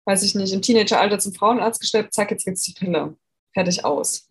weiß 0.05 0.23
ich 0.23 0.35
nicht, 0.35 0.53
im 0.53 0.61
Teenageralter 0.61 1.19
zum 1.19 1.33
Frauenarzt 1.33 1.79
gestellt, 1.79 2.13
zack, 2.13 2.31
jetzt 2.31 2.45
gibt 2.45 2.57
es 2.57 2.63
die 2.63 2.73
Pille. 2.73 3.15
Fertig 3.53 3.85
aus. 3.85 4.27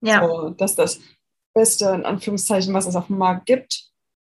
Ja. 0.00 0.26
So, 0.26 0.50
das 0.50 0.72
ist 0.72 0.78
das 0.78 1.00
Beste, 1.54 1.86
in 1.86 2.04
Anführungszeichen, 2.04 2.74
was 2.74 2.86
es 2.86 2.94
auf 2.94 3.06
dem 3.06 3.18
Markt 3.18 3.46
gibt, 3.46 3.88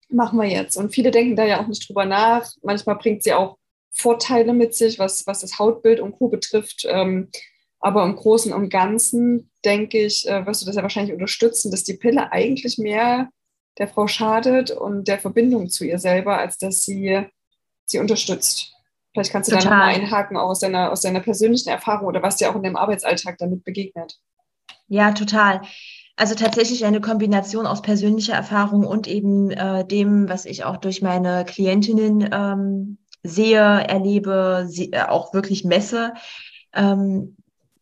machen 0.09 0.39
wir 0.39 0.47
jetzt. 0.47 0.77
Und 0.77 0.93
viele 0.93 1.11
denken 1.11 1.35
da 1.35 1.45
ja 1.45 1.61
auch 1.61 1.67
nicht 1.67 1.87
drüber 1.87 2.05
nach. 2.05 2.49
Manchmal 2.61 2.97
bringt 2.97 3.23
sie 3.23 3.33
auch 3.33 3.57
Vorteile 3.91 4.53
mit 4.53 4.75
sich, 4.75 4.99
was, 4.99 5.25
was 5.25 5.41
das 5.41 5.57
Hautbild 5.57 5.99
und 5.99 6.13
Co. 6.13 6.27
betrifft. 6.27 6.85
Ähm, 6.87 7.29
aber 7.79 8.03
im 8.03 8.15
Großen 8.15 8.53
und 8.53 8.69
Ganzen, 8.69 9.51
denke 9.63 10.05
ich, 10.05 10.27
äh, 10.27 10.45
wirst 10.45 10.61
du 10.61 10.65
das 10.65 10.75
ja 10.75 10.81
wahrscheinlich 10.81 11.13
unterstützen, 11.13 11.71
dass 11.71 11.83
die 11.83 11.97
Pille 11.97 12.31
eigentlich 12.31 12.77
mehr 12.77 13.29
der 13.77 13.87
Frau 13.87 14.07
schadet 14.07 14.71
und 14.71 15.07
der 15.07 15.19
Verbindung 15.19 15.69
zu 15.69 15.85
ihr 15.85 15.99
selber, 15.99 16.37
als 16.37 16.57
dass 16.57 16.83
sie 16.83 17.25
sie 17.85 17.99
unterstützt. 17.99 18.73
Vielleicht 19.13 19.31
kannst 19.31 19.49
du 19.49 19.55
Total. 19.55 19.69
da 19.69 19.75
nochmal 19.75 19.95
einhaken 19.95 20.37
aus 20.37 20.59
deiner, 20.59 20.91
aus 20.91 21.01
deiner 21.01 21.21
persönlichen 21.21 21.69
Erfahrung 21.69 22.07
oder 22.07 22.21
was 22.21 22.35
dir 22.35 22.49
auch 22.49 22.55
in 22.55 22.63
deinem 22.63 22.75
Arbeitsalltag 22.75 23.37
damit 23.37 23.63
begegnet. 23.63 24.19
Ja, 24.87 25.13
total. 25.13 25.61
Also 26.17 26.33
tatsächlich 26.35 26.85
eine 26.85 27.01
Kombination 27.01 27.67
aus 27.67 27.81
persönlicher 27.81 28.33
Erfahrung 28.33 28.85
und 28.85 29.07
eben 29.07 29.51
äh, 29.51 29.85
dem, 29.85 30.29
was 30.29 30.45
ich 30.45 30.63
auch 30.63 30.77
durch 30.77 31.01
meine 31.01 31.43
Klientinnen 31.43 32.29
ähm, 32.31 32.97
sehe, 33.21 33.59
erlebe, 33.59 34.65
sie, 34.69 34.93
äh, 34.93 35.03
auch 35.03 35.33
wirklich 35.33 35.65
messe. 35.65 36.13
Ähm, 36.73 37.35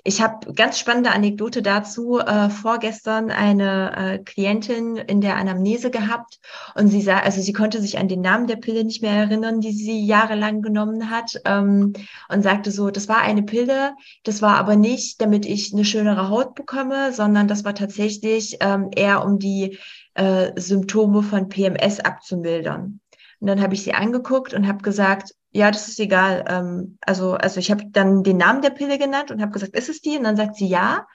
ich 0.05 0.21
habe 0.21 0.53
ganz 0.53 0.77
spannende 0.77 1.11
Anekdote 1.11 1.61
dazu. 1.61 2.19
Äh, 2.19 2.49
vorgestern 2.49 3.31
eine 3.31 3.95
äh, 3.95 4.19
Klientin 4.19 4.97
in 4.97 5.21
der 5.21 5.37
Anamnese 5.37 5.91
gehabt 5.91 6.39
und 6.75 6.89
sie 6.89 7.01
sah, 7.01 7.19
also 7.19 7.41
sie 7.41 7.53
konnte 7.53 7.81
sich 7.81 7.97
an 7.97 8.09
den 8.09 8.21
Namen 8.21 8.47
der 8.47 8.57
Pille 8.57 8.83
nicht 8.83 9.01
mehr 9.01 9.13
erinnern, 9.13 9.61
die 9.61 9.71
sie 9.71 10.05
jahrelang 10.05 10.61
genommen 10.61 11.09
hat 11.09 11.39
ähm, 11.45 11.93
und 12.27 12.43
sagte 12.43 12.71
so, 12.71 12.91
das 12.91 13.07
war 13.07 13.21
eine 13.21 13.43
Pille, 13.43 13.95
das 14.23 14.41
war 14.41 14.57
aber 14.57 14.75
nicht, 14.75 15.21
damit 15.21 15.45
ich 15.45 15.73
eine 15.73 15.85
schönere 15.85 16.29
Haut 16.29 16.55
bekomme, 16.55 17.13
sondern 17.13 17.47
das 17.47 17.63
war 17.63 17.73
tatsächlich 17.73 18.57
ähm, 18.59 18.89
eher 18.93 19.23
um 19.23 19.39
die 19.39 19.77
äh, 20.15 20.51
Symptome 20.59 21.23
von 21.23 21.47
PMS 21.47 22.01
abzumildern. 22.01 22.99
Und 23.39 23.47
dann 23.47 23.61
habe 23.61 23.73
ich 23.73 23.83
sie 23.83 23.93
angeguckt 23.93 24.53
und 24.53 24.67
habe 24.67 24.83
gesagt, 24.83 25.33
ja, 25.53 25.71
das 25.71 25.87
ist 25.87 25.99
egal. 25.99 26.43
Ähm, 26.47 26.97
also, 27.01 27.33
also 27.33 27.59
ich 27.59 27.71
habe 27.71 27.85
dann 27.91 28.23
den 28.23 28.37
Namen 28.37 28.61
der 28.61 28.71
Pille 28.71 28.97
genannt 28.97 29.31
und 29.31 29.41
habe 29.41 29.51
gesagt, 29.51 29.75
ist 29.75 29.89
es 29.89 30.01
die? 30.01 30.17
Und 30.17 30.23
dann 30.23 30.35
sagt 30.35 30.55
sie 30.55 30.67
ja. 30.67 31.07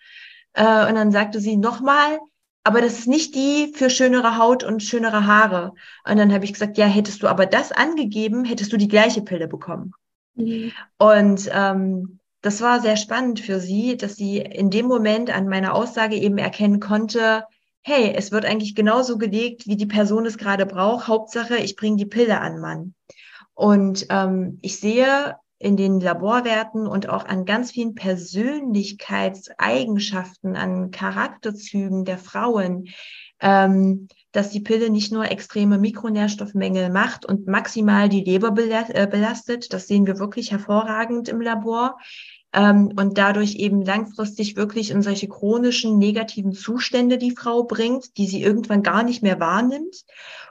Äh, 0.54 0.88
und 0.88 0.94
dann 0.94 1.12
sagte 1.12 1.40
sie 1.40 1.56
nochmal, 1.56 2.18
aber 2.62 2.80
das 2.80 3.00
ist 3.00 3.08
nicht 3.08 3.34
die 3.34 3.72
für 3.74 3.90
schönere 3.90 4.38
Haut 4.38 4.62
und 4.62 4.82
schönere 4.82 5.26
Haare. 5.26 5.72
Und 6.08 6.18
dann 6.18 6.32
habe 6.32 6.44
ich 6.44 6.52
gesagt, 6.52 6.78
ja, 6.78 6.86
hättest 6.86 7.22
du 7.22 7.26
aber 7.26 7.46
das 7.46 7.72
angegeben, 7.72 8.44
hättest 8.44 8.72
du 8.72 8.76
die 8.76 8.88
gleiche 8.88 9.22
Pille 9.22 9.48
bekommen. 9.48 9.92
Mhm. 10.34 10.72
Und 10.98 11.50
ähm, 11.52 12.20
das 12.40 12.60
war 12.60 12.80
sehr 12.80 12.96
spannend 12.96 13.40
für 13.40 13.58
sie, 13.58 13.96
dass 13.96 14.14
sie 14.14 14.38
in 14.38 14.70
dem 14.70 14.86
Moment 14.86 15.34
an 15.34 15.48
meiner 15.48 15.74
Aussage 15.74 16.16
eben 16.16 16.38
erkennen 16.38 16.78
konnte, 16.78 17.44
hey, 17.82 18.12
es 18.14 18.30
wird 18.30 18.44
eigentlich 18.44 18.74
genauso 18.74 19.18
gelegt, 19.18 19.66
wie 19.66 19.76
die 19.76 19.86
Person 19.86 20.26
es 20.26 20.38
gerade 20.38 20.66
braucht. 20.66 21.08
Hauptsache, 21.08 21.56
ich 21.56 21.74
bringe 21.74 21.96
die 21.96 22.06
Pille 22.06 22.40
an 22.40 22.60
Mann. 22.60 22.94
Und 23.58 24.06
ähm, 24.10 24.58
ich 24.62 24.78
sehe 24.78 25.36
in 25.58 25.76
den 25.76 25.98
Laborwerten 25.98 26.86
und 26.86 27.08
auch 27.08 27.26
an 27.26 27.44
ganz 27.44 27.72
vielen 27.72 27.96
Persönlichkeitseigenschaften, 27.96 30.54
an 30.54 30.92
Charakterzügen 30.92 32.04
der 32.04 32.18
Frauen, 32.18 32.86
ähm, 33.40 34.06
dass 34.30 34.50
die 34.50 34.60
Pille 34.60 34.90
nicht 34.90 35.10
nur 35.10 35.28
extreme 35.28 35.78
Mikronährstoffmängel 35.78 36.90
macht 36.90 37.26
und 37.26 37.48
maximal 37.48 38.08
die 38.08 38.22
Leber 38.22 38.54
äh, 38.56 39.08
belastet. 39.08 39.72
Das 39.72 39.88
sehen 39.88 40.06
wir 40.06 40.20
wirklich 40.20 40.52
hervorragend 40.52 41.28
im 41.28 41.40
Labor 41.40 41.98
ähm, 42.52 42.92
und 42.96 43.18
dadurch 43.18 43.56
eben 43.56 43.82
langfristig 43.82 44.54
wirklich 44.54 44.92
in 44.92 45.02
solche 45.02 45.26
chronischen 45.26 45.98
negativen 45.98 46.52
Zustände 46.52 47.18
die 47.18 47.34
Frau 47.36 47.64
bringt, 47.64 48.18
die 48.18 48.28
sie 48.28 48.40
irgendwann 48.40 48.84
gar 48.84 49.02
nicht 49.02 49.24
mehr 49.24 49.40
wahrnimmt. 49.40 50.04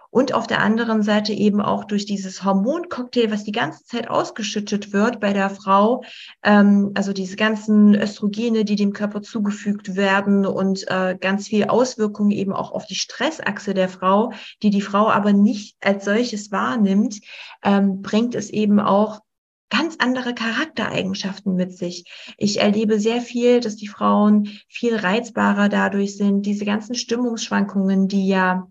Und 0.10 0.34
auf 0.34 0.48
der 0.48 0.62
anderen 0.62 1.04
Seite 1.04 1.34
eben 1.34 1.62
auch 1.62 1.86
durch 1.86 2.06
dieses 2.06 2.44
Hormoncocktail, 2.44 3.32
was 3.32 3.44
die 3.44 3.52
ganze 3.52 3.84
Zeit 3.86 4.10
ausgeschüttet 4.10 4.94
wird 4.94 5.20
bei 5.20 5.34
der 5.34 5.50
Frau, 5.50 6.04
ähm, 6.44 6.92
also 6.96 7.14
diese 7.14 7.36
ganzen 7.36 7.96
Östrogene, 7.96 8.66
die 8.66 8.76
dem 8.76 8.94
Körper 8.94 9.22
zugefügt 9.22 9.96
werden 9.96 10.46
und 10.46 10.86
äh, 10.90 11.18
ganz 11.20 11.48
viel 11.48 11.66
Auswirkungen 11.66 12.32
eben 12.32 12.54
auch 12.54 12.72
auf 12.72 12.86
die 12.86 12.96
Stressachse 12.96 13.74
der 13.74 13.90
Frau, 13.90 14.32
die 14.64 14.70
die 14.70 14.82
Frau 14.82 15.10
aber 15.10 15.34
nicht 15.34 15.78
als 15.84 16.06
solches 16.06 16.52
wahrnimmt, 16.52 17.20
ähm, 17.64 18.02
bringt 18.02 18.36
es 18.36 18.50
eben 18.50 18.80
auch 18.80 19.22
ganz 19.70 19.98
andere 20.00 20.34
Charaktereigenschaften 20.34 21.56
mit 21.56 21.78
sich. 21.78 22.06
Ich 22.38 22.62
erlebe 22.62 23.00
sehr 23.00 23.22
viel, 23.22 23.60
dass 23.60 23.76
die 23.76 23.88
Frauen 23.88 24.50
viel 24.70 24.96
reizbarer 24.96 25.70
dadurch 25.70 26.16
sind. 26.16 26.46
Diese 26.46 26.66
ganzen 26.66 26.96
Stimmungsschwankungen, 26.96 28.08
die 28.08 28.28
ja 28.28 28.68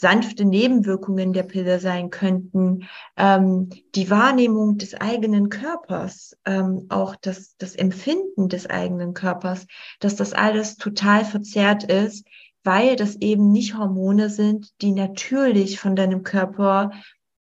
sanfte 0.00 0.46
Nebenwirkungen 0.46 1.34
der 1.34 1.42
Pille 1.42 1.78
sein 1.78 2.08
könnten, 2.08 2.88
ähm, 3.18 3.68
die 3.94 4.08
Wahrnehmung 4.08 4.78
des 4.78 4.94
eigenen 4.94 5.50
Körpers, 5.50 6.38
ähm, 6.46 6.86
auch 6.88 7.16
das, 7.16 7.56
das 7.58 7.76
Empfinden 7.76 8.48
des 8.48 8.68
eigenen 8.68 9.12
Körpers, 9.12 9.66
dass 10.00 10.16
das 10.16 10.32
alles 10.32 10.76
total 10.76 11.26
verzerrt 11.26 11.84
ist, 11.84 12.26
weil 12.64 12.96
das 12.96 13.16
eben 13.16 13.52
nicht 13.52 13.76
Hormone 13.76 14.30
sind, 14.30 14.70
die 14.80 14.92
natürlich 14.92 15.78
von 15.78 15.96
deinem 15.96 16.22
Körper 16.22 16.92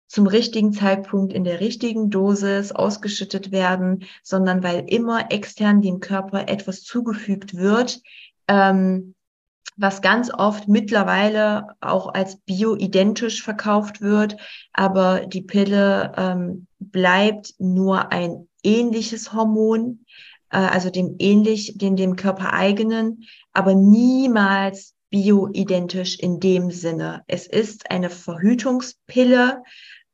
zum 0.07 0.25
richtigen 0.25 0.73
Zeitpunkt 0.73 1.33
in 1.33 1.43
der 1.43 1.59
richtigen 1.59 2.09
Dosis 2.09 2.71
ausgeschüttet 2.71 3.51
werden, 3.51 4.05
sondern 4.23 4.63
weil 4.63 4.83
immer 4.87 5.31
extern 5.31 5.83
dem 5.83 5.99
Körper 5.99 6.49
etwas 6.49 6.81
zugefügt 6.81 7.55
wird, 7.55 8.01
ähm, 8.47 9.13
was 9.77 10.01
ganz 10.01 10.31
oft 10.33 10.67
mittlerweile 10.67 11.67
auch 11.79 12.13
als 12.13 12.37
bioidentisch 12.37 13.43
verkauft 13.43 14.01
wird, 14.01 14.37
aber 14.73 15.25
die 15.25 15.41
Pille 15.41 16.13
ähm, 16.17 16.67
bleibt 16.79 17.53
nur 17.57 18.11
ein 18.11 18.47
ähnliches 18.63 19.33
Hormon, 19.33 20.05
äh, 20.49 20.57
also 20.57 20.89
dem 20.89 21.15
ähnlich, 21.19 21.77
den 21.77 21.95
dem 21.95 22.15
Körper 22.15 22.53
eigenen, 22.53 23.23
aber 23.53 23.73
niemals 23.73 24.93
bioidentisch 25.09 26.19
in 26.19 26.39
dem 26.39 26.71
Sinne. 26.71 27.23
Es 27.27 27.47
ist 27.47 27.91
eine 27.91 28.09
Verhütungspille, 28.09 29.61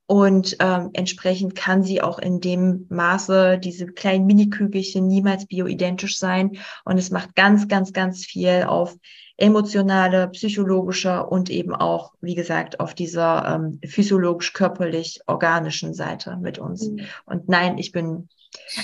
und 0.10 0.56
ähm, 0.62 0.92
entsprechend 0.94 1.56
kann 1.56 1.84
sie 1.84 2.02
auch 2.02 2.18
in 2.18 2.40
dem 2.40 2.86
Maße, 2.90 3.60
diese 3.60 3.88
kleinen 3.88 4.26
Minikügelchen, 4.26 5.06
niemals 5.06 5.46
bioidentisch 5.46 6.18
sein. 6.18 6.58
Und 6.86 6.98
es 6.98 7.12
macht 7.12 7.36
ganz, 7.36 7.68
ganz, 7.68 7.92
ganz 7.92 8.26
viel 8.26 8.64
auf 8.66 8.96
emotionale, 9.38 10.28
psychologischer 10.30 11.32
und 11.32 11.52
eben 11.52 11.74
auch, 11.74 12.14
wie 12.22 12.36
gesagt, 12.36 12.80
auf 12.80 12.96
dieser 12.96 13.56
ähm, 13.56 13.80
physiologisch-körperlich-organischen 13.88 15.94
Seite 15.94 16.38
mit 16.42 16.58
uns. 16.58 16.90
Mhm. 16.90 17.02
Und 17.26 17.48
nein, 17.48 17.78
ich 17.78 17.92
bin, 17.92 18.30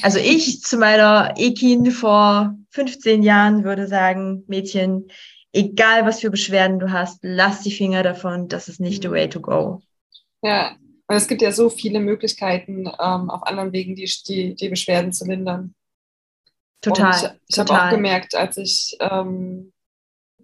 also 0.04 0.20
ich 0.20 0.62
zu 0.62 0.78
meiner 0.78 1.34
Ekin 1.38 1.90
vor 1.92 2.56
15 2.70 3.24
Jahren 3.24 3.64
würde 3.64 3.88
sagen, 3.88 4.44
Mädchen, 4.48 5.08
egal 5.54 6.06
was 6.06 6.20
für 6.22 6.30
Beschwerden 6.30 6.78
du 6.80 6.92
hast, 6.92 7.20
lass 7.24 7.62
die 7.62 7.72
Finger 7.72 8.04
davon, 8.04 8.48
das 8.48 8.70
ist 8.70 8.80
nicht 8.80 9.04
mhm. 9.04 9.08
the 9.08 9.12
way 9.12 9.28
to 9.28 9.42
go. 9.42 9.82
Ja, 10.44 10.76
und 11.08 11.16
es 11.16 11.28
gibt 11.28 11.42
ja 11.42 11.52
so 11.52 11.70
viele 11.70 12.00
Möglichkeiten, 12.00 12.86
ähm, 12.86 13.30
auf 13.30 13.44
anderen 13.44 13.74
Wegen 13.74 13.96
die, 13.96 14.10
die, 14.28 14.56
die 14.56 14.70
Beschwerden 14.70 15.12
zu 15.12 15.26
lindern. 15.26 15.74
Total. 16.82 17.08
Und 17.08 17.16
ich, 17.16 17.30
ich 17.48 17.60
habe 17.60 17.74
auch 17.74 17.90
gemerkt, 17.90 18.36
als 18.36 18.58
ich 18.58 18.98
ähm, 19.00 19.73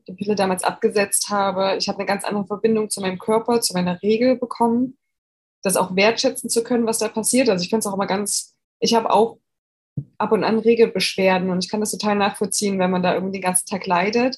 die 0.10 0.16
Pille 0.16 0.36
damals 0.36 0.64
abgesetzt 0.64 1.30
habe, 1.30 1.76
ich 1.78 1.88
habe 1.88 1.99
eine 1.99 2.05
ganz 2.05 2.24
andere 2.24 2.45
Verbindung 2.45 2.89
zu 2.89 3.01
meinem 3.01 3.20
Körper, 3.20 3.62
zu 3.62 3.74
meiner 3.74 4.01
Regel 4.01 4.36
bekommen, 4.38 4.97
das 5.62 5.78
auch 5.78 5.95
wertschätzen 5.95 6.49
zu 6.49 6.64
können, 6.64 6.86
was 6.86 6.99
da 6.99 7.07
passiert. 7.07 7.49
Also 7.49 7.64
ich 7.64 7.70
finde 7.70 7.80
es 7.80 7.88
auch 7.88 7.93
immer 7.93 8.07
ganz, 8.07 8.55
ich 8.80 8.93
habe 8.93 9.12
auch 9.12 9.38
ab 10.18 10.32
und 10.32 10.43
an 10.43 10.60
Regelbeschwerden 10.60 11.49
und 11.49 11.64
ich 11.64 11.70
kann 11.70 11.82
das 11.82 11.91
total 11.91 12.16
nachvollziehen, 12.16 12.80
wenn 12.80 12.91
man 12.91 13.03
da 13.03 13.14
irgendwie 13.14 13.39
den 13.39 13.43
ganzen 13.43 13.68
Tag 13.68 13.86
leidet. 13.86 14.38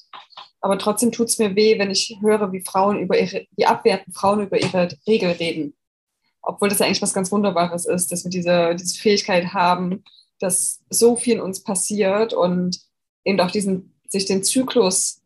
Aber 0.60 0.78
trotzdem 0.78 1.12
tut 1.12 1.28
es 1.28 1.38
mir 1.38 1.56
weh, 1.56 1.78
wenn 1.78 1.90
ich 1.90 2.18
höre, 2.20 2.52
wie 2.52 2.60
Frauen 2.60 2.98
über 2.98 3.18
ihre, 3.18 3.46
wie 3.56 3.66
abwerten 3.66 4.12
Frauen 4.12 4.40
über 4.42 4.60
ihre 4.60 4.88
Regel 5.06 5.32
reden 5.32 5.74
obwohl 6.42 6.68
das 6.68 6.80
ja 6.80 6.86
eigentlich 6.86 7.02
was 7.02 7.14
ganz 7.14 7.30
Wunderbares 7.30 7.86
ist, 7.86 8.12
dass 8.12 8.24
wir 8.24 8.30
diese, 8.30 8.74
diese 8.74 9.00
Fähigkeit 9.00 9.54
haben, 9.54 10.04
dass 10.40 10.80
so 10.90 11.16
viel 11.16 11.34
in 11.34 11.40
uns 11.40 11.62
passiert 11.62 12.34
und 12.34 12.80
eben 13.24 13.40
auch 13.40 13.50
diesen, 13.50 13.94
sich 14.08 14.26
den 14.26 14.42
Zyklus 14.42 15.21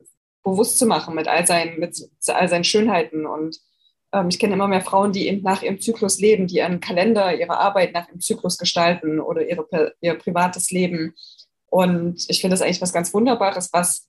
bewusst 0.46 0.78
zu 0.78 0.86
machen 0.86 1.14
mit 1.14 1.26
all 1.28 1.44
seinen, 1.46 1.78
mit 1.80 2.08
all 2.28 2.48
seinen 2.48 2.64
Schönheiten. 2.64 3.26
Und 3.26 3.58
ähm, 4.12 4.28
ich 4.28 4.38
kenne 4.38 4.54
immer 4.54 4.68
mehr 4.68 4.80
Frauen, 4.80 5.12
die 5.12 5.26
eben 5.26 5.42
nach 5.42 5.62
ihrem 5.62 5.80
Zyklus 5.80 6.20
leben, 6.20 6.46
die 6.46 6.58
ihren 6.58 6.80
Kalender, 6.80 7.38
ihre 7.38 7.58
Arbeit 7.58 7.92
nach 7.92 8.08
ihrem 8.08 8.20
Zyklus 8.20 8.56
gestalten 8.56 9.20
oder 9.20 9.46
ihre, 9.46 9.94
ihr 10.00 10.14
privates 10.14 10.70
Leben. 10.70 11.14
Und 11.66 12.24
ich 12.28 12.40
finde 12.40 12.54
das 12.54 12.62
eigentlich 12.62 12.80
was 12.80 12.92
ganz 12.92 13.12
Wunderbares, 13.12 13.70
was 13.72 14.08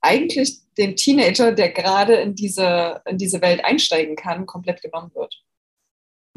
eigentlich 0.00 0.60
dem 0.78 0.94
Teenager, 0.94 1.50
der 1.50 1.70
gerade 1.70 2.14
in 2.14 2.36
diese, 2.36 3.02
in 3.04 3.18
diese 3.18 3.42
Welt 3.42 3.64
einsteigen 3.64 4.14
kann, 4.14 4.46
komplett 4.46 4.82
genommen 4.82 5.10
wird. 5.14 5.34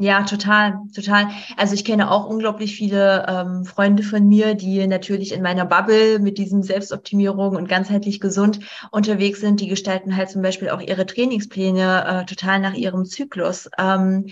Ja, 0.02 0.22
total, 0.22 0.78
total. 0.94 1.28
Also 1.58 1.74
ich 1.74 1.84
kenne 1.84 2.10
auch 2.10 2.24
unglaublich 2.24 2.74
viele 2.74 3.26
ähm, 3.28 3.66
Freunde 3.66 4.02
von 4.02 4.26
mir, 4.26 4.54
die 4.54 4.86
natürlich 4.86 5.30
in 5.32 5.42
meiner 5.42 5.66
Bubble 5.66 6.18
mit 6.20 6.38
diesem 6.38 6.62
Selbstoptimierung 6.62 7.54
und 7.54 7.68
ganzheitlich 7.68 8.18
gesund 8.18 8.60
unterwegs 8.92 9.40
sind. 9.40 9.60
Die 9.60 9.68
gestalten 9.68 10.16
halt 10.16 10.30
zum 10.30 10.40
Beispiel 10.40 10.70
auch 10.70 10.80
ihre 10.80 11.04
Trainingspläne 11.04 12.22
äh, 12.22 12.24
total 12.24 12.60
nach 12.60 12.72
ihrem 12.72 13.04
Zyklus. 13.04 13.68
Ähm, 13.78 14.28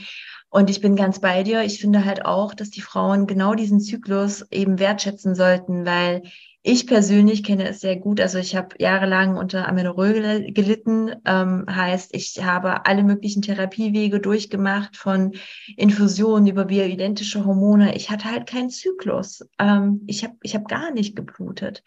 und 0.48 0.70
ich 0.70 0.80
bin 0.80 0.96
ganz 0.96 1.20
bei 1.20 1.42
dir. 1.42 1.62
Ich 1.64 1.78
finde 1.78 2.06
halt 2.06 2.24
auch, 2.24 2.54
dass 2.54 2.70
die 2.70 2.80
Frauen 2.80 3.26
genau 3.26 3.54
diesen 3.54 3.80
Zyklus 3.80 4.50
eben 4.50 4.78
wertschätzen 4.78 5.34
sollten, 5.34 5.84
weil 5.84 6.22
ich 6.68 6.86
persönlich 6.86 7.44
kenne 7.44 7.66
es 7.66 7.80
sehr 7.80 7.96
gut. 7.96 8.20
Also 8.20 8.36
ich 8.36 8.54
habe 8.54 8.76
jahrelang 8.78 9.38
unter 9.38 9.66
Amenorrhoe 9.66 10.52
gelitten. 10.52 11.14
Ähm, 11.24 11.64
heißt, 11.66 12.14
ich 12.14 12.44
habe 12.44 12.84
alle 12.84 13.04
möglichen 13.04 13.40
Therapiewege 13.40 14.20
durchgemacht, 14.20 14.94
von 14.94 15.32
Infusionen 15.78 16.46
über 16.46 16.66
bioidentische 16.66 17.46
Hormone. 17.46 17.96
Ich 17.96 18.10
hatte 18.10 18.30
halt 18.30 18.46
keinen 18.46 18.68
Zyklus. 18.68 19.48
Ähm, 19.58 20.02
ich 20.06 20.24
habe 20.24 20.34
ich 20.42 20.54
hab 20.54 20.68
gar 20.68 20.90
nicht 20.90 21.16
geblutet. 21.16 21.82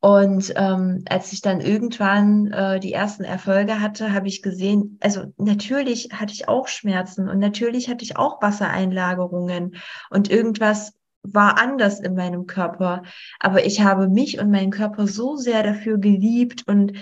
Und 0.00 0.52
ähm, 0.56 1.04
als 1.08 1.32
ich 1.32 1.40
dann 1.40 1.60
irgendwann 1.60 2.48
äh, 2.48 2.80
die 2.80 2.92
ersten 2.92 3.22
Erfolge 3.22 3.80
hatte, 3.80 4.12
habe 4.12 4.26
ich 4.26 4.42
gesehen, 4.42 4.98
also 5.00 5.32
natürlich 5.36 6.08
hatte 6.12 6.32
ich 6.32 6.48
auch 6.48 6.66
Schmerzen 6.66 7.28
und 7.28 7.38
natürlich 7.38 7.88
hatte 7.88 8.04
ich 8.04 8.16
auch 8.16 8.42
Wassereinlagerungen 8.42 9.76
und 10.10 10.28
irgendwas 10.30 10.95
war 11.34 11.58
anders 11.58 12.00
in 12.00 12.14
meinem 12.14 12.46
Körper. 12.46 13.02
Aber 13.40 13.64
ich 13.64 13.80
habe 13.80 14.08
mich 14.08 14.38
und 14.38 14.50
meinen 14.50 14.70
Körper 14.70 15.06
so 15.06 15.36
sehr 15.36 15.62
dafür 15.62 15.98
geliebt 15.98 16.64
und 16.66 16.92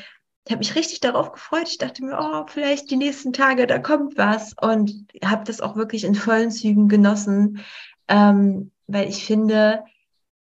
ich 0.46 0.52
habe 0.52 0.58
mich 0.58 0.76
richtig 0.76 1.00
darauf 1.00 1.32
gefreut. 1.32 1.68
Ich 1.68 1.78
dachte 1.78 2.04
mir, 2.04 2.18
oh, 2.20 2.44
vielleicht 2.46 2.90
die 2.90 2.96
nächsten 2.96 3.32
Tage, 3.32 3.66
da 3.66 3.78
kommt 3.78 4.18
was. 4.18 4.54
Und 4.60 5.06
habe 5.24 5.44
das 5.44 5.62
auch 5.62 5.74
wirklich 5.74 6.04
in 6.04 6.14
vollen 6.14 6.50
Zügen 6.50 6.88
genossen, 6.88 7.60
ähm, 8.08 8.70
weil 8.86 9.08
ich 9.08 9.24
finde, 9.24 9.84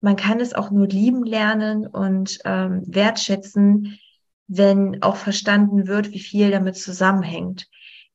man 0.01 0.17
kann 0.17 0.41
es 0.41 0.55
auch 0.55 0.71
nur 0.71 0.87
lieben 0.87 1.25
lernen 1.25 1.87
und 1.87 2.39
ähm, 2.47 2.83
wertschätzen, 2.87 3.99
wenn 4.47 5.03
auch 5.03 5.17
verstanden 5.17 5.87
wird, 5.87 6.13
wie 6.13 6.21
viel 6.21 6.51
damit 6.51 6.77
zusammenhängt. 6.77 7.69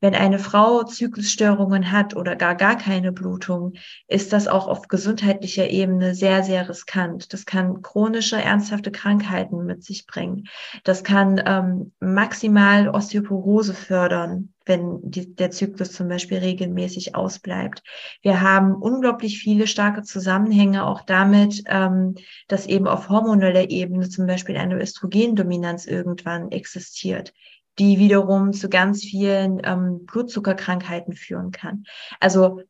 Wenn 0.06 0.14
eine 0.14 0.38
Frau 0.38 0.84
Zyklusstörungen 0.84 1.91
hat 1.91 2.16
oder 2.16 2.36
gar 2.36 2.53
gar 2.53 2.78
keine 2.78 3.12
Blutung, 3.12 3.74
ist 4.08 4.34
das 4.34 4.47
auch 4.47 4.68
auf 4.68 4.88
gesundheitlicher 4.88 5.68
Ebene 5.72 6.14
sehr, 6.14 6.43
sehr 6.43 6.70
riskant. 6.70 7.34
Das 7.34 7.47
kann 7.47 7.82
chronische, 7.82 8.36
ernsthafte 8.36 8.91
Krankheiten 8.91 9.66
mit 9.66 9.84
sich 9.84 10.06
bringen. 10.06 10.43
Das 10.84 11.03
kann 11.03 11.41
ähm, 11.43 11.91
maximal 11.99 12.88
Osteoporose 12.88 13.74
fördern, 13.74 14.53
wenn 14.68 14.99
die, 15.01 15.34
der 15.34 15.49
Zyklus 15.49 15.93
zum 15.93 16.08
Beispiel 16.08 16.38
regelmäßig 16.38 17.16
ausbleibt. 17.16 17.82
Wir 18.22 18.41
haben 18.41 18.76
unglaublich 18.76 19.39
viele 19.39 19.66
starke 19.66 20.03
Zusammenhänge 20.03 20.86
auch 20.86 21.01
damit, 21.01 21.64
ähm, 21.66 22.14
dass 22.47 22.68
eben 22.68 22.88
auf 22.88 23.10
hormoneller 23.10 23.72
Ebene 23.72 24.08
zum 24.08 24.28
Beispiel 24.28 24.58
eine 24.58 24.80
Östrogendominanz 24.80 25.88
irgendwann 25.88 26.51
existiert 26.51 27.34
die 27.80 27.99
wiederum 27.99 28.53
zu 28.53 28.69
ganz 28.69 29.03
vielen 29.03 29.61
ähm, 29.63 30.05
Blutzuckerkrankheiten 30.05 31.13
führen 31.13 31.51
kann. 31.51 31.86
Also 32.19 32.61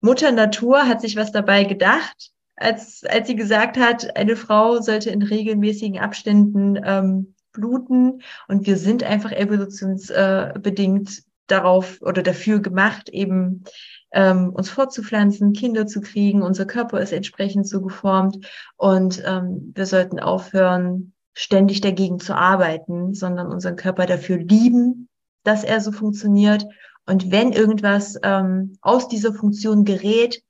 Mutter 0.00 0.32
Natur 0.32 0.86
hat 0.86 1.00
sich 1.00 1.16
was 1.16 1.32
dabei 1.32 1.64
gedacht, 1.64 2.30
als, 2.56 3.04
als 3.04 3.26
sie 3.26 3.36
gesagt 3.36 3.78
hat, 3.78 4.16
eine 4.16 4.36
Frau 4.36 4.80
sollte 4.80 5.10
in 5.10 5.22
regelmäßigen 5.22 5.98
Abständen 5.98 6.78
ähm, 6.84 7.34
bluten 7.52 8.22
und 8.48 8.66
wir 8.66 8.76
sind 8.76 9.02
einfach 9.02 9.32
evolutionsbedingt 9.32 11.10
äh, 11.10 11.22
darauf 11.46 12.00
oder 12.02 12.22
dafür 12.22 12.60
gemacht, 12.60 13.08
eben 13.08 13.64
ähm, 14.12 14.50
uns 14.50 14.68
fortzupflanzen, 14.70 15.52
Kinder 15.54 15.86
zu 15.86 16.00
kriegen. 16.00 16.42
Unser 16.42 16.66
Körper 16.66 17.00
ist 17.00 17.12
entsprechend 17.12 17.66
so 17.66 17.80
geformt 17.80 18.46
und 18.76 19.22
ähm, 19.26 19.72
wir 19.74 19.86
sollten 19.86 20.20
aufhören, 20.20 21.13
ständig 21.34 21.80
dagegen 21.80 22.20
zu 22.20 22.34
arbeiten, 22.34 23.14
sondern 23.14 23.48
unseren 23.48 23.76
Körper 23.76 24.06
dafür 24.06 24.38
lieben, 24.38 25.08
dass 25.42 25.64
er 25.64 25.80
so 25.80 25.92
funktioniert. 25.92 26.66
Und 27.06 27.30
wenn 27.30 27.52
irgendwas 27.52 28.18
ähm, 28.22 28.78
aus 28.80 29.08
dieser 29.08 29.34
Funktion 29.34 29.84
gerät, 29.84 30.42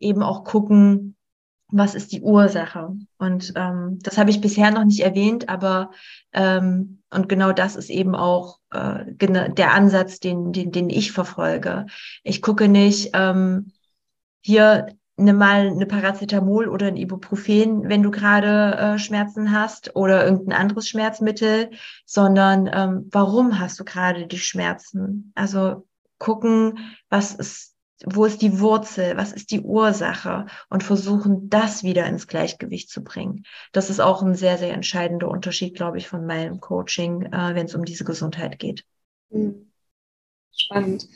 eben 0.00 0.22
auch 0.22 0.44
gucken, 0.44 1.16
was 1.72 1.94
ist 1.94 2.10
die 2.12 2.22
Ursache. 2.22 2.96
Und 3.18 3.52
ähm, 3.54 3.98
das 4.02 4.18
habe 4.18 4.30
ich 4.30 4.40
bisher 4.40 4.72
noch 4.72 4.84
nicht 4.84 5.00
erwähnt, 5.00 5.48
aber 5.48 5.92
ähm, 6.32 7.02
und 7.10 7.28
genau 7.28 7.52
das 7.52 7.76
ist 7.76 7.90
eben 7.90 8.14
auch 8.14 8.58
äh, 8.70 9.04
der 9.14 9.74
Ansatz, 9.74 10.20
den, 10.20 10.52
den, 10.52 10.72
den 10.72 10.90
ich 10.90 11.12
verfolge. 11.12 11.86
Ich 12.22 12.42
gucke 12.42 12.68
nicht, 12.68 13.10
ähm, 13.14 13.72
hier 14.42 14.86
nimm 15.20 15.36
mal 15.36 15.68
eine 15.68 15.86
Paracetamol 15.86 16.68
oder 16.68 16.86
ein 16.86 16.96
Ibuprofen, 16.96 17.88
wenn 17.88 18.02
du 18.02 18.10
gerade 18.10 18.76
äh, 18.76 18.98
Schmerzen 18.98 19.52
hast 19.52 19.94
oder 19.94 20.24
irgendein 20.24 20.58
anderes 20.58 20.88
Schmerzmittel, 20.88 21.70
sondern 22.04 22.68
ähm, 22.72 23.08
warum 23.10 23.58
hast 23.58 23.78
du 23.78 23.84
gerade 23.84 24.26
die 24.26 24.38
Schmerzen? 24.38 25.32
Also 25.34 25.86
gucken, 26.18 26.78
was 27.08 27.34
ist, 27.34 27.76
wo 28.04 28.24
ist 28.24 28.42
die 28.42 28.60
Wurzel, 28.60 29.16
was 29.16 29.32
ist 29.32 29.50
die 29.50 29.60
Ursache 29.60 30.46
und 30.68 30.82
versuchen, 30.82 31.48
das 31.48 31.82
wieder 31.82 32.06
ins 32.06 32.26
Gleichgewicht 32.26 32.90
zu 32.90 33.04
bringen. 33.04 33.44
Das 33.72 33.90
ist 33.90 34.00
auch 34.00 34.22
ein 34.22 34.34
sehr, 34.34 34.58
sehr 34.58 34.72
entscheidender 34.72 35.28
Unterschied, 35.28 35.74
glaube 35.76 35.98
ich, 35.98 36.08
von 36.08 36.26
meinem 36.26 36.60
Coaching, 36.60 37.22
äh, 37.26 37.54
wenn 37.54 37.66
es 37.66 37.74
um 37.74 37.84
diese 37.84 38.04
Gesundheit 38.04 38.58
geht. 38.58 38.84
Hm. 39.30 39.70
Spannend 40.52 41.06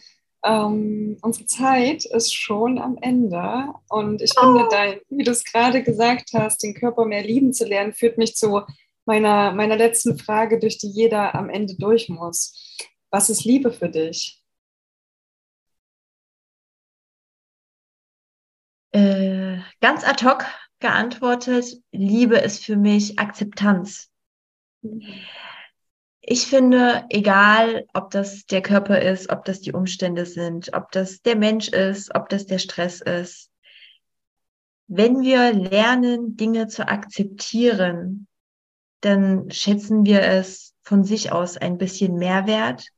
ähm, 0.44 1.16
unsere 1.22 1.46
Zeit 1.46 2.04
ist 2.04 2.34
schon 2.34 2.78
am 2.78 2.98
Ende. 3.00 3.72
Und 3.88 4.20
ich 4.20 4.32
finde, 4.38 4.64
oh. 4.66 4.68
dein, 4.70 5.00
wie 5.08 5.24
du 5.24 5.30
es 5.30 5.44
gerade 5.44 5.82
gesagt 5.82 6.30
hast, 6.34 6.62
den 6.62 6.74
Körper 6.74 7.06
mehr 7.06 7.22
lieben 7.22 7.52
zu 7.52 7.64
lernen, 7.66 7.94
führt 7.94 8.18
mich 8.18 8.36
zu 8.36 8.62
meiner, 9.06 9.52
meiner 9.52 9.76
letzten 9.76 10.18
Frage, 10.18 10.58
durch 10.58 10.78
die 10.78 10.88
jeder 10.88 11.34
am 11.34 11.48
Ende 11.48 11.74
durch 11.78 12.08
muss. 12.08 12.76
Was 13.10 13.30
ist 13.30 13.44
Liebe 13.44 13.72
für 13.72 13.88
dich? 13.88 14.42
Äh, 18.92 19.58
ganz 19.80 20.04
ad 20.04 20.24
hoc 20.24 20.44
geantwortet, 20.78 21.82
Liebe 21.90 22.36
ist 22.36 22.64
für 22.64 22.76
mich 22.76 23.18
Akzeptanz. 23.18 24.10
Mhm. 24.82 25.02
Ich 26.26 26.46
finde, 26.46 27.04
egal, 27.10 27.84
ob 27.92 28.10
das 28.10 28.46
der 28.46 28.62
Körper 28.62 29.02
ist, 29.02 29.30
ob 29.30 29.44
das 29.44 29.60
die 29.60 29.72
Umstände 29.72 30.24
sind, 30.24 30.72
ob 30.72 30.90
das 30.90 31.20
der 31.20 31.36
Mensch 31.36 31.68
ist, 31.68 32.14
ob 32.14 32.30
das 32.30 32.46
der 32.46 32.58
Stress 32.58 33.02
ist, 33.02 33.50
wenn 34.86 35.20
wir 35.20 35.52
lernen, 35.52 36.36
Dinge 36.36 36.68
zu 36.68 36.88
akzeptieren, 36.88 38.26
dann 39.00 39.50
schätzen 39.50 40.06
wir 40.06 40.22
es 40.22 40.74
von 40.82 41.04
sich 41.04 41.30
aus 41.30 41.58
ein 41.58 41.76
bisschen 41.76 42.16
mehr 42.16 42.46
wert 42.46 42.88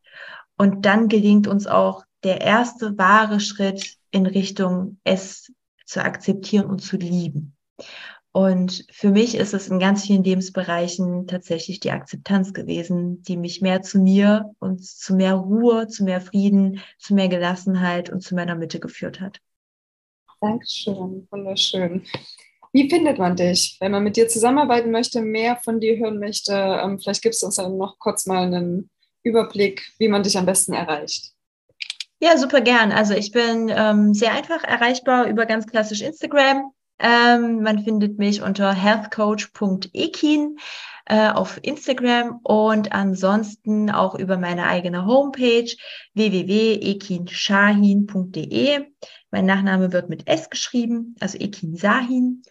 und 0.57 0.87
dann 0.87 1.09
gelingt 1.09 1.49
uns 1.49 1.67
auch 1.67 2.05
der 2.23 2.43
erste 2.43 2.97
wahre 2.97 3.41
Schritt 3.41 3.97
in 4.13 4.27
Richtung 4.27 5.01
es 5.03 5.53
zu 5.85 6.05
akzeptieren 6.05 6.67
und 6.67 6.81
zu 6.81 6.97
lieben. 6.97 7.57
Und 8.37 8.85
für 8.91 9.09
mich 9.09 9.35
ist 9.35 9.55
es 9.55 9.69
in 9.69 9.79
ganz 9.79 10.05
vielen 10.05 10.23
Lebensbereichen 10.23 11.27
tatsächlich 11.27 11.81
die 11.81 11.91
Akzeptanz 11.91 12.53
gewesen, 12.53 13.23
die 13.23 13.39
mich 13.39 13.63
mehr 13.63 13.81
zu 13.81 13.99
mir 13.99 14.55
und 14.59 14.85
zu 14.85 15.17
mehr 15.17 15.33
Ruhe, 15.37 15.89
zu 15.89 16.05
mehr 16.05 16.21
Frieden, 16.21 16.83
zu 16.99 17.15
mehr 17.15 17.29
Gelassenheit 17.29 18.11
und 18.11 18.21
zu 18.21 18.35
meiner 18.35 18.55
Mitte 18.55 18.79
geführt 18.79 19.23
hat. 19.23 19.41
Dankeschön, 20.43 21.27
wunderschön. 21.31 22.05
Wie 22.75 22.91
findet 22.91 23.17
man 23.17 23.37
dich, 23.37 23.79
wenn 23.81 23.93
man 23.93 24.05
mit 24.05 24.19
dir 24.19 24.29
zusammenarbeiten 24.29 24.91
möchte, 24.91 25.23
mehr 25.23 25.57
von 25.57 25.81
dir 25.81 25.97
hören 25.97 26.19
möchte? 26.19 26.53
Ähm, 26.53 26.99
vielleicht 26.99 27.23
gibst 27.23 27.41
du 27.41 27.47
uns 27.47 27.57
dann 27.57 27.79
noch 27.79 27.99
kurz 27.99 28.27
mal 28.27 28.43
einen 28.43 28.91
Überblick, 29.23 29.83
wie 29.99 30.09
man 30.09 30.23
dich 30.23 30.37
am 30.37 30.45
besten 30.45 30.75
erreicht. 30.75 31.33
Ja, 32.21 32.37
super 32.37 32.61
gern. 32.61 32.93
Also 32.93 33.15
ich 33.15 33.33
bin 33.33 33.73
ähm, 33.75 34.13
sehr 34.13 34.35
einfach 34.35 34.63
erreichbar 34.63 35.27
über 35.27 35.47
ganz 35.47 35.67
klassisch 35.67 36.03
Instagram. 36.03 36.71
Ähm, 36.99 37.63
man 37.63 37.81
findet 37.81 38.19
mich 38.19 38.43
unter 38.43 38.73
healthcoach.ekin 38.73 40.59
äh, 41.07 41.31
auf 41.31 41.59
Instagram 41.63 42.41
und 42.43 42.93
ansonsten 42.93 43.91
auch 43.91 44.15
über 44.15 44.37
meine 44.39 44.67
eigene 44.67 45.07
Homepage 45.07 45.71
www.ekinshahin.de. 46.15 48.87
Mein 49.31 49.47
Nachname 49.47 49.93
wird 49.93 50.09
mit 50.09 50.27
S 50.27 50.51
geschrieben, 50.51 51.15
also 51.21 51.39
Ekin 51.39 51.77
Sahin. 51.77 52.43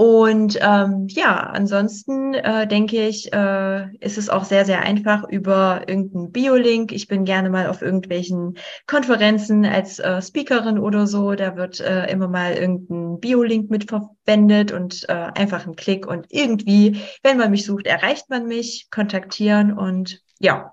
Und 0.00 0.58
ähm, 0.62 1.08
ja, 1.10 1.36
ansonsten 1.40 2.32
äh, 2.32 2.66
denke 2.66 3.06
ich, 3.06 3.30
äh, 3.34 3.94
ist 3.98 4.16
es 4.16 4.30
auch 4.30 4.44
sehr, 4.44 4.64
sehr 4.64 4.80
einfach 4.80 5.28
über 5.28 5.82
irgendeinen 5.88 6.32
Biolink. 6.32 6.90
Ich 6.92 7.06
bin 7.06 7.26
gerne 7.26 7.50
mal 7.50 7.66
auf 7.66 7.82
irgendwelchen 7.82 8.56
Konferenzen 8.86 9.66
als 9.66 9.98
äh, 9.98 10.22
Speakerin 10.22 10.78
oder 10.78 11.06
so. 11.06 11.34
Da 11.34 11.54
wird 11.54 11.80
äh, 11.80 12.10
immer 12.10 12.28
mal 12.28 12.54
irgendein 12.54 13.20
Biolink 13.20 13.68
mitverwendet 13.68 14.72
und 14.72 15.06
äh, 15.10 15.12
einfach 15.12 15.66
ein 15.66 15.76
Klick. 15.76 16.06
Und 16.06 16.24
irgendwie, 16.30 17.02
wenn 17.22 17.36
man 17.36 17.50
mich 17.50 17.66
sucht, 17.66 17.86
erreicht 17.86 18.30
man 18.30 18.46
mich, 18.46 18.88
kontaktieren 18.90 19.70
und 19.76 20.22
ja. 20.38 20.72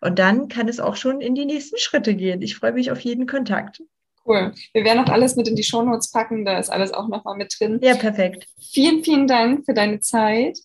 Und 0.00 0.18
dann 0.18 0.48
kann 0.48 0.68
es 0.68 0.80
auch 0.80 0.96
schon 0.96 1.20
in 1.20 1.34
die 1.34 1.44
nächsten 1.44 1.76
Schritte 1.76 2.14
gehen. 2.14 2.40
Ich 2.40 2.56
freue 2.56 2.72
mich 2.72 2.90
auf 2.90 3.00
jeden 3.00 3.26
Kontakt. 3.26 3.82
Cool. 4.26 4.52
Wir 4.72 4.84
werden 4.84 5.04
auch 5.04 5.12
alles 5.12 5.36
mit 5.36 5.46
in 5.46 5.54
die 5.54 5.62
Shownotes 5.62 6.10
packen, 6.10 6.44
da 6.44 6.58
ist 6.58 6.70
alles 6.70 6.92
auch 6.92 7.08
nochmal 7.08 7.36
mit 7.36 7.54
drin. 7.58 7.78
Ja, 7.80 7.94
perfekt. 7.94 8.46
Vielen, 8.72 9.04
vielen 9.04 9.26
Dank 9.28 9.64
für 9.64 9.74
deine 9.74 10.00
Zeit, 10.00 10.58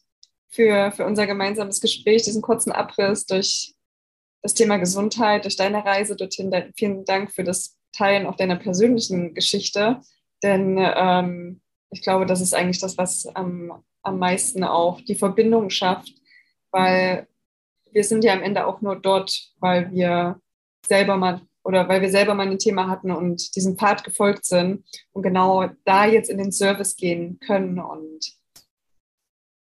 für, 0.49 0.91
für 0.91 1.05
unser 1.05 1.27
gemeinsames 1.27 1.79
Gespräch, 1.79 2.23
diesen 2.23 2.41
kurzen 2.41 2.71
Abriss 2.71 3.25
durch 3.25 3.73
das 4.41 4.55
Thema 4.55 4.77
Gesundheit, 4.77 5.45
durch 5.45 5.55
deine 5.55 5.85
Reise 5.85 6.15
dorthin. 6.15 6.51
Vielen 6.75 7.05
Dank 7.05 7.31
für 7.31 7.43
das 7.43 7.77
Teilen 7.95 8.25
auch 8.25 8.35
deiner 8.35 8.55
persönlichen 8.55 9.35
Geschichte, 9.35 10.01
denn 10.41 10.77
ähm, 10.79 11.61
ich 11.91 12.01
glaube, 12.01 12.25
das 12.25 12.41
ist 12.41 12.55
eigentlich 12.55 12.79
das, 12.79 12.97
was 12.97 13.27
am, 13.27 13.83
am 14.01 14.17
meisten 14.17 14.63
auch 14.63 15.01
die 15.01 15.15
Verbindung 15.15 15.69
schafft, 15.69 16.13
weil 16.71 17.27
wir 17.91 18.03
sind 18.03 18.23
ja 18.23 18.33
am 18.33 18.41
Ende 18.41 18.65
auch 18.65 18.81
nur 18.81 18.95
dort, 18.95 19.51
weil 19.59 19.91
wir 19.91 20.39
selber 20.87 21.17
mal 21.17 21.41
oder 21.63 21.87
weil 21.87 22.01
wir 22.01 22.09
selber 22.09 22.33
mal 22.33 22.47
ein 22.47 22.59
Thema 22.59 22.87
hatten 22.87 23.11
und 23.11 23.55
diesem 23.55 23.77
Pfad 23.77 24.03
gefolgt 24.03 24.45
sind 24.45 24.83
und 25.11 25.23
genau 25.23 25.69
da 25.85 26.05
jetzt 26.05 26.29
in 26.29 26.37
den 26.37 26.51
Service 26.51 26.95
gehen 26.95 27.39
können. 27.39 27.79
Und 27.79 28.33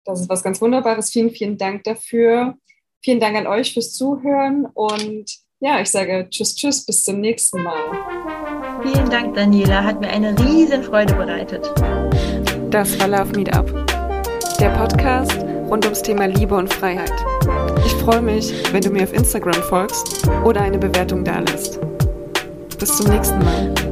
das 0.04 0.20
ist 0.20 0.28
was 0.28 0.42
ganz 0.42 0.60
Wunderbares. 0.60 1.10
Vielen, 1.10 1.30
vielen 1.30 1.58
Dank 1.58 1.84
dafür. 1.84 2.56
Vielen 3.02 3.20
Dank 3.20 3.36
an 3.36 3.46
euch 3.46 3.72
fürs 3.72 3.94
Zuhören 3.94 4.66
und 4.66 5.40
ja, 5.60 5.80
ich 5.80 5.90
sage 5.90 6.26
Tschüss, 6.30 6.54
Tschüss, 6.54 6.84
bis 6.86 7.04
zum 7.04 7.20
nächsten 7.20 7.62
Mal. 7.62 8.80
Vielen 8.82 9.10
Dank, 9.10 9.34
Daniela. 9.34 9.84
Hat 9.84 10.00
mir 10.00 10.08
eine 10.08 10.38
riesen 10.38 10.82
Freude 10.82 11.14
bereitet. 11.14 11.70
Das 12.70 12.98
war 12.98 13.08
Love 13.08 13.36
Meet 13.36 13.54
Up, 13.54 13.66
der 14.58 14.70
Podcast 14.70 15.38
rund 15.68 15.84
ums 15.84 16.02
Thema 16.02 16.26
Liebe 16.26 16.54
und 16.54 16.72
Freiheit. 16.72 17.12
Ich 18.00 18.06
freue 18.06 18.22
mich, 18.22 18.54
wenn 18.72 18.80
du 18.80 18.88
mir 18.88 19.02
auf 19.02 19.12
Instagram 19.12 19.62
folgst 19.64 20.26
oder 20.42 20.62
eine 20.62 20.78
Bewertung 20.78 21.22
dalässt. 21.22 21.78
Bis 22.78 22.96
zum 22.96 23.10
nächsten 23.10 23.38
Mal. 23.40 23.89